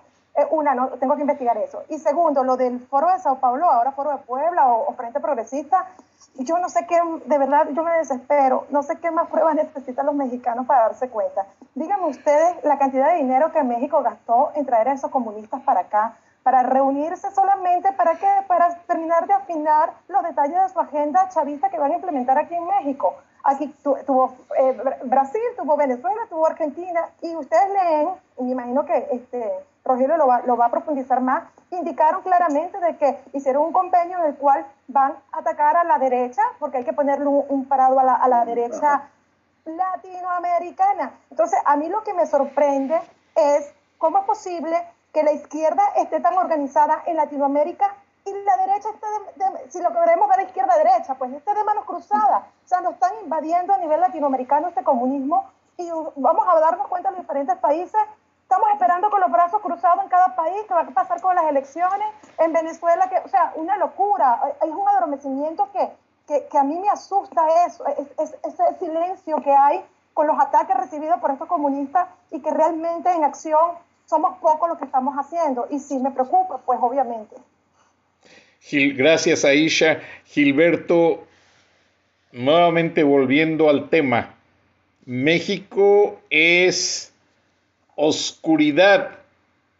Una, 0.50 0.74
no, 0.74 0.88
tengo 0.90 1.16
que 1.16 1.22
investigar 1.22 1.56
eso. 1.58 1.82
Y 1.88 1.98
segundo, 1.98 2.44
lo 2.44 2.56
del 2.56 2.80
foro 2.86 3.10
de 3.10 3.18
Sao 3.18 3.40
Paulo, 3.40 3.70
ahora 3.70 3.92
foro 3.92 4.10
de 4.10 4.18
Puebla 4.18 4.68
o, 4.68 4.92
Frente 4.94 5.20
Progresista, 5.20 5.86
yo 6.36 6.58
no 6.58 6.68
sé 6.68 6.86
qué, 6.86 7.00
de 7.24 7.38
verdad, 7.38 7.68
yo 7.72 7.82
me 7.82 7.92
desespero, 7.92 8.66
no 8.70 8.82
sé 8.82 8.96
qué 9.00 9.10
más 9.10 9.28
pruebas 9.28 9.54
necesitan 9.56 10.06
los 10.06 10.14
mexicanos 10.14 10.66
para 10.66 10.82
darse 10.82 11.08
cuenta. 11.08 11.46
Díganme 11.74 12.06
ustedes 12.06 12.62
la 12.64 12.78
cantidad 12.78 13.10
de 13.12 13.16
dinero 13.16 13.52
que 13.52 13.62
México 13.64 14.02
gastó 14.02 14.52
en 14.54 14.64
traer 14.64 14.88
a 14.88 14.92
esos 14.92 15.10
comunistas 15.10 15.60
para 15.62 15.80
acá, 15.80 16.16
para 16.42 16.62
reunirse 16.62 17.30
solamente 17.32 17.92
para 17.92 18.14
qué? 18.14 18.30
Para 18.46 18.74
terminar 18.86 19.26
de 19.26 19.34
afinar 19.34 19.92
los 20.08 20.22
detalles 20.22 20.62
de 20.62 20.68
su 20.70 20.80
agenda 20.80 21.28
chavista 21.28 21.68
que 21.68 21.78
van 21.78 21.92
a 21.92 21.96
implementar 21.96 22.38
aquí 22.38 22.54
en 22.54 22.66
México. 22.66 23.14
Aquí 23.44 23.74
tuvo 24.06 24.34
eh, 24.58 24.76
Brasil, 25.04 25.40
tuvo 25.56 25.76
Venezuela, 25.76 26.22
tuvo 26.28 26.46
Argentina, 26.46 27.08
y 27.22 27.34
ustedes 27.36 27.68
leen, 27.70 28.08
y 28.38 28.42
me 28.44 28.52
imagino 28.52 28.84
que 28.84 29.08
este, 29.12 29.52
Rogelio 29.88 30.16
lo 30.16 30.26
va, 30.26 30.42
lo 30.42 30.56
va 30.56 30.66
a 30.66 30.70
profundizar 30.70 31.20
más, 31.20 31.44
indicaron 31.70 32.22
claramente 32.22 32.78
de 32.78 32.96
que 32.96 33.18
hicieron 33.32 33.64
un 33.64 33.72
convenio 33.72 34.18
en 34.18 34.26
el 34.26 34.36
cual 34.36 34.66
van 34.86 35.12
a 35.32 35.38
atacar 35.38 35.76
a 35.76 35.84
la 35.84 35.98
derecha, 35.98 36.42
porque 36.58 36.78
hay 36.78 36.84
que 36.84 36.92
ponerle 36.92 37.26
un, 37.26 37.64
parado 37.66 37.98
a 37.98 38.04
la, 38.04 38.14
a 38.14 38.28
la 38.28 38.44
derecha 38.44 39.08
latinoamericana. 39.64 41.12
Entonces, 41.30 41.58
a 41.64 41.76
mí 41.76 41.88
lo 41.88 42.02
que 42.04 42.14
me 42.14 42.26
sorprende 42.26 43.00
es 43.34 43.74
cómo 43.98 44.18
es 44.18 44.24
posible 44.24 44.76
que 45.12 45.22
la 45.22 45.32
izquierda 45.32 45.82
esté 45.96 46.20
tan 46.20 46.36
organizada 46.36 47.02
en 47.06 47.16
Latinoamérica 47.16 47.94
y 48.24 48.32
la 48.44 48.56
derecha 48.58 48.88
esté, 48.90 49.06
de, 49.36 49.70
si 49.70 49.80
lo 49.80 49.88
que 49.88 49.98
queremos 50.00 50.28
ver 50.28 50.46
izquierda-derecha, 50.46 51.14
pues 51.14 51.32
esté 51.32 51.54
de 51.54 51.64
manos 51.64 51.84
cruzadas. 51.84 52.42
O 52.64 52.68
sea, 52.68 52.80
nos 52.80 52.94
están 52.94 53.12
invadiendo 53.22 53.72
a 53.72 53.78
nivel 53.78 54.00
latinoamericano 54.00 54.68
este 54.68 54.84
comunismo 54.84 55.46
y 55.76 55.88
vamos 56.16 56.44
a 56.46 56.60
darnos 56.60 56.88
cuenta 56.88 57.08
en 57.08 57.14
los 57.14 57.24
diferentes 57.24 57.56
países 57.58 58.00
Estamos 58.48 58.70
esperando 58.72 59.10
con 59.10 59.20
los 59.20 59.30
brazos 59.30 59.60
cruzados 59.60 60.04
en 60.04 60.08
cada 60.08 60.34
país, 60.34 60.56
qué 60.66 60.72
va 60.72 60.80
a 60.80 60.86
pasar 60.86 61.20
con 61.20 61.36
las 61.36 61.50
elecciones 61.50 62.08
en 62.38 62.50
Venezuela, 62.50 63.06
que, 63.10 63.18
o 63.18 63.28
sea, 63.28 63.52
una 63.56 63.76
locura. 63.76 64.40
Hay 64.62 64.70
un 64.70 64.88
adormecimiento 64.88 65.68
que, 65.70 65.86
que, 66.26 66.48
que 66.50 66.56
a 66.56 66.62
mí 66.62 66.78
me 66.78 66.88
asusta 66.88 67.46
eso, 67.66 67.84
es, 67.86 68.34
ese 68.42 68.78
silencio 68.78 69.42
que 69.42 69.52
hay 69.52 69.84
con 70.14 70.26
los 70.26 70.40
ataques 70.40 70.74
recibidos 70.78 71.20
por 71.20 71.30
estos 71.30 71.46
comunistas 71.46 72.08
y 72.30 72.40
que 72.40 72.50
realmente 72.50 73.10
en 73.10 73.22
acción 73.22 73.72
somos 74.06 74.38
pocos 74.38 74.66
los 74.66 74.78
que 74.78 74.86
estamos 74.86 75.14
haciendo. 75.16 75.66
Y 75.68 75.78
sí 75.78 75.98
me 75.98 76.10
preocupa, 76.10 76.56
pues 76.64 76.78
obviamente. 76.80 77.36
Gracias, 78.72 79.44
Aisha. 79.44 80.00
Gilberto, 80.24 81.22
nuevamente 82.32 83.02
volviendo 83.02 83.68
al 83.68 83.90
tema. 83.90 84.34
México 85.04 86.18
es 86.30 87.12
oscuridad 88.00 89.18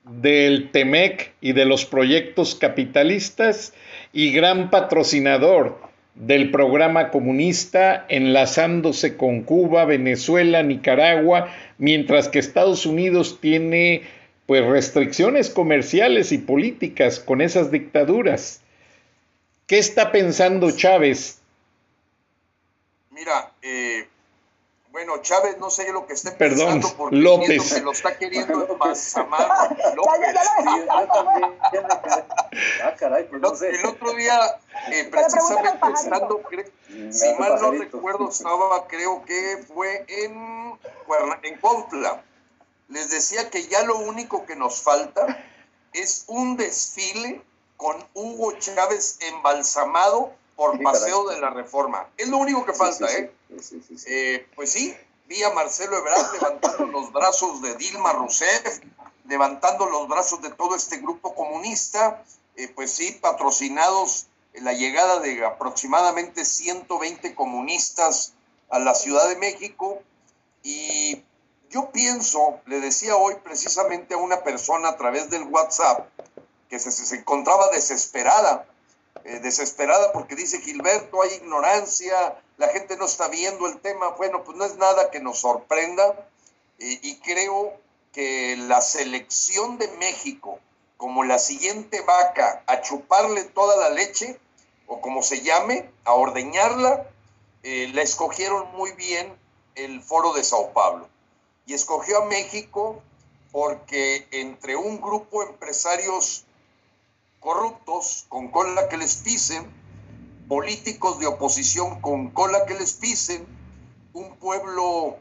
del 0.03 0.71
TEMEC 0.73 1.35
y 1.41 1.53
de 1.53 1.64
los 1.64 1.85
proyectos 1.85 2.57
capitalistas 2.57 3.73
y 4.12 4.33
gran 4.33 4.71
patrocinador 4.71 5.79
del 6.16 6.51
programa 6.51 7.11
comunista 7.11 8.05
enlazándose 8.09 9.16
con 9.16 9.43
Cuba, 9.43 9.85
Venezuela, 9.85 10.64
Nicaragua, 10.64 11.55
mientras 11.79 12.29
que 12.29 12.41
Estados 12.41 12.87
Unidos 12.87 13.39
tiene 13.41 14.03
pues 14.47 14.66
restricciones 14.66 15.49
comerciales 15.49 16.33
y 16.33 16.39
políticas 16.39 17.21
con 17.21 17.41
esas 17.41 17.71
dictaduras. 17.71 18.62
¿Qué 19.69 19.79
está 19.79 20.11
pensando 20.11 20.73
Chávez? 20.73 21.41
Mira, 23.12 23.53
eh, 23.62 24.09
bueno, 24.99 25.19
Chávez 25.23 25.59
no 25.59 25.71
sé 25.71 25.93
lo 25.93 26.09
que 26.09 26.15
esté 26.15 26.33
Perdón, 26.33 26.81
pensando 26.81 26.97
porque 26.97 27.17
López. 27.19 27.73
que 27.73 27.81
lo 27.83 27.93
está 27.93 28.19
queriendo 28.19 28.67
embalsamar 28.69 29.77
López. 29.95 30.37
ah, 32.83 32.95
caray, 32.99 33.29
pues 33.29 33.41
no 33.41 33.55
sé. 33.55 33.71
El 33.71 33.87
otro 33.87 34.13
día, 34.15 34.59
eh, 34.91 35.05
precisamente 35.05 35.79
estando, 35.95 36.43
si 37.13 37.33
mal 37.35 37.61
no 37.63 37.71
recuerdo, 37.71 38.29
estaba, 38.29 38.89
creo 38.89 39.25
que 39.25 39.65
fue 39.73 40.05
en, 40.09 40.77
en 41.43 41.59
Cuautla. 41.61 42.25
Les 42.89 43.09
decía 43.09 43.51
que 43.51 43.69
ya 43.69 43.85
lo 43.85 43.99
único 43.99 44.47
que 44.47 44.57
nos 44.57 44.83
falta 44.83 45.45
es 45.93 46.25
un 46.27 46.57
desfile 46.57 47.41
con 47.77 48.05
Hugo 48.15 48.51
Chávez 48.59 49.19
embalsamado 49.21 50.33
por 50.59 50.83
paseo 50.83 51.29
de 51.29 51.41
la 51.41 51.51
reforma. 51.51 52.09
Es 52.17 52.27
lo 52.27 52.39
único 52.39 52.67
que 52.67 52.73
falta, 52.73 53.07
¿eh? 53.17 53.33
¿eh? 54.07 54.49
Pues 54.57 54.73
sí, 54.73 54.93
vi 55.29 55.41
a 55.45 55.51
Marcelo 55.51 55.97
Ebrard 55.97 56.33
levantando 56.41 56.87
los 56.87 57.13
brazos 57.13 57.63
de 57.63 57.77
Dilma 57.77 58.13
Rousseff, 58.13 58.81
levantando 59.29 59.87
los 59.87 60.09
brazos 60.09 60.43
de 60.43 60.51
todo 60.51 60.75
este 60.75 60.97
grupo 60.97 61.33
comunista, 61.37 62.25
eh, 62.57 62.67
pues 62.75 62.91
sí, 62.91 63.17
patrocinados 63.23 64.27
en 64.53 64.65
la 64.65 64.73
llegada 64.73 65.21
de 65.21 65.47
aproximadamente 65.47 66.45
120 66.45 67.37
comunistas 67.37 68.33
a 68.69 68.81
la 68.81 68.97
Ciudad 68.97 69.29
de 69.29 69.37
México. 69.37 70.03
Y 70.65 71.23
yo 71.71 71.93
pienso, 71.93 72.59
le 72.67 72.81
decía 72.81 73.15
hoy 73.15 73.37
precisamente 73.45 74.15
a 74.15 74.17
una 74.17 74.43
persona 74.43 74.89
a 74.89 74.97
través 74.97 75.31
del 75.31 75.45
WhatsApp, 75.45 76.09
que 76.69 76.81
se, 76.81 77.15
encontraba 77.15 77.69
desesperada, 77.69 78.67
eh, 79.25 79.41
desesperada 79.41 80.12
porque 80.12 80.37
dice 80.37 80.61
Gilberto, 80.61 81.23
hay 81.23 81.35
ignorancia, 81.35 82.43
la 82.57 82.69
gente 82.69 82.97
no 82.97 83.07
está 83.07 83.29
viendo 83.29 83.66
el 83.66 83.81
tema. 83.81 84.11
Bueno, 84.11 84.45
pues 84.45 84.57
no 84.57 84.64
es 84.64 84.77
nada 84.77 85.11
que 85.11 85.21
nos 85.21 85.39
sorprenda 85.39 86.29
eh, 86.79 86.99
y 87.03 87.16
creo 87.21 87.73
que 88.12 88.57
la 88.57 88.81
selección 88.81 89.79
de 89.79 89.89
México 89.99 90.59
como 90.99 91.23
la 91.23 91.39
siguiente 91.39 92.01
vaca 92.01 92.64
a 92.66 92.83
chuparle 92.83 93.45
toda 93.45 93.77
la 93.77 93.91
leche, 93.91 94.39
o 94.89 95.01
como 95.01 95.23
se 95.23 95.41
llame, 95.43 95.89
a 96.05 96.12
ordeñarla, 96.12 97.09
eh, 97.62 97.89
la 97.95 98.03
escogieron 98.03 98.66
muy 98.77 98.93
bien 98.93 99.33
el 99.77 100.03
foro 100.03 100.33
de 100.33 100.43
Sao 100.43 100.73
Paulo. 100.73 101.09
Y 101.66 101.75
escogió 101.75 102.23
a 102.23 102.27
México 102.27 103.01
porque 103.53 104.27
entre 104.33 104.75
un 104.75 105.01
grupo 105.01 105.45
de 105.45 105.51
empresarios 105.51 106.45
corruptos 107.41 108.26
con 108.28 108.49
cola 108.49 108.89
que 108.89 108.97
les 108.97 109.16
pisen, 109.16 109.66
políticos 110.49 111.18
de 111.20 111.26
oposición 111.26 112.01
con 112.01 112.30
cola 112.30 112.64
que 112.66 112.74
les 112.74 112.95
pisen, 112.95 113.47
un 114.12 114.36
pueblo 114.36 115.16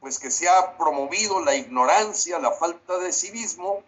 pues 0.00 0.18
que 0.18 0.30
se 0.30 0.48
ha 0.48 0.76
promovido 0.76 1.40
la 1.40 1.54
ignorancia, 1.54 2.38
la 2.40 2.50
falta 2.50 2.98
de 2.98 3.12
civismo, 3.12 3.82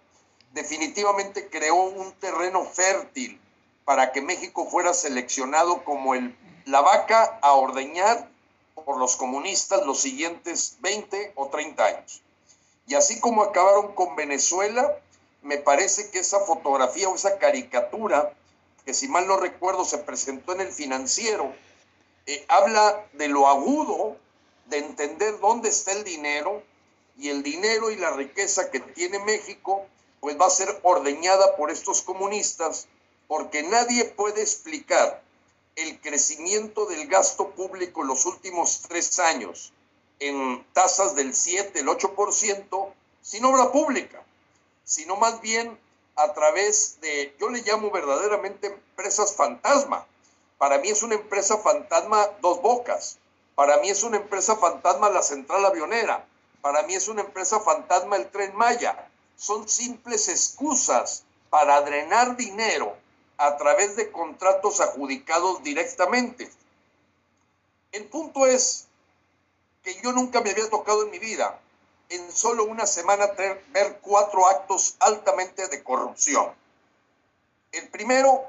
definitivamente 0.53 1.49
creó 1.51 1.75
un 1.75 2.13
terreno 2.13 2.65
fértil 2.65 3.41
para 3.85 4.13
que 4.13 4.23
México 4.23 4.67
fuera 4.71 4.95
seleccionado 4.95 5.85
como 5.85 6.15
el, 6.15 6.37
la 6.67 6.81
vaca 6.81 7.39
a 7.43 7.53
ordeñar 7.55 8.31
por 8.85 8.97
los 8.97 9.17
comunistas 9.17 9.85
los 9.87 10.01
siguientes 10.01 10.79
20 10.81 11.33
o 11.35 11.49
30 11.49 11.85
años. 11.85 12.23
Y 12.87 12.95
así 12.95 13.19
como 13.19 13.43
acabaron 13.43 13.95
con 13.95 14.15
Venezuela, 14.15 14.97
me 15.45 15.59
parece 15.59 16.11
que 16.11 16.19
esa 16.19 16.41
fotografía 16.41 17.09
o 17.09 17.15
esa 17.15 17.39
caricatura, 17.39 18.33
que 18.85 18.95
si 18.95 19.09
mal 19.09 19.27
no 19.27 19.37
recuerdo 19.37 19.85
se 19.85 19.99
presentó 19.99 20.53
en 20.55 20.63
el 20.63 20.73
financiero, 20.73 21.55
eh, 22.27 22.45
habla 22.49 23.07
de 23.13 23.29
lo 23.29 23.47
agudo 23.47 24.17
de 24.67 24.79
entender 24.79 25.39
dónde 25.41 25.69
está 25.69 25.93
el 25.93 26.03
dinero 26.03 26.63
y 27.19 27.29
el 27.29 27.43
dinero 27.43 27.91
y 27.91 27.97
la 27.97 28.11
riqueza 28.13 28.71
que 28.71 28.81
tiene 28.81 29.19
México, 29.19 29.87
pues 30.21 30.41
va 30.41 30.47
a 30.47 30.51
ser 30.51 30.81
ordeñada 30.83 31.57
por 31.57 31.71
estos 31.71 32.01
comunistas, 32.01 32.89
porque 33.29 33.63
nadie 33.63 34.07
puede 34.07 34.41
explicar 34.41 35.23
el 35.77 36.01
crecimiento 36.01 36.87
del 36.87 37.07
gasto 37.07 37.51
público 37.51 38.01
en 38.01 38.09
los 38.09 38.25
últimos 38.25 38.81
tres 38.89 39.19
años 39.19 39.75
en 40.21 40.65
tasas 40.73 41.15
del 41.15 41.35
7, 41.35 41.81
el 41.81 41.89
8%, 41.89 42.93
sin 43.21 43.45
obra 43.45 43.73
pública, 43.73 44.25
sino 44.85 45.17
más 45.17 45.41
bien 45.41 45.79
a 46.17 46.33
través 46.33 47.01
de, 47.01 47.35
yo 47.41 47.49
le 47.49 47.63
llamo 47.63 47.91
verdaderamente 47.91 48.69
empresas 48.69 49.35
fantasma. 49.35 50.07
Para 50.59 50.79
mí 50.79 50.89
es 50.89 51.03
una 51.03 51.17
empresa 51.17 51.59
fantasma 51.59 52.29
dos 52.41 52.63
bocas. 52.63 53.19
Para 53.55 53.79
mí 53.79 53.91
es 53.91 54.03
una 54.03 54.19
empresa 54.19 54.57
fantasma 54.57 55.11
la 55.11 55.23
central 55.23 55.65
avionera. 55.65 56.27
Para 56.61 56.83
mí 56.85 56.95
es 56.95 57.09
una 57.09 57.23
empresa 57.23 57.61
fantasma 57.61 58.17
el 58.17 58.31
tren 58.31 58.55
Maya. 58.57 59.09
Son 59.37 59.69
simples 59.69 60.29
excusas 60.29 61.25
para 61.51 61.81
drenar 61.83 62.37
dinero 62.37 62.97
a 63.37 63.57
través 63.57 63.97
de 63.97 64.11
contratos 64.13 64.81
adjudicados 64.81 65.63
directamente. 65.63 66.51
El 67.93 68.07
punto 68.07 68.47
es 68.47 68.87
que 69.83 70.01
yo 70.03 70.13
nunca 70.13 70.41
me 70.41 70.51
había 70.51 70.71
tocado 70.71 71.05
en 71.05 71.11
mi 71.11 71.19
vida 71.19 71.61
en 72.09 72.33
solo 72.33 72.65
una 72.65 72.87
semana 72.87 73.27
ver 73.73 73.99
cuatro 74.03 74.47
actos 74.47 74.97
altamente 75.01 75.69
de 75.69 75.83
corrupción. 75.83 76.53
El 77.73 77.89
primero, 77.89 78.45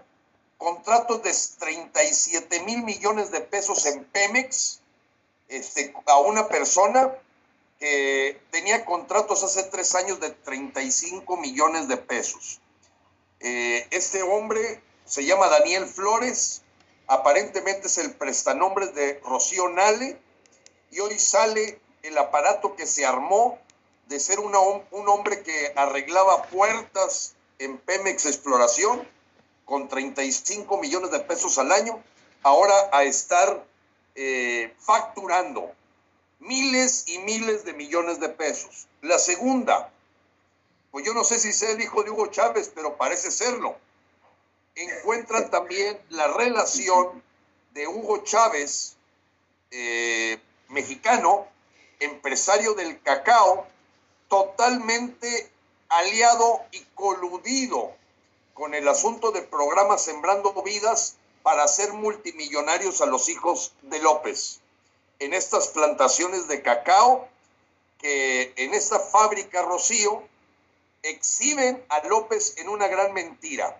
contratos 0.57 1.23
de 1.23 1.33
37 1.59 2.61
mil 2.63 2.83
millones 2.83 3.31
de 3.31 3.41
pesos 3.41 3.85
en 3.85 4.03
Pemex 4.05 4.79
este, 5.47 5.93
a 6.07 6.19
una 6.19 6.47
persona 6.47 7.13
que 7.79 8.41
tenía 8.51 8.85
contratos 8.85 9.43
hace 9.43 9.63
tres 9.63 9.95
años 9.95 10.19
de 10.19 10.29
35 10.29 11.37
millones 11.37 11.87
de 11.87 11.97
pesos. 11.97 12.61
Eh, 13.39 13.87
este 13.91 14.23
hombre 14.23 14.81
se 15.05 15.25
llama 15.25 15.47
Daniel 15.47 15.85
Flores, 15.85 16.61
aparentemente 17.07 17.87
es 17.87 17.97
el 17.97 18.15
prestanombre 18.15 18.87
de 18.87 19.19
Rocío 19.23 19.69
Nale, 19.69 20.19
y 20.91 20.99
hoy 20.99 21.19
sale 21.19 21.79
el 22.07 22.17
aparato 22.17 22.75
que 22.75 22.85
se 22.85 23.05
armó 23.05 23.59
de 24.07 24.19
ser 24.19 24.39
un 24.39 24.55
hombre 24.55 25.41
que 25.41 25.73
arreglaba 25.75 26.43
puertas 26.43 27.35
en 27.59 27.77
Pemex 27.77 28.25
Exploración 28.25 29.07
con 29.65 29.87
35 29.87 30.77
millones 30.77 31.11
de 31.11 31.19
pesos 31.21 31.57
al 31.57 31.71
año, 31.71 32.01
ahora 32.43 32.73
a 32.91 33.03
estar 33.03 33.65
eh, 34.13 34.73
facturando 34.77 35.71
miles 36.39 37.05
y 37.07 37.17
miles 37.19 37.65
de 37.65 37.73
millones 37.73 38.19
de 38.19 38.29
pesos. 38.29 38.87
La 39.01 39.17
segunda, 39.17 39.91
pues 40.91 41.03
yo 41.05 41.13
no 41.13 41.23
sé 41.23 41.39
si 41.39 41.51
sea 41.51 41.71
el 41.71 41.81
hijo 41.81 42.03
de 42.03 42.11
Hugo 42.11 42.27
Chávez, 42.27 42.71
pero 42.73 42.95
parece 42.97 43.31
serlo. 43.31 43.75
Encuentran 44.75 45.49
también 45.49 45.99
la 46.09 46.27
relación 46.27 47.23
de 47.73 47.87
Hugo 47.87 48.23
Chávez, 48.23 48.95
eh, 49.71 50.39
mexicano, 50.69 51.47
empresario 51.99 52.73
del 52.73 53.01
cacao, 53.01 53.67
totalmente 54.29 55.51
aliado 55.89 56.61
y 56.71 56.81
coludido 56.95 57.93
con 58.53 58.73
el 58.73 58.87
asunto 58.87 59.31
del 59.31 59.45
programa 59.45 59.97
Sembrando 59.97 60.53
Vidas 60.63 61.17
para 61.43 61.63
hacer 61.63 61.93
multimillonarios 61.93 63.01
a 63.01 63.05
los 63.05 63.29
hijos 63.29 63.73
de 63.83 63.99
López 63.99 64.61
en 65.19 65.33
estas 65.33 65.69
plantaciones 65.69 66.47
de 66.47 66.61
cacao 66.61 67.27
que 67.99 68.53
en 68.57 68.73
esta 68.73 68.99
fábrica 68.99 69.61
Rocío 69.61 70.23
exhiben 71.03 71.83
a 71.89 72.05
López 72.07 72.55
en 72.57 72.69
una 72.69 72.87
gran 72.87 73.13
mentira. 73.13 73.79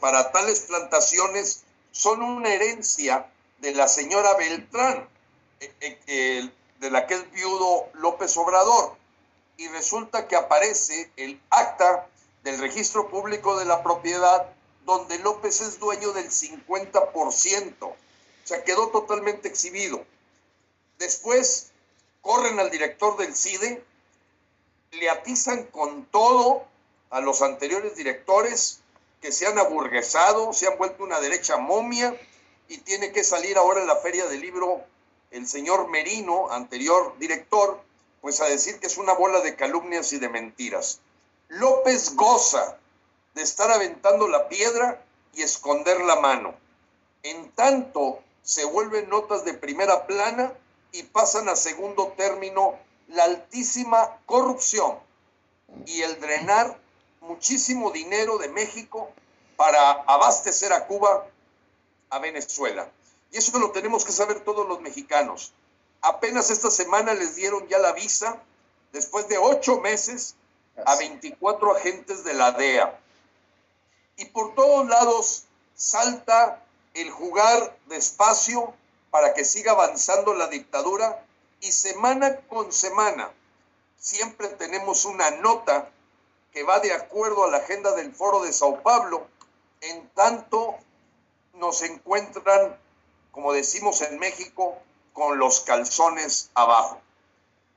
Para 0.00 0.30
tales 0.30 0.60
plantaciones 0.60 1.64
son 1.90 2.22
una 2.22 2.52
herencia 2.52 3.30
de 3.62 3.72
la 3.72 3.86
señora 3.86 4.34
Beltrán, 4.34 5.08
eh, 5.60 6.00
eh, 6.08 6.50
de 6.80 6.90
la 6.90 7.06
que 7.06 7.16
viudo 7.32 7.88
López 7.94 8.36
Obrador. 8.36 8.96
Y 9.56 9.68
resulta 9.68 10.26
que 10.26 10.34
aparece 10.34 11.10
el 11.16 11.40
acta 11.48 12.08
del 12.42 12.58
registro 12.58 13.08
público 13.08 13.56
de 13.56 13.64
la 13.64 13.84
propiedad 13.84 14.52
donde 14.84 15.20
López 15.20 15.60
es 15.60 15.78
dueño 15.78 16.12
del 16.12 16.28
50%. 16.28 17.86
O 17.86 17.96
sea, 18.42 18.64
quedó 18.64 18.88
totalmente 18.88 19.46
exhibido. 19.46 20.04
Después 20.98 21.70
corren 22.20 22.58
al 22.58 22.70
director 22.70 23.16
del 23.16 23.36
CIDE, 23.36 23.84
le 24.90 25.08
atizan 25.08 25.66
con 25.66 26.04
todo 26.06 26.64
a 27.10 27.20
los 27.20 27.42
anteriores 27.42 27.94
directores 27.94 28.80
que 29.20 29.30
se 29.30 29.46
han 29.46 29.58
aburguesado, 29.58 30.52
se 30.52 30.66
han 30.66 30.78
vuelto 30.78 31.04
una 31.04 31.20
derecha 31.20 31.58
momia 31.58 32.18
y 32.68 32.78
tiene 32.78 33.12
que 33.12 33.24
salir 33.24 33.56
ahora 33.56 33.80
en 33.80 33.86
la 33.86 33.96
feria 33.96 34.26
del 34.26 34.40
libro 34.40 34.84
el 35.30 35.46
señor 35.46 35.88
Merino, 35.88 36.50
anterior 36.50 37.18
director, 37.18 37.80
pues 38.20 38.40
a 38.40 38.46
decir 38.46 38.78
que 38.78 38.86
es 38.86 38.98
una 38.98 39.14
bola 39.14 39.40
de 39.40 39.56
calumnias 39.56 40.12
y 40.12 40.18
de 40.18 40.28
mentiras. 40.28 41.00
López 41.48 42.14
goza 42.16 42.78
de 43.34 43.42
estar 43.42 43.70
aventando 43.70 44.28
la 44.28 44.48
piedra 44.48 45.04
y 45.34 45.42
esconder 45.42 46.00
la 46.02 46.16
mano. 46.16 46.54
En 47.22 47.50
tanto 47.52 48.20
se 48.42 48.64
vuelven 48.64 49.08
notas 49.08 49.44
de 49.44 49.54
primera 49.54 50.06
plana 50.06 50.52
y 50.92 51.02
pasan 51.04 51.48
a 51.48 51.56
segundo 51.56 52.12
término 52.16 52.78
la 53.08 53.24
altísima 53.24 54.18
corrupción 54.26 54.98
y 55.86 56.02
el 56.02 56.20
drenar 56.20 56.78
muchísimo 57.20 57.90
dinero 57.90 58.38
de 58.38 58.48
México 58.48 59.10
para 59.56 59.92
abastecer 59.92 60.72
a 60.72 60.86
Cuba, 60.86 61.26
a 62.12 62.18
Venezuela. 62.18 62.88
Y 63.32 63.38
eso 63.38 63.58
lo 63.58 63.72
tenemos 63.72 64.04
que 64.04 64.12
saber 64.12 64.44
todos 64.44 64.68
los 64.68 64.80
mexicanos. 64.80 65.52
Apenas 66.02 66.50
esta 66.50 66.70
semana 66.70 67.14
les 67.14 67.34
dieron 67.34 67.66
ya 67.68 67.78
la 67.78 67.92
visa, 67.92 68.40
después 68.92 69.26
de 69.28 69.38
ocho 69.38 69.80
meses, 69.80 70.36
a 70.84 70.96
24 70.96 71.76
agentes 71.76 72.24
de 72.24 72.34
la 72.34 72.52
DEA. 72.52 73.00
Y 74.16 74.26
por 74.26 74.54
todos 74.54 74.86
lados 74.86 75.44
salta 75.74 76.62
el 76.94 77.10
jugar 77.10 77.76
despacio 77.86 78.74
para 79.10 79.32
que 79.32 79.44
siga 79.44 79.72
avanzando 79.72 80.34
la 80.34 80.46
dictadura 80.48 81.24
Y 81.60 81.72
semana 81.72 82.36
con 82.48 82.72
semana 82.72 83.32
siempre 84.02 84.48
tenemos 84.48 85.04
una 85.04 85.30
nota 85.30 85.88
que 86.52 86.64
va 86.64 86.80
de 86.80 86.92
acuerdo 86.92 87.44
a 87.44 87.50
la 87.50 87.58
agenda 87.58 87.92
del 87.92 88.12
Foro 88.12 88.42
de 88.42 88.52
Sao 88.52 88.82
Paulo, 88.82 89.28
en 89.80 90.08
tanto 90.10 90.76
nos 91.62 91.80
encuentran, 91.82 92.76
como 93.30 93.52
decimos 93.52 94.02
en 94.02 94.18
México, 94.18 94.76
con 95.12 95.38
los 95.38 95.60
calzones 95.60 96.50
abajo. 96.54 97.00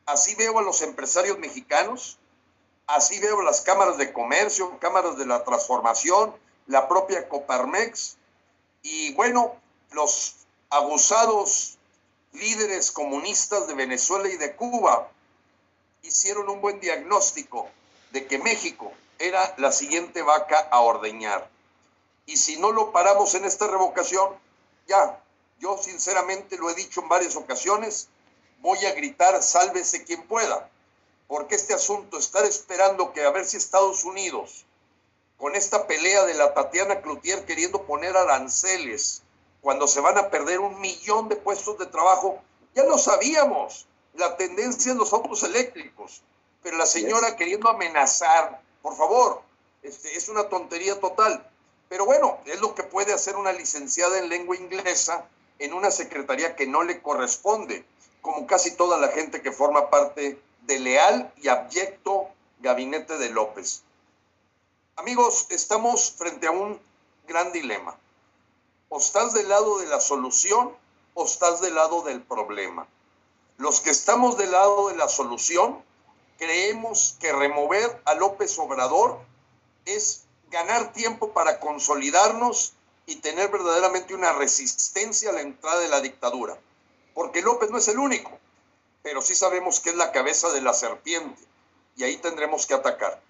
Así 0.07 0.33
veo 0.33 0.57
a 0.57 0.63
los 0.63 0.81
empresarios 0.81 1.37
mexicanos, 1.37 2.17
así 2.87 3.19
veo 3.19 3.43
las 3.43 3.61
cámaras 3.61 3.99
de 3.99 4.11
comercio, 4.11 4.79
cámaras 4.79 5.17
de 5.17 5.27
la 5.27 5.43
transformación, 5.43 6.35
la 6.65 6.87
propia 6.87 7.29
Coparmex 7.29 8.17
y 8.81 9.13
bueno, 9.13 9.55
los 9.91 10.33
abusados 10.71 11.77
líderes 12.33 12.91
comunistas 12.91 13.67
de 13.67 13.75
Venezuela 13.75 14.27
y 14.29 14.37
de 14.37 14.55
Cuba 14.55 15.11
hicieron 16.01 16.49
un 16.49 16.59
buen 16.59 16.79
diagnóstico 16.79 17.69
de 18.11 18.25
que 18.25 18.39
México 18.39 18.91
era 19.19 19.53
la 19.57 19.71
siguiente 19.71 20.23
vaca 20.23 20.67
a 20.71 20.79
ordeñar. 20.79 21.54
Y 22.25 22.37
si 22.37 22.57
no 22.57 22.71
lo 22.71 22.91
paramos 22.91 23.35
en 23.35 23.45
esta 23.45 23.67
revocación, 23.67 24.29
ya, 24.87 25.21
yo 25.59 25.77
sinceramente 25.77 26.57
lo 26.57 26.69
he 26.69 26.75
dicho 26.75 27.01
en 27.01 27.09
varias 27.09 27.35
ocasiones, 27.35 28.09
voy 28.59 28.83
a 28.85 28.93
gritar, 28.93 29.41
sálvese 29.43 30.03
quien 30.03 30.27
pueda, 30.27 30.69
porque 31.27 31.55
este 31.55 31.73
asunto, 31.73 32.17
estar 32.17 32.45
esperando 32.45 33.13
que 33.13 33.23
a 33.23 33.31
ver 33.31 33.45
si 33.45 33.57
Estados 33.57 34.03
Unidos, 34.03 34.65
con 35.37 35.55
esta 35.55 35.85
pelea 35.87 36.25
de 36.25 36.33
la 36.33 36.53
Tatiana 36.53 37.01
Cloutier 37.01 37.45
queriendo 37.45 37.83
poner 37.83 38.15
aranceles, 38.15 39.21
cuando 39.61 39.87
se 39.87 39.99
van 39.99 40.17
a 40.17 40.29
perder 40.29 40.59
un 40.59 40.79
millón 40.79 41.27
de 41.27 41.35
puestos 41.35 41.77
de 41.77 41.87
trabajo, 41.87 42.39
ya 42.73 42.83
lo 42.83 42.97
sabíamos, 42.97 43.87
la 44.13 44.37
tendencia 44.37 44.91
en 44.91 44.97
los 44.97 45.13
autos 45.13 45.43
eléctricos, 45.43 46.21
pero 46.63 46.77
la 46.77 46.85
señora 46.85 47.35
queriendo 47.35 47.69
amenazar, 47.69 48.61
por 48.81 48.95
favor, 48.95 49.41
este, 49.83 50.15
es 50.15 50.29
una 50.29 50.49
tontería 50.49 50.99
total. 50.99 51.49
Pero 51.89 52.05
bueno, 52.05 52.39
es 52.45 52.59
lo 52.61 52.75
que 52.75 52.83
puede 52.83 53.13
hacer 53.13 53.35
una 53.35 53.53
licenciada 53.53 54.19
en 54.19 54.29
lengua 54.29 54.55
inglesa 54.55 55.27
en 55.59 55.73
una 55.73 55.91
secretaría 55.91 56.55
que 56.55 56.67
no 56.67 56.83
le 56.83 57.01
corresponde, 57.01 57.85
como 58.21 58.47
casi 58.47 58.75
toda 58.75 58.97
la 58.97 59.09
gente 59.09 59.41
que 59.41 59.51
forma 59.51 59.89
parte 59.89 60.41
del 60.63 60.83
leal 60.83 61.31
y 61.37 61.47
abyecto 61.47 62.29
gabinete 62.59 63.17
de 63.17 63.29
López. 63.29 63.83
Amigos, 64.95 65.47
estamos 65.49 66.11
frente 66.17 66.47
a 66.47 66.51
un 66.51 66.79
gran 67.27 67.51
dilema. 67.51 67.97
O 68.89 68.97
estás 68.97 69.33
del 69.33 69.49
lado 69.49 69.79
de 69.79 69.87
la 69.87 69.99
solución 69.99 70.75
o 71.13 71.25
estás 71.25 71.61
del 71.61 71.75
lado 71.75 72.01
del 72.01 72.21
problema. 72.21 72.87
Los 73.57 73.81
que 73.81 73.89
estamos 73.89 74.37
del 74.37 74.51
lado 74.51 74.89
de 74.89 74.95
la 74.95 75.07
solución 75.07 75.83
creemos 76.37 77.15
que 77.19 77.31
remover 77.31 78.01
a 78.05 78.15
López 78.15 78.57
Obrador 78.59 79.19
es 79.85 80.24
ganar 80.49 80.93
tiempo 80.93 81.31
para 81.33 81.59
consolidarnos 81.59 82.73
y 83.05 83.17
tener 83.17 83.49
verdaderamente 83.49 84.13
una 84.13 84.33
resistencia 84.33 85.29
a 85.29 85.33
la 85.33 85.41
entrada 85.41 85.79
de 85.79 85.89
la 85.89 86.01
dictadura. 86.01 86.57
Porque 87.13 87.41
López 87.41 87.69
no 87.71 87.77
es 87.77 87.87
el 87.87 87.99
único, 87.99 88.31
pero 89.03 89.21
sí 89.21 89.35
sabemos 89.35 89.79
que 89.79 89.91
es 89.91 89.95
la 89.95 90.11
cabeza 90.11 90.49
de 90.49 90.61
la 90.61 90.73
serpiente 90.73 91.41
y 91.95 92.03
ahí 92.03 92.17
tendremos 92.17 92.65
que 92.65 92.73
atacar. 92.73 93.21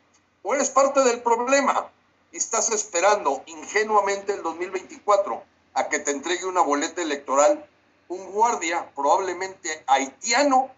O 0.44 0.56
eres 0.56 0.70
parte 0.70 1.02
del 1.04 1.22
problema 1.22 1.90
y 2.32 2.38
estás 2.38 2.70
esperando 2.70 3.44
ingenuamente 3.46 4.34
el 4.34 4.44
2024 4.44 5.44
a 5.74 5.90
que 5.90 6.00
te 6.00 6.12
entregue 6.12 6.46
una 6.46 6.62
boleta 6.62 7.02
electoral 7.02 7.68
un 8.08 8.32
guardia, 8.32 8.92
probablemente 8.96 9.84
haitiano, 9.88 10.70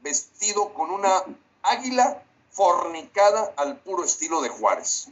vestido 0.00 0.72
con 0.74 0.90
una 0.90 1.24
águila 1.62 2.22
fornicada 2.50 3.52
al 3.56 3.78
puro 3.78 4.04
estilo 4.04 4.40
de 4.40 4.48
Juárez. 4.48 5.08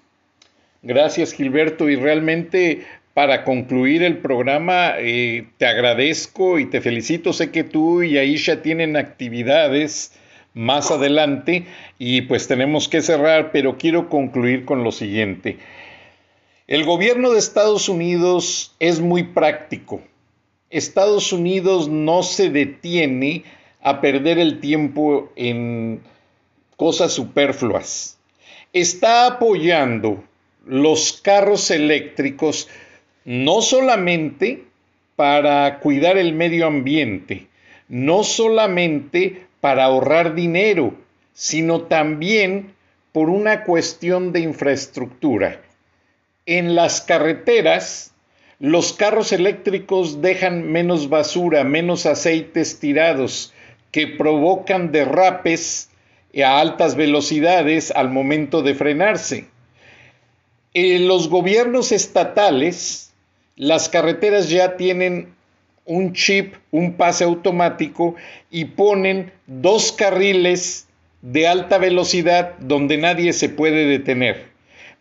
Gracias 0.86 1.32
Gilberto 1.32 1.88
y 1.88 1.96
realmente 1.96 2.84
para 3.14 3.42
concluir 3.42 4.02
el 4.02 4.18
programa 4.18 4.92
eh, 4.98 5.46
te 5.56 5.64
agradezco 5.64 6.58
y 6.58 6.66
te 6.66 6.82
felicito. 6.82 7.32
Sé 7.32 7.50
que 7.50 7.64
tú 7.64 8.02
y 8.02 8.18
Aisha 8.18 8.60
tienen 8.60 8.98
actividades 8.98 10.12
más 10.52 10.90
adelante 10.90 11.64
y 11.98 12.20
pues 12.22 12.48
tenemos 12.48 12.88
que 12.88 13.00
cerrar, 13.00 13.50
pero 13.50 13.78
quiero 13.78 14.10
concluir 14.10 14.66
con 14.66 14.84
lo 14.84 14.92
siguiente. 14.92 15.56
El 16.66 16.84
gobierno 16.84 17.30
de 17.30 17.38
Estados 17.38 17.88
Unidos 17.88 18.76
es 18.78 19.00
muy 19.00 19.22
práctico. 19.22 20.02
Estados 20.68 21.32
Unidos 21.32 21.88
no 21.88 22.22
se 22.22 22.50
detiene 22.50 23.44
a 23.80 24.02
perder 24.02 24.38
el 24.38 24.60
tiempo 24.60 25.32
en 25.34 26.02
cosas 26.76 27.14
superfluas. 27.14 28.18
Está 28.74 29.26
apoyando 29.26 30.22
los 30.66 31.20
carros 31.22 31.70
eléctricos 31.70 32.68
no 33.24 33.62
solamente 33.62 34.64
para 35.16 35.78
cuidar 35.80 36.18
el 36.18 36.34
medio 36.34 36.66
ambiente, 36.66 37.46
no 37.88 38.24
solamente 38.24 39.46
para 39.60 39.84
ahorrar 39.84 40.34
dinero, 40.34 40.94
sino 41.32 41.82
también 41.82 42.74
por 43.12 43.30
una 43.30 43.64
cuestión 43.64 44.32
de 44.32 44.40
infraestructura. 44.40 45.60
En 46.46 46.74
las 46.74 47.00
carreteras, 47.00 48.12
los 48.58 48.92
carros 48.92 49.32
eléctricos 49.32 50.20
dejan 50.20 50.70
menos 50.70 51.08
basura, 51.08 51.64
menos 51.64 52.06
aceites 52.06 52.78
tirados, 52.80 53.52
que 53.90 54.06
provocan 54.06 54.90
derrapes 54.90 55.90
a 56.42 56.60
altas 56.60 56.96
velocidades 56.96 57.92
al 57.92 58.10
momento 58.10 58.62
de 58.62 58.74
frenarse. 58.74 59.46
En 60.76 61.06
los 61.06 61.28
gobiernos 61.28 61.92
estatales, 61.92 63.12
las 63.54 63.88
carreteras 63.88 64.50
ya 64.50 64.76
tienen 64.76 65.32
un 65.84 66.14
chip, 66.14 66.56
un 66.72 66.94
pase 66.94 67.22
automático 67.22 68.16
y 68.50 68.64
ponen 68.64 69.32
dos 69.46 69.92
carriles 69.92 70.88
de 71.22 71.46
alta 71.46 71.78
velocidad 71.78 72.58
donde 72.58 72.96
nadie 72.96 73.32
se 73.32 73.48
puede 73.48 73.86
detener. 73.86 74.46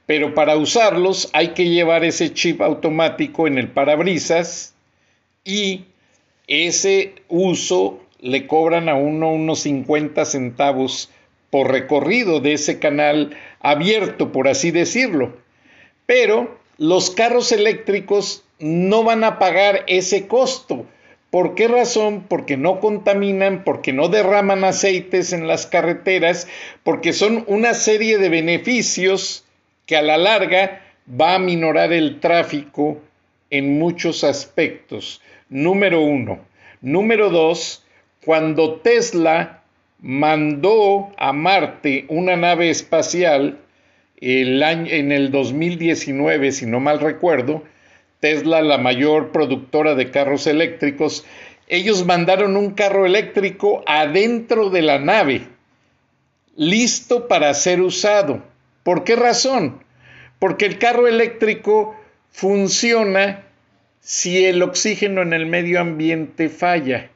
Pero 0.05 0.35
para 0.35 0.57
usarlos 0.57 1.31
hay 1.33 1.49
que 1.49 1.67
llevar 1.69 2.03
ese 2.03 2.33
chip 2.33 2.61
automático 2.61 3.47
en 3.47 3.57
el 3.57 3.69
parabrisas 3.69 4.75
y 5.43 5.85
ese 6.45 7.15
uso 7.29 7.99
le 8.19 8.45
cobran 8.45 8.89
a 8.89 8.95
uno 8.95 9.33
unos 9.33 9.61
50 9.61 10.23
centavos 10.25 11.09
por 11.49 11.71
recorrido 11.71 12.41
de 12.41 12.53
ese 12.53 12.77
canal 12.77 13.35
abierto, 13.59 14.31
por 14.31 14.47
así 14.47 14.69
decirlo. 14.69 15.41
Pero 16.05 16.57
los 16.77 17.11
carros 17.11 17.51
eléctricos 17.51 18.43
no 18.59 19.03
van 19.03 19.23
a 19.23 19.39
pagar 19.39 19.83
ese 19.87 20.27
costo. 20.27 20.85
¿Por 21.29 21.55
qué 21.55 21.67
razón? 21.67 22.25
Porque 22.27 22.57
no 22.57 22.79
contaminan, 22.79 23.63
porque 23.63 23.91
no 23.91 24.07
derraman 24.07 24.63
aceites 24.63 25.33
en 25.33 25.47
las 25.47 25.65
carreteras, 25.65 26.47
porque 26.83 27.11
son 27.11 27.43
una 27.47 27.73
serie 27.73 28.17
de 28.19 28.29
beneficios 28.29 29.43
que 29.85 29.97
a 29.97 30.01
la 30.01 30.17
larga 30.17 30.81
va 31.09 31.35
a 31.35 31.39
minorar 31.39 31.91
el 31.91 32.19
tráfico 32.19 32.99
en 33.49 33.79
muchos 33.79 34.23
aspectos. 34.23 35.21
Número 35.49 36.01
uno. 36.01 36.39
Número 36.81 37.29
dos, 37.29 37.83
cuando 38.25 38.75
Tesla 38.75 39.63
mandó 40.01 41.11
a 41.17 41.33
Marte 41.33 42.05
una 42.09 42.35
nave 42.35 42.69
espacial 42.69 43.59
el 44.23 44.63
año, 44.63 44.87
en 44.89 45.11
el 45.11 45.31
2019, 45.31 46.51
si 46.53 46.65
no 46.65 46.79
mal 46.79 46.99
recuerdo, 46.99 47.63
Tesla, 48.19 48.61
la 48.61 48.77
mayor 48.77 49.31
productora 49.31 49.95
de 49.95 50.09
carros 50.09 50.47
eléctricos, 50.47 51.25
ellos 51.67 52.05
mandaron 52.05 52.55
un 52.55 52.71
carro 52.71 53.05
eléctrico 53.05 53.83
adentro 53.85 54.69
de 54.69 54.81
la 54.81 54.99
nave, 54.99 55.47
listo 56.55 57.27
para 57.27 57.53
ser 57.53 57.81
usado. 57.81 58.43
¿Por 58.83 59.03
qué 59.03 59.15
razón? 59.15 59.83
Porque 60.39 60.65
el 60.65 60.77
carro 60.77 61.07
eléctrico 61.07 61.95
funciona 62.31 63.43
si 63.99 64.45
el 64.45 64.61
oxígeno 64.63 65.21
en 65.21 65.33
el 65.33 65.45
medio 65.45 65.81
ambiente 65.81 66.47
falla. 66.49 67.09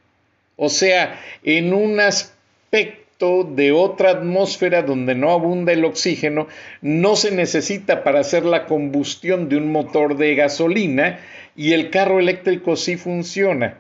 O 0.58 0.70
sea, 0.70 1.22
en 1.44 1.74
un 1.74 2.00
aspecto 2.00 3.07
de 3.20 3.72
otra 3.72 4.12
atmósfera 4.12 4.84
donde 4.84 5.16
no 5.16 5.32
abunda 5.32 5.74
el 5.74 5.86
oxígeno, 5.86 6.48
no 6.82 7.16
se 7.16 7.32
necesita 7.32 8.04
para 8.04 8.20
hacer 8.20 8.46
la 8.46 8.68
combustión 8.68 9.50
de 9.50 9.58
un 9.58 9.72
motor 9.72 10.18
de 10.18 10.36
gasolina 10.36 11.20
y 11.56 11.74
el 11.74 11.90
carro 11.90 12.20
eléctrico 12.20 12.76
sí 12.76 12.96
funciona. 12.96 13.80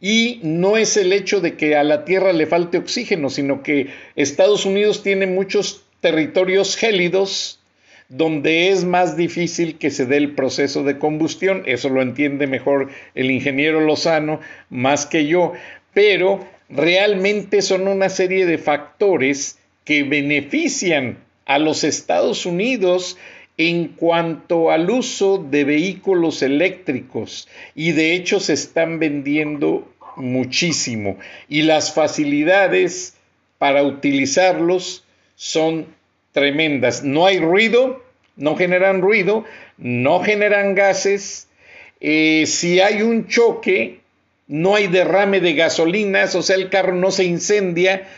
Y 0.00 0.40
no 0.42 0.78
es 0.78 0.96
el 0.96 1.12
hecho 1.12 1.42
de 1.42 1.58
que 1.58 1.76
a 1.76 1.84
la 1.84 2.06
Tierra 2.06 2.32
le 2.32 2.46
falte 2.46 2.78
oxígeno, 2.78 3.28
sino 3.28 3.62
que 3.62 3.88
Estados 4.16 4.64
Unidos 4.64 5.02
tiene 5.02 5.26
muchos 5.26 5.84
territorios 6.00 6.74
gélidos 6.76 7.60
donde 8.08 8.70
es 8.70 8.84
más 8.84 9.14
difícil 9.14 9.76
que 9.76 9.90
se 9.90 10.06
dé 10.06 10.16
el 10.16 10.34
proceso 10.34 10.84
de 10.84 10.98
combustión. 10.98 11.64
Eso 11.66 11.90
lo 11.90 12.00
entiende 12.00 12.46
mejor 12.46 12.88
el 13.14 13.30
ingeniero 13.30 13.80
Lozano 13.82 14.40
más 14.70 15.04
que 15.04 15.26
yo 15.26 15.52
pero 15.92 16.46
realmente 16.70 17.62
son 17.62 17.88
una 17.88 18.08
serie 18.08 18.46
de 18.46 18.58
factores 18.58 19.58
que 19.84 20.04
benefician 20.04 21.18
a 21.44 21.58
los 21.58 21.84
Estados 21.84 22.46
Unidos 22.46 23.18
en 23.56 23.88
cuanto 23.88 24.70
al 24.70 24.88
uso 24.88 25.38
de 25.38 25.64
vehículos 25.64 26.42
eléctricos 26.42 27.48
y 27.74 27.92
de 27.92 28.14
hecho 28.14 28.40
se 28.40 28.54
están 28.54 28.98
vendiendo 28.98 29.92
muchísimo 30.16 31.18
y 31.48 31.62
las 31.62 31.92
facilidades 31.92 33.14
para 33.58 33.82
utilizarlos 33.82 35.04
son 35.34 35.86
tremendas. 36.32 37.02
No 37.02 37.26
hay 37.26 37.38
ruido, 37.38 38.02
no 38.36 38.56
generan 38.56 39.02
ruido, 39.02 39.44
no 39.76 40.20
generan 40.20 40.74
gases. 40.74 41.48
Eh, 42.00 42.44
si 42.46 42.80
hay 42.80 43.02
un 43.02 43.26
choque, 43.26 43.99
no 44.50 44.74
hay 44.74 44.88
derrame 44.88 45.40
de 45.40 45.54
gasolinas, 45.54 46.34
o 46.34 46.42
sea, 46.42 46.56
el 46.56 46.70
carro 46.70 46.92
no 46.92 47.12
se 47.12 47.22
incendia. 47.22 48.08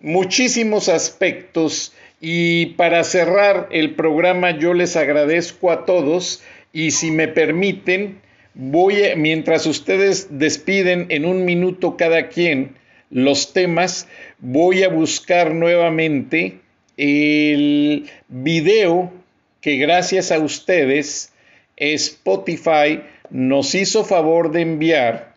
Muchísimos 0.00 0.88
aspectos. 0.88 1.92
Y 2.20 2.66
para 2.74 3.04
cerrar 3.04 3.68
el 3.70 3.94
programa, 3.94 4.58
yo 4.58 4.74
les 4.74 4.96
agradezco 4.96 5.70
a 5.70 5.86
todos 5.86 6.42
y 6.72 6.90
si 6.90 7.12
me 7.12 7.28
permiten, 7.28 8.20
voy 8.54 8.96
mientras 9.16 9.66
ustedes 9.66 10.26
despiden 10.36 11.06
en 11.10 11.24
un 11.24 11.44
minuto 11.44 11.96
cada 11.96 12.28
quien 12.28 12.74
los 13.08 13.52
temas, 13.52 14.08
voy 14.40 14.82
a 14.82 14.88
buscar 14.88 15.54
nuevamente 15.54 16.58
el 16.96 18.10
video 18.26 19.12
que 19.60 19.76
gracias 19.76 20.32
a 20.32 20.40
ustedes 20.40 21.32
Spotify 21.76 23.00
nos 23.30 23.74
hizo 23.74 24.04
favor 24.04 24.52
de 24.52 24.62
enviar 24.62 25.34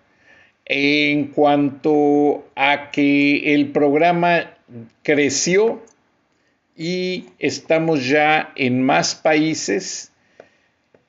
en 0.66 1.28
cuanto 1.28 2.46
a 2.56 2.92
que 2.92 3.54
el 3.54 3.72
programa 3.72 4.58
creció 5.04 5.84
y 6.76 7.26
estamos 7.40 8.08
ya 8.08 8.52
en 8.56 8.82
más 8.82 9.16
países 9.16 10.12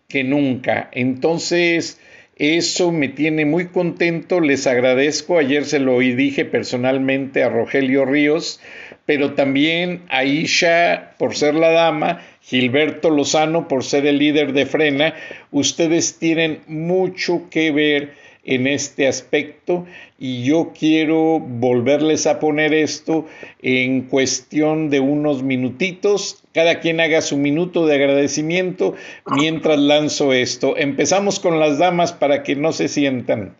que 0.08 0.24
nunca. 0.24 0.90
Entonces, 0.92 2.00
eso 2.36 2.90
me 2.90 3.08
tiene 3.08 3.44
muy 3.44 3.68
contento, 3.68 4.40
les 4.40 4.66
agradezco, 4.66 5.38
ayer 5.38 5.64
se 5.64 5.78
lo 5.78 6.00
dije 6.00 6.44
personalmente 6.44 7.44
a 7.44 7.48
Rogelio 7.48 8.04
Ríos, 8.04 8.60
pero 9.06 9.34
también 9.34 10.02
a 10.08 10.24
Isha 10.24 11.14
por 11.18 11.36
ser 11.36 11.54
la 11.54 11.70
dama, 11.70 12.22
Gilberto 12.42 13.10
Lozano 13.10 13.68
por 13.68 13.84
ser 13.84 14.06
el 14.06 14.18
líder 14.18 14.52
de 14.52 14.66
Frena, 14.66 15.14
ustedes 15.50 16.18
tienen 16.18 16.60
mucho 16.66 17.42
que 17.50 17.70
ver 17.70 18.24
en 18.44 18.66
este 18.66 19.08
aspecto 19.08 19.86
y 20.18 20.44
yo 20.44 20.72
quiero 20.78 21.40
volverles 21.40 22.26
a 22.26 22.38
poner 22.40 22.74
esto 22.74 23.26
en 23.62 24.02
cuestión 24.02 24.90
de 24.90 25.00
unos 25.00 25.42
minutitos. 25.42 26.42
Cada 26.52 26.80
quien 26.80 27.00
haga 27.00 27.22
su 27.22 27.38
minuto 27.38 27.86
de 27.86 27.94
agradecimiento 27.94 28.94
mientras 29.26 29.78
lanzo 29.78 30.32
esto. 30.32 30.76
Empezamos 30.76 31.40
con 31.40 31.58
las 31.58 31.78
damas 31.78 32.12
para 32.12 32.42
que 32.42 32.54
no 32.54 32.72
se 32.72 32.88
sientan. 32.88 33.56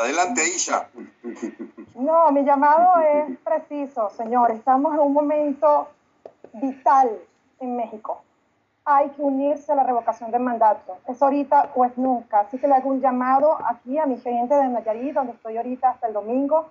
Adelante, 0.00 0.42
Isha. 0.54 0.88
No, 1.94 2.30
mi 2.32 2.44
llamado 2.44 3.00
es 3.00 3.38
preciso, 3.38 4.10
señor. 4.10 4.50
Estamos 4.50 4.94
en 4.94 5.00
un 5.00 5.12
momento 5.12 5.88
vital 6.52 7.10
en 7.60 7.76
México 7.76 8.20
hay 8.84 9.08
que 9.10 9.22
unirse 9.22 9.72
a 9.72 9.76
la 9.76 9.82
revocación 9.82 10.30
del 10.30 10.42
mandato. 10.42 10.98
Es 11.06 11.22
ahorita 11.22 11.70
o 11.74 11.84
es 11.84 11.96
nunca. 11.96 12.40
Así 12.40 12.58
que 12.58 12.68
le 12.68 12.74
hago 12.74 12.90
un 12.90 13.00
llamado 13.00 13.56
aquí 13.66 13.98
a 13.98 14.06
mi 14.06 14.18
gente 14.18 14.54
de 14.54 14.68
Nayarit, 14.68 15.14
donde 15.14 15.32
estoy 15.32 15.56
ahorita 15.56 15.90
hasta 15.90 16.08
el 16.08 16.12
domingo, 16.12 16.68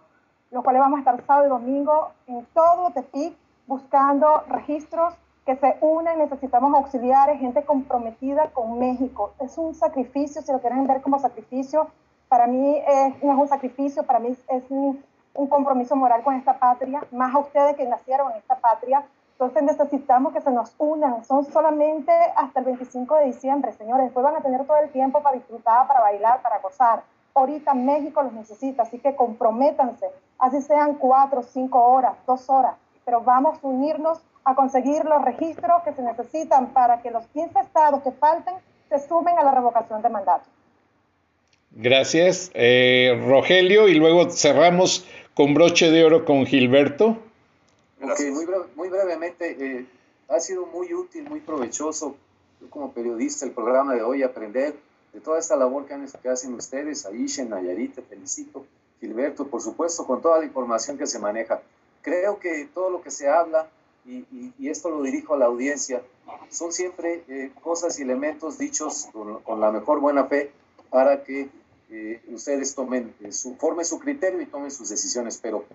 los 0.52 0.64
cuales 0.64 0.80
vamos 0.80 0.98
a 0.98 1.00
estar 1.00 1.26
sábado 1.26 1.48
y 1.48 1.50
domingo 1.50 2.12
en 2.28 2.46
todo 2.54 2.92
Tepic 2.92 3.36
buscando 3.66 4.44
registros 4.48 5.16
que 5.46 5.56
se 5.56 5.78
unen. 5.82 6.20
Necesitamos 6.20 6.74
auxiliares, 6.76 7.40
gente 7.40 7.64
comprometida 7.64 8.52
con 8.52 8.78
México. 8.78 9.34
Es 9.40 9.58
un 9.58 9.74
sacrificio, 9.74 10.44
si 10.44 10.52
lo 10.52 10.60
quieren 10.60 10.86
ver 10.86 11.02
como 11.02 11.18
sacrificio, 11.18 11.88
para 12.34 12.48
mí 12.48 12.82
es, 12.88 13.22
no 13.22 13.34
es 13.34 13.38
un 13.38 13.48
sacrificio, 13.48 14.02
para 14.02 14.18
mí 14.18 14.36
es 14.48 14.64
un, 14.70 15.04
un 15.36 15.46
compromiso 15.46 15.96
moral 15.96 16.24
con 16.24 16.34
esta 16.34 16.58
patria, 16.58 17.04
más 17.12 17.36
a 17.36 17.38
ustedes 17.38 17.76
que 17.76 17.86
nacieron 17.86 18.32
en 18.32 18.38
esta 18.38 18.56
patria 18.56 19.04
entonces 19.34 19.64
necesitamos 19.64 20.32
que 20.32 20.42
se 20.42 20.52
nos 20.52 20.74
unan. 20.78 21.26
Son 21.26 21.44
solamente 21.44 22.12
hasta 22.36 22.60
el 22.60 22.66
25 22.66 23.16
de 23.16 23.26
diciembre, 23.26 23.74
señores. 23.74 24.06
Después 24.06 24.24
van 24.24 24.38
a 24.38 24.42
tener 24.42 24.66
todo 24.66 24.78
el 24.78 24.90
tiempo 24.90 25.22
para 25.22 25.36
disfrutar, 25.36 25.86
para 25.86 26.00
bailar, 26.00 26.42
para 26.42 26.60
gozar. 26.60 27.04
Ahorita 27.36 27.74
México 27.74 28.24
los 28.24 28.32
necesita, 28.32 28.84
así 28.84 29.00
que 29.00 29.16
comprométanse. 29.16 30.08
Así 30.40 30.62
sean 30.62 30.94
cuatro, 30.96 31.44
cinco 31.44 31.84
horas, 31.84 32.16
dos 32.26 32.50
horas. 32.50 32.76
Pero 33.04 33.22
vamos 33.22 33.58
a 33.62 33.68
unirnos 33.68 34.22
a 34.46 34.56
conseguir 34.56 35.04
los 35.04 35.22
registros 35.24 35.84
que 35.84 35.94
se 35.94 36.02
necesitan 36.02 36.68
para 36.68 37.02
que 37.02 37.12
los 37.12 37.28
15 37.28 37.60
estados 37.60 38.02
que 38.02 38.12
falten 38.12 38.54
se 38.88 39.00
sumen 39.00 39.38
a 39.38 39.44
la 39.44 39.52
revocación 39.52 40.02
de 40.02 40.10
mandato. 40.10 40.46
Gracias, 41.76 42.52
eh, 42.54 43.22
Rogelio. 43.28 43.88
Y 43.88 43.96
luego 43.96 44.30
cerramos 44.30 45.06
con 45.34 45.54
broche 45.54 45.92
de 45.92 46.04
oro 46.04 46.26
con 46.26 46.46
Gilberto 46.46 47.18
muy, 48.76 48.90
brevemente, 48.90 49.56
eh, 49.60 49.86
ha 50.30 50.40
sido 50.40 50.66
muy 50.66 50.94
útil, 50.94 51.30
muy 51.30 51.40
provechoso, 51.40 52.16
yo 52.62 52.70
como 52.70 52.92
periodista, 52.92 53.46
el 53.46 53.52
programa 53.52 53.94
de 53.94 54.04
hoy, 54.04 54.24
aprender 54.24 54.76
de 55.14 55.20
toda 55.20 55.40
esta 55.40 55.56
labor 55.56 55.86
que, 55.86 55.96
que 56.22 56.30
hacen 56.30 56.54
ustedes, 56.54 57.06
Aisha, 57.06 57.46
Nayarit, 57.46 57.96
te 57.96 58.02
felicito, 58.02 58.66
Gilberto, 59.00 59.48
por 59.48 59.62
supuesto, 59.62 60.06
con 60.06 60.22
toda 60.22 60.40
la 60.40 60.46
información 60.46 60.98
que 60.98 61.08
se 61.08 61.20
maneja. 61.20 61.62
Creo 62.02 62.40
que 62.40 62.68
todo 62.74 62.90
lo 62.90 63.02
que 63.02 63.12
se 63.12 63.30
habla, 63.30 63.70
y, 64.06 64.68
esto 64.68 64.90
lo 64.90 65.02
dirijo 65.02 65.36
a 65.36 65.38
la 65.38 65.46
audiencia, 65.46 66.02
son 66.50 66.74
siempre 66.74 67.24
eh, 67.28 67.52
cosas 67.62 68.00
y 68.00 68.02
elementos 68.02 68.58
dichos 68.58 69.08
con, 69.14 69.62
la 69.62 69.72
mejor 69.72 70.00
buena 70.00 70.26
fe 70.26 70.52
para 70.90 71.24
que 71.24 71.48
eh, 71.90 72.22
ustedes 72.28 72.74
tomen 72.76 73.14
su, 73.32 73.56
formen 73.56 73.86
su 73.86 74.00
criterio 74.00 74.42
y 74.42 74.46
tomen 74.46 74.72
sus 74.72 74.90
decisiones, 74.90 75.40
pero 75.42 75.66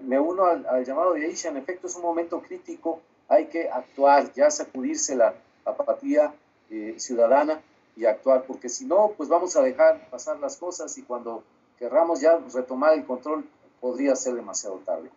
me 0.00 0.18
uno 0.18 0.46
al, 0.46 0.84
llamado 0.84 1.14
de 1.14 1.26
Aisha, 1.26 1.48
en 1.48 1.56
efecto 1.56 1.86
es 1.86 1.96
un 1.96 2.02
momento 2.02 2.40
crítico, 2.40 3.00
hay 3.28 3.46
que 3.46 3.68
actuar, 3.68 4.32
ya 4.34 4.50
sacudirse 4.50 5.16
la 5.16 5.34
apatía 5.64 6.34
eh, 6.70 6.94
ciudadana 6.98 7.60
y 7.96 8.04
actuar, 8.04 8.44
porque 8.46 8.68
si 8.68 8.84
no, 8.84 9.12
pues 9.16 9.28
vamos 9.28 9.56
a 9.56 9.62
dejar 9.62 10.08
pasar 10.10 10.38
las 10.38 10.56
cosas 10.56 10.96
y 10.98 11.02
cuando 11.02 11.42
querramos 11.78 12.20
ya 12.20 12.38
retomar 12.54 12.94
el 12.94 13.04
control 13.04 13.44
podría 13.80 14.16
ser 14.16 14.34
demasiado 14.34 14.76
tarde. 14.84 15.10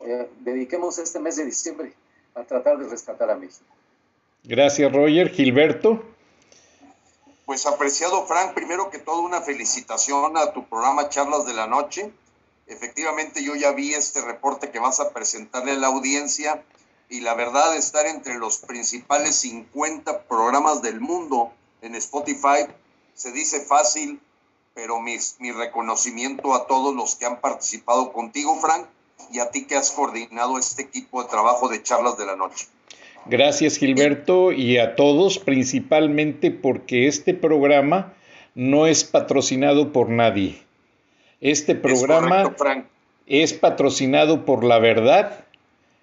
Eh, 0.00 0.28
dediquemos 0.40 0.98
este 0.98 1.18
mes 1.18 1.36
de 1.36 1.44
diciembre 1.44 1.92
a 2.34 2.44
tratar 2.44 2.78
de 2.78 2.88
rescatar 2.88 3.30
a 3.30 3.36
México. 3.36 3.64
Gracias, 4.44 4.92
Roger. 4.92 5.28
Gilberto. 5.30 6.02
Pues 7.48 7.64
apreciado 7.64 8.26
Frank, 8.26 8.52
primero 8.52 8.90
que 8.90 8.98
todo 8.98 9.22
una 9.22 9.40
felicitación 9.40 10.36
a 10.36 10.52
tu 10.52 10.68
programa 10.68 11.08
Charlas 11.08 11.46
de 11.46 11.54
la 11.54 11.66
Noche 11.66 12.12
Efectivamente, 12.66 13.42
yo 13.42 13.54
ya 13.54 13.72
vi 13.72 13.94
este 13.94 14.20
reporte 14.20 14.70
que 14.70 14.78
vas 14.78 15.00
a 15.00 15.14
presentarle 15.14 15.72
a 15.72 15.76
la 15.76 15.86
audiencia 15.86 16.62
y 17.08 17.22
la 17.22 17.32
verdad, 17.32 17.74
estar 17.74 18.04
entre 18.04 18.34
los 18.34 18.58
principales 18.58 19.36
50 19.36 20.24
programas 20.24 20.82
del 20.82 21.00
mundo 21.00 21.50
en 21.80 21.94
Spotify 21.94 22.66
se 23.14 23.32
dice 23.32 23.64
fácil, 23.64 24.20
pero 24.74 25.00
mi 25.00 25.16
reconocimiento 25.50 26.52
a 26.52 26.66
todos 26.66 26.94
los 26.94 27.14
que 27.14 27.24
han 27.24 27.40
participado 27.40 28.12
contigo, 28.12 28.60
Frank, 28.60 28.86
y 29.30 29.38
a 29.38 29.50
ti 29.50 29.66
que 29.66 29.76
has 29.76 29.90
coordinado 29.92 30.58
este 30.58 30.82
equipo 30.82 31.22
de 31.22 31.30
trabajo 31.30 31.70
de 31.70 31.82
charlas 31.82 32.18
de 32.18 32.26
la 32.26 32.36
noche. 32.36 32.68
Gracias, 33.30 33.76
Gilberto, 33.76 34.52
y 34.52 34.78
a 34.78 34.96
todos, 34.96 35.38
principalmente 35.38 36.50
porque 36.50 37.06
este 37.06 37.34
programa 37.34 38.14
no 38.54 38.86
es 38.86 39.04
patrocinado 39.04 39.92
por 39.92 40.08
nadie. 40.08 40.56
Este 41.40 41.74
programa 41.74 42.54
es, 43.26 43.52
patrocinado 43.52 44.46
por 44.46 44.64
La 44.64 44.78
Verdad 44.78 45.44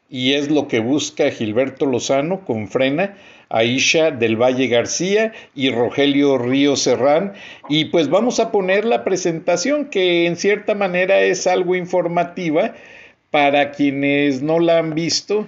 y 0.07 0.33
es 0.33 0.51
lo 0.51 0.67
que 0.67 0.79
busca 0.79 1.31
Gilberto 1.31 1.87
Lozano 1.87 2.45
con 2.45 2.67
Frena, 2.67 3.17
Aisha 3.49 4.11
del 4.11 4.39
Valle 4.39 4.67
García 4.67 5.33
y 5.55 5.71
Rogelio 5.71 6.37
Río 6.37 6.75
Serrán. 6.75 7.33
Y 7.69 7.85
pues 7.85 8.07
vamos 8.09 8.39
a 8.39 8.51
poner 8.51 8.85
la 8.85 9.03
presentación 9.03 9.85
que 9.85 10.27
en 10.27 10.37
cierta 10.37 10.75
manera 10.75 11.21
es 11.21 11.47
algo 11.47 11.75
informativa 11.75 12.75
para 13.31 13.71
quienes 13.71 14.43
no 14.43 14.59
la 14.59 14.77
han 14.77 14.93
visto. 14.93 15.47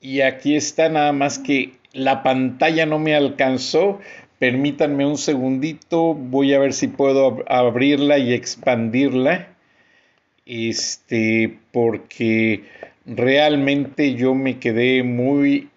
Y 0.00 0.20
aquí 0.20 0.56
está 0.56 0.88
nada 0.88 1.12
más 1.12 1.38
que 1.38 1.72
la 1.92 2.22
pantalla 2.22 2.86
no 2.86 2.98
me 2.98 3.14
alcanzó, 3.14 4.00
Permítanme 4.38 5.06
un 5.06 5.16
segundito, 5.16 6.12
voy 6.12 6.52
a 6.52 6.58
ver 6.58 6.74
si 6.74 6.88
puedo 6.88 7.42
abrirla 7.48 8.18
y 8.18 8.34
expandirla. 8.34 9.48
Este, 10.44 11.58
porque 11.72 12.64
realmente 13.06 14.14
yo 14.14 14.34
me 14.34 14.58
quedé 14.58 15.02
muy, 15.02 15.70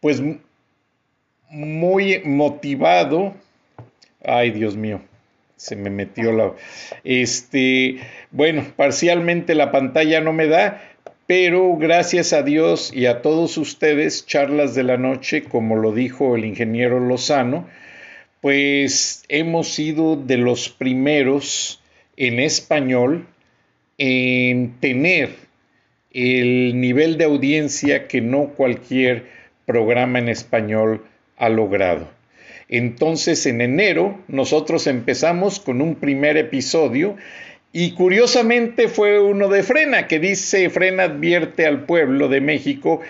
pues, 0.00 0.22
muy 1.50 2.22
motivado. 2.24 3.34
Ay, 4.24 4.52
Dios 4.52 4.76
mío. 4.76 5.02
se 5.56 5.74
me 5.74 5.90
metió 5.90 6.32
la... 6.32 6.52
Este, 7.02 7.98
bueno, 8.30 8.64
parcialmente 8.76 9.56
la 9.56 9.72
pantalla 9.72 10.20
no 10.20 10.32
me 10.32 10.46
da, 10.46 10.80
pero 11.30 11.76
gracias 11.76 12.32
a 12.32 12.42
Dios 12.42 12.90
y 12.92 13.06
a 13.06 13.22
todos 13.22 13.56
ustedes, 13.56 14.26
charlas 14.26 14.74
de 14.74 14.82
la 14.82 14.96
noche, 14.96 15.44
como 15.44 15.76
lo 15.76 15.92
dijo 15.92 16.34
el 16.34 16.44
ingeniero 16.44 16.98
Lozano, 16.98 17.68
pues 18.40 19.22
hemos 19.28 19.68
sido 19.68 20.16
de 20.16 20.38
los 20.38 20.70
primeros 20.70 21.80
en 22.16 22.40
español 22.40 23.28
en 23.96 24.80
tener 24.80 25.36
el 26.10 26.80
nivel 26.80 27.16
de 27.16 27.26
audiencia 27.26 28.08
que 28.08 28.20
no 28.20 28.48
cualquier 28.48 29.26
programa 29.66 30.18
en 30.18 30.30
español 30.30 31.04
ha 31.36 31.48
logrado. 31.48 32.10
Entonces 32.68 33.46
en 33.46 33.60
enero 33.60 34.18
nosotros 34.26 34.88
empezamos 34.88 35.60
con 35.60 35.80
un 35.80 35.94
primer 35.94 36.36
episodio 36.36 37.14
y 37.72 37.92
curiosamente 37.92 38.88
fue 38.88 39.20
uno 39.20 39.48
de 39.48 39.62
Frena, 39.62 40.08
que 40.08 40.18
dice, 40.18 40.70
Frena 40.70 41.04
advierte 41.04 41.66
al 41.66 41.84
pueblo 41.84 42.28
de 42.28 42.40
México 42.40 43.00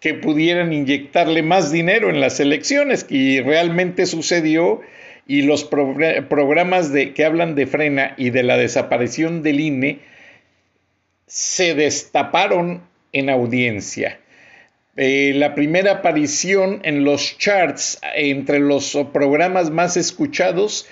que 0.00 0.14
pudieran 0.14 0.72
inyectarle 0.72 1.42
más 1.42 1.70
dinero 1.70 2.10
en 2.10 2.20
las 2.20 2.40
elecciones, 2.40 3.06
y 3.08 3.40
realmente 3.40 4.06
sucedió, 4.06 4.80
y 5.26 5.42
los 5.42 5.64
programas 5.64 6.92
de, 6.92 7.12
que 7.12 7.24
hablan 7.24 7.54
de 7.54 7.66
Frena 7.66 8.14
y 8.16 8.30
de 8.30 8.42
la 8.42 8.56
desaparición 8.56 9.42
del 9.42 9.60
INE 9.60 10.00
se 11.26 11.74
destaparon 11.74 12.82
en 13.12 13.30
audiencia. 13.30 14.18
Eh, 14.96 15.32
la 15.36 15.54
primera 15.54 15.92
aparición 15.92 16.80
en 16.82 17.04
los 17.04 17.38
charts 17.38 18.00
entre 18.16 18.58
los 18.58 18.98
programas 19.12 19.70
más 19.70 19.96
escuchados 19.96 20.88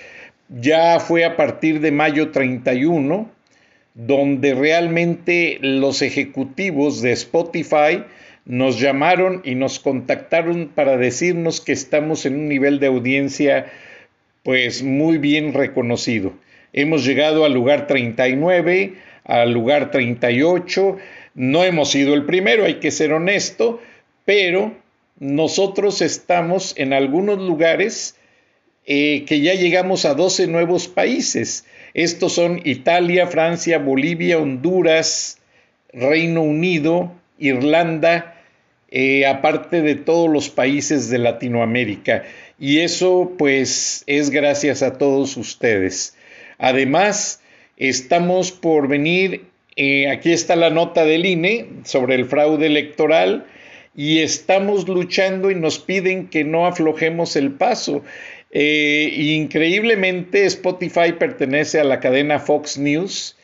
ya 0.49 0.99
fue 0.99 1.25
a 1.25 1.37
partir 1.37 1.79
de 1.79 1.91
mayo 1.91 2.31
31, 2.31 3.29
donde 3.93 4.53
realmente 4.53 5.59
los 5.61 6.01
ejecutivos 6.01 7.01
de 7.01 7.11
Spotify 7.11 8.03
nos 8.45 8.79
llamaron 8.79 9.41
y 9.45 9.55
nos 9.55 9.79
contactaron 9.79 10.69
para 10.73 10.97
decirnos 10.97 11.61
que 11.61 11.71
estamos 11.71 12.25
en 12.25 12.35
un 12.35 12.49
nivel 12.49 12.79
de 12.79 12.87
audiencia 12.87 13.67
pues 14.43 14.81
muy 14.81 15.17
bien 15.17 15.53
reconocido. 15.53 16.33
Hemos 16.73 17.05
llegado 17.05 17.45
al 17.45 17.53
lugar 17.53 17.87
39, 17.87 18.95
al 19.23 19.51
lugar 19.51 19.91
38, 19.91 20.97
no 21.35 21.63
hemos 21.63 21.91
sido 21.91 22.13
el 22.13 22.25
primero, 22.25 22.65
hay 22.65 22.75
que 22.75 22.91
ser 22.91 23.13
honesto, 23.13 23.81
pero 24.25 24.73
nosotros 25.19 26.01
estamos 26.01 26.73
en 26.77 26.93
algunos 26.93 27.39
lugares 27.39 28.18
eh, 28.91 29.23
que 29.27 29.39
ya 29.39 29.53
llegamos 29.53 30.05
a 30.05 30.15
12 30.15 30.47
nuevos 30.47 30.87
países. 30.87 31.63
Estos 31.93 32.33
son 32.33 32.59
Italia, 32.65 33.27
Francia, 33.27 33.77
Bolivia, 33.77 34.39
Honduras, 34.39 35.37
Reino 35.93 36.41
Unido, 36.41 37.11
Irlanda, 37.37 38.41
eh, 38.89 39.27
aparte 39.27 39.83
de 39.83 39.93
todos 39.93 40.27
los 40.27 40.49
países 40.49 41.11
de 41.11 41.19
Latinoamérica. 41.19 42.23
Y 42.57 42.79
eso 42.79 43.33
pues 43.37 44.03
es 44.07 44.31
gracias 44.31 44.81
a 44.81 44.97
todos 44.97 45.37
ustedes. 45.37 46.17
Además, 46.57 47.43
estamos 47.77 48.51
por 48.51 48.87
venir, 48.87 49.45
eh, 49.75 50.09
aquí 50.09 50.31
está 50.31 50.55
la 50.55 50.71
nota 50.71 51.05
del 51.05 51.27
INE 51.27 51.67
sobre 51.83 52.15
el 52.15 52.25
fraude 52.25 52.65
electoral 52.65 53.45
y 53.95 54.19
estamos 54.19 54.87
luchando 54.87 55.51
y 55.51 55.55
nos 55.55 55.77
piden 55.77 56.27
que 56.27 56.43
no 56.43 56.65
aflojemos 56.65 57.35
el 57.35 57.51
paso. 57.51 58.03
Eh, 58.51 59.11
increíblemente, 59.15 60.45
Spotify 60.45 61.13
pertenece 61.17 61.79
a 61.79 61.83
la 61.83 61.99
cadena 61.99 62.39
Fox 62.39 62.77
News 62.77 63.37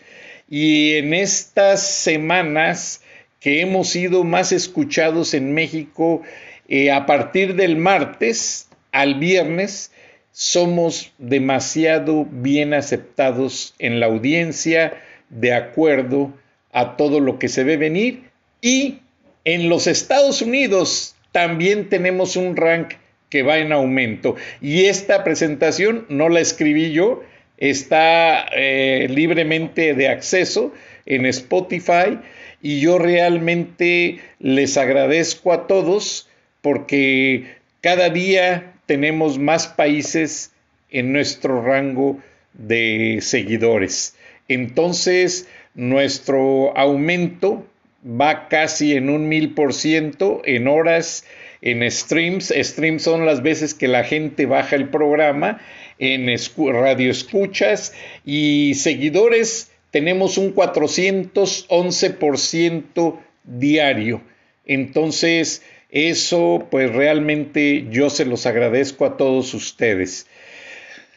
y 0.49 0.93
en 0.93 1.13
estas 1.13 1.87
semanas 1.87 3.01
que 3.39 3.61
hemos 3.61 3.89
sido 3.89 4.23
más 4.23 4.51
escuchados 4.51 5.33
en 5.33 5.53
México, 5.53 6.23
eh, 6.67 6.91
a 6.91 7.05
partir 7.05 7.55
del 7.55 7.77
martes 7.77 8.69
al 8.91 9.15
viernes, 9.15 9.91
somos 10.31 11.13
demasiado 11.17 12.25
bien 12.29 12.73
aceptados 12.73 13.75
en 13.77 13.99
la 13.99 14.07
audiencia, 14.07 14.93
de 15.29 15.53
acuerdo 15.53 16.33
a 16.71 16.97
todo 16.97 17.19
lo 17.19 17.39
que 17.39 17.47
se 17.47 17.63
ve 17.63 17.77
venir. 17.77 18.23
Y 18.61 18.99
en 19.43 19.69
los 19.69 19.87
Estados 19.87 20.41
Unidos 20.41 21.15
también 21.31 21.89
tenemos 21.89 22.35
un 22.35 22.55
rank 22.55 22.95
que 23.35 23.43
va 23.43 23.57
en 23.57 23.73
aumento. 23.73 24.37
Y 24.61 24.85
esta 24.85 25.25
presentación 25.25 26.05
no 26.07 26.29
la 26.29 26.39
escribí 26.39 26.93
yo, 26.93 27.21
está 27.57 28.45
eh, 28.55 29.07
libremente 29.09 29.93
de 29.93 30.07
acceso 30.07 30.71
en 31.05 31.25
Spotify 31.25 32.17
y 32.61 32.79
yo 32.79 32.97
realmente 32.97 34.21
les 34.39 34.77
agradezco 34.77 35.51
a 35.51 35.67
todos 35.67 36.29
porque 36.61 37.55
cada 37.81 38.07
día 38.07 38.71
tenemos 38.85 39.37
más 39.37 39.67
países 39.67 40.53
en 40.89 41.11
nuestro 41.11 41.61
rango 41.61 42.19
de 42.53 43.17
seguidores. 43.19 44.15
Entonces, 44.47 45.49
nuestro 45.73 46.71
aumento 46.77 47.67
va 48.01 48.47
casi 48.47 48.93
en 48.93 49.09
un 49.09 49.27
mil 49.27 49.53
por 49.53 49.73
ciento 49.73 50.41
en 50.45 50.69
horas 50.69 51.25
en 51.61 51.89
streams. 51.89 52.53
Streams 52.55 53.03
son 53.03 53.25
las 53.25 53.41
veces 53.41 53.73
que 53.73 53.87
la 53.87 54.03
gente 54.03 54.45
baja 54.45 54.75
el 54.75 54.89
programa 54.89 55.61
en 55.99 56.27
radio 56.73 57.11
escuchas 57.11 57.93
y 58.25 58.73
seguidores 58.75 59.71
tenemos 59.91 60.37
un 60.37 60.53
411% 60.53 63.19
diario. 63.45 64.21
Entonces, 64.65 65.63
eso 65.89 66.67
pues 66.69 66.91
realmente 66.91 67.87
yo 67.89 68.09
se 68.09 68.25
los 68.25 68.45
agradezco 68.45 69.05
a 69.05 69.15
todos 69.15 69.53
ustedes. 69.53 70.27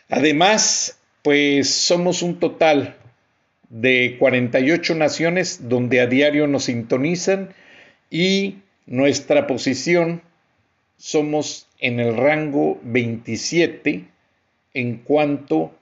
Además, 0.09 1.01
pues 1.23 1.69
somos 1.69 2.23
un 2.23 2.39
total 2.39 2.95
de 3.69 4.17
48 4.19 4.95
naciones 4.95 5.69
donde 5.69 6.01
a 6.01 6.07
diario 6.07 6.47
nos 6.47 6.65
sintonizan 6.65 7.55
y 8.11 8.59
nuestra 8.87 9.47
posición 9.47 10.23
somos 10.99 11.67
en 11.79 11.99
el 11.99 12.17
rango 12.17 12.79
27 12.83 14.05
en 14.75 14.97
cuanto 14.99 15.73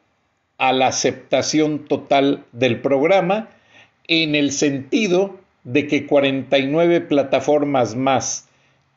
a 0.59 0.72
la 0.72 0.86
aceptación 0.86 1.86
total 1.86 2.44
del 2.52 2.80
programa 2.80 3.48
en 4.06 4.36
el 4.36 4.52
sentido 4.52 5.36
de 5.64 5.88
que 5.88 6.06
49 6.06 7.01
plataformas 7.01 7.97
más 7.97 8.48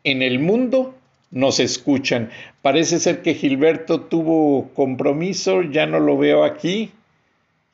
en 0.03 0.21
el 0.21 0.37
mundo 0.37 0.93
nos 1.31 1.59
escuchan. 1.59 2.29
Parece 2.61 2.99
ser 2.99 3.23
que 3.23 3.33
Gilberto 3.33 4.01
tuvo 4.01 4.69
compromiso, 4.75 5.63
ya 5.63 5.87
no 5.87 5.99
lo 5.99 6.17
veo 6.17 6.43
aquí. 6.43 6.91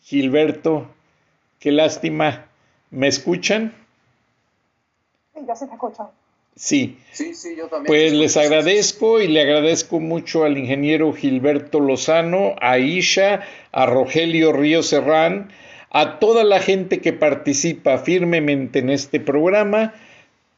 Gilberto, 0.02 0.88
Qué 1.66 1.72
lástima. 1.72 2.46
¿Me 2.92 3.08
escuchan? 3.08 3.74
Sí, 5.34 5.40
ya 5.48 5.56
se 5.56 5.66
te 5.66 5.74
escucha. 5.74 6.12
Sí. 6.56 6.98
Sí, 7.12 7.34
sí, 7.34 7.56
yo 7.58 7.68
también. 7.68 7.88
Pues 7.88 8.14
les 8.14 8.38
agradezco 8.38 9.22
y 9.22 9.28
le 9.28 9.42
agradezco 9.42 10.00
mucho 10.00 10.46
al 10.46 10.58
ingeniero 10.58 11.14
Gilberto 11.14 11.80
Lozano, 11.80 12.56
a 12.62 12.80
Isha, 12.80 13.42
a 13.72 13.86
Rogelio 13.86 14.54
Río 14.54 14.82
Serrán, 14.82 15.52
a 15.90 16.20
toda 16.20 16.44
la 16.44 16.60
gente 16.60 17.00
que 17.00 17.14
participa 17.14 17.98
firmemente 17.98 18.80
en 18.80 18.90
este 18.90 19.20
programa 19.20 19.94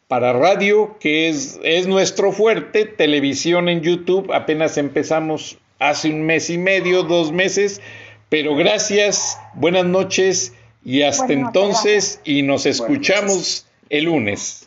para 0.08 0.34
radio, 0.34 0.98
que 1.00 1.30
es, 1.30 1.60
es 1.64 1.88
nuestro 1.88 2.32
fuerte, 2.32 2.86
televisión 2.86 3.68
en 3.68 3.82
YouTube, 3.82 4.32
apenas 4.34 4.78
empezamos 4.78 5.58
hace 5.80 6.10
un 6.10 6.26
mes 6.26 6.50
y 6.50 6.58
medio, 6.58 7.04
dos 7.04 7.32
meses, 7.32 7.82
pero 8.30 8.56
gracias, 8.56 9.38
buenas 9.54 9.86
noches 9.86 10.54
y 10.86 11.02
hasta 11.02 11.34
entonces, 11.34 12.22
y 12.24 12.44
nos 12.44 12.66
escuchamos 12.66 13.68
el 13.90 14.06
lunes. 14.06 14.67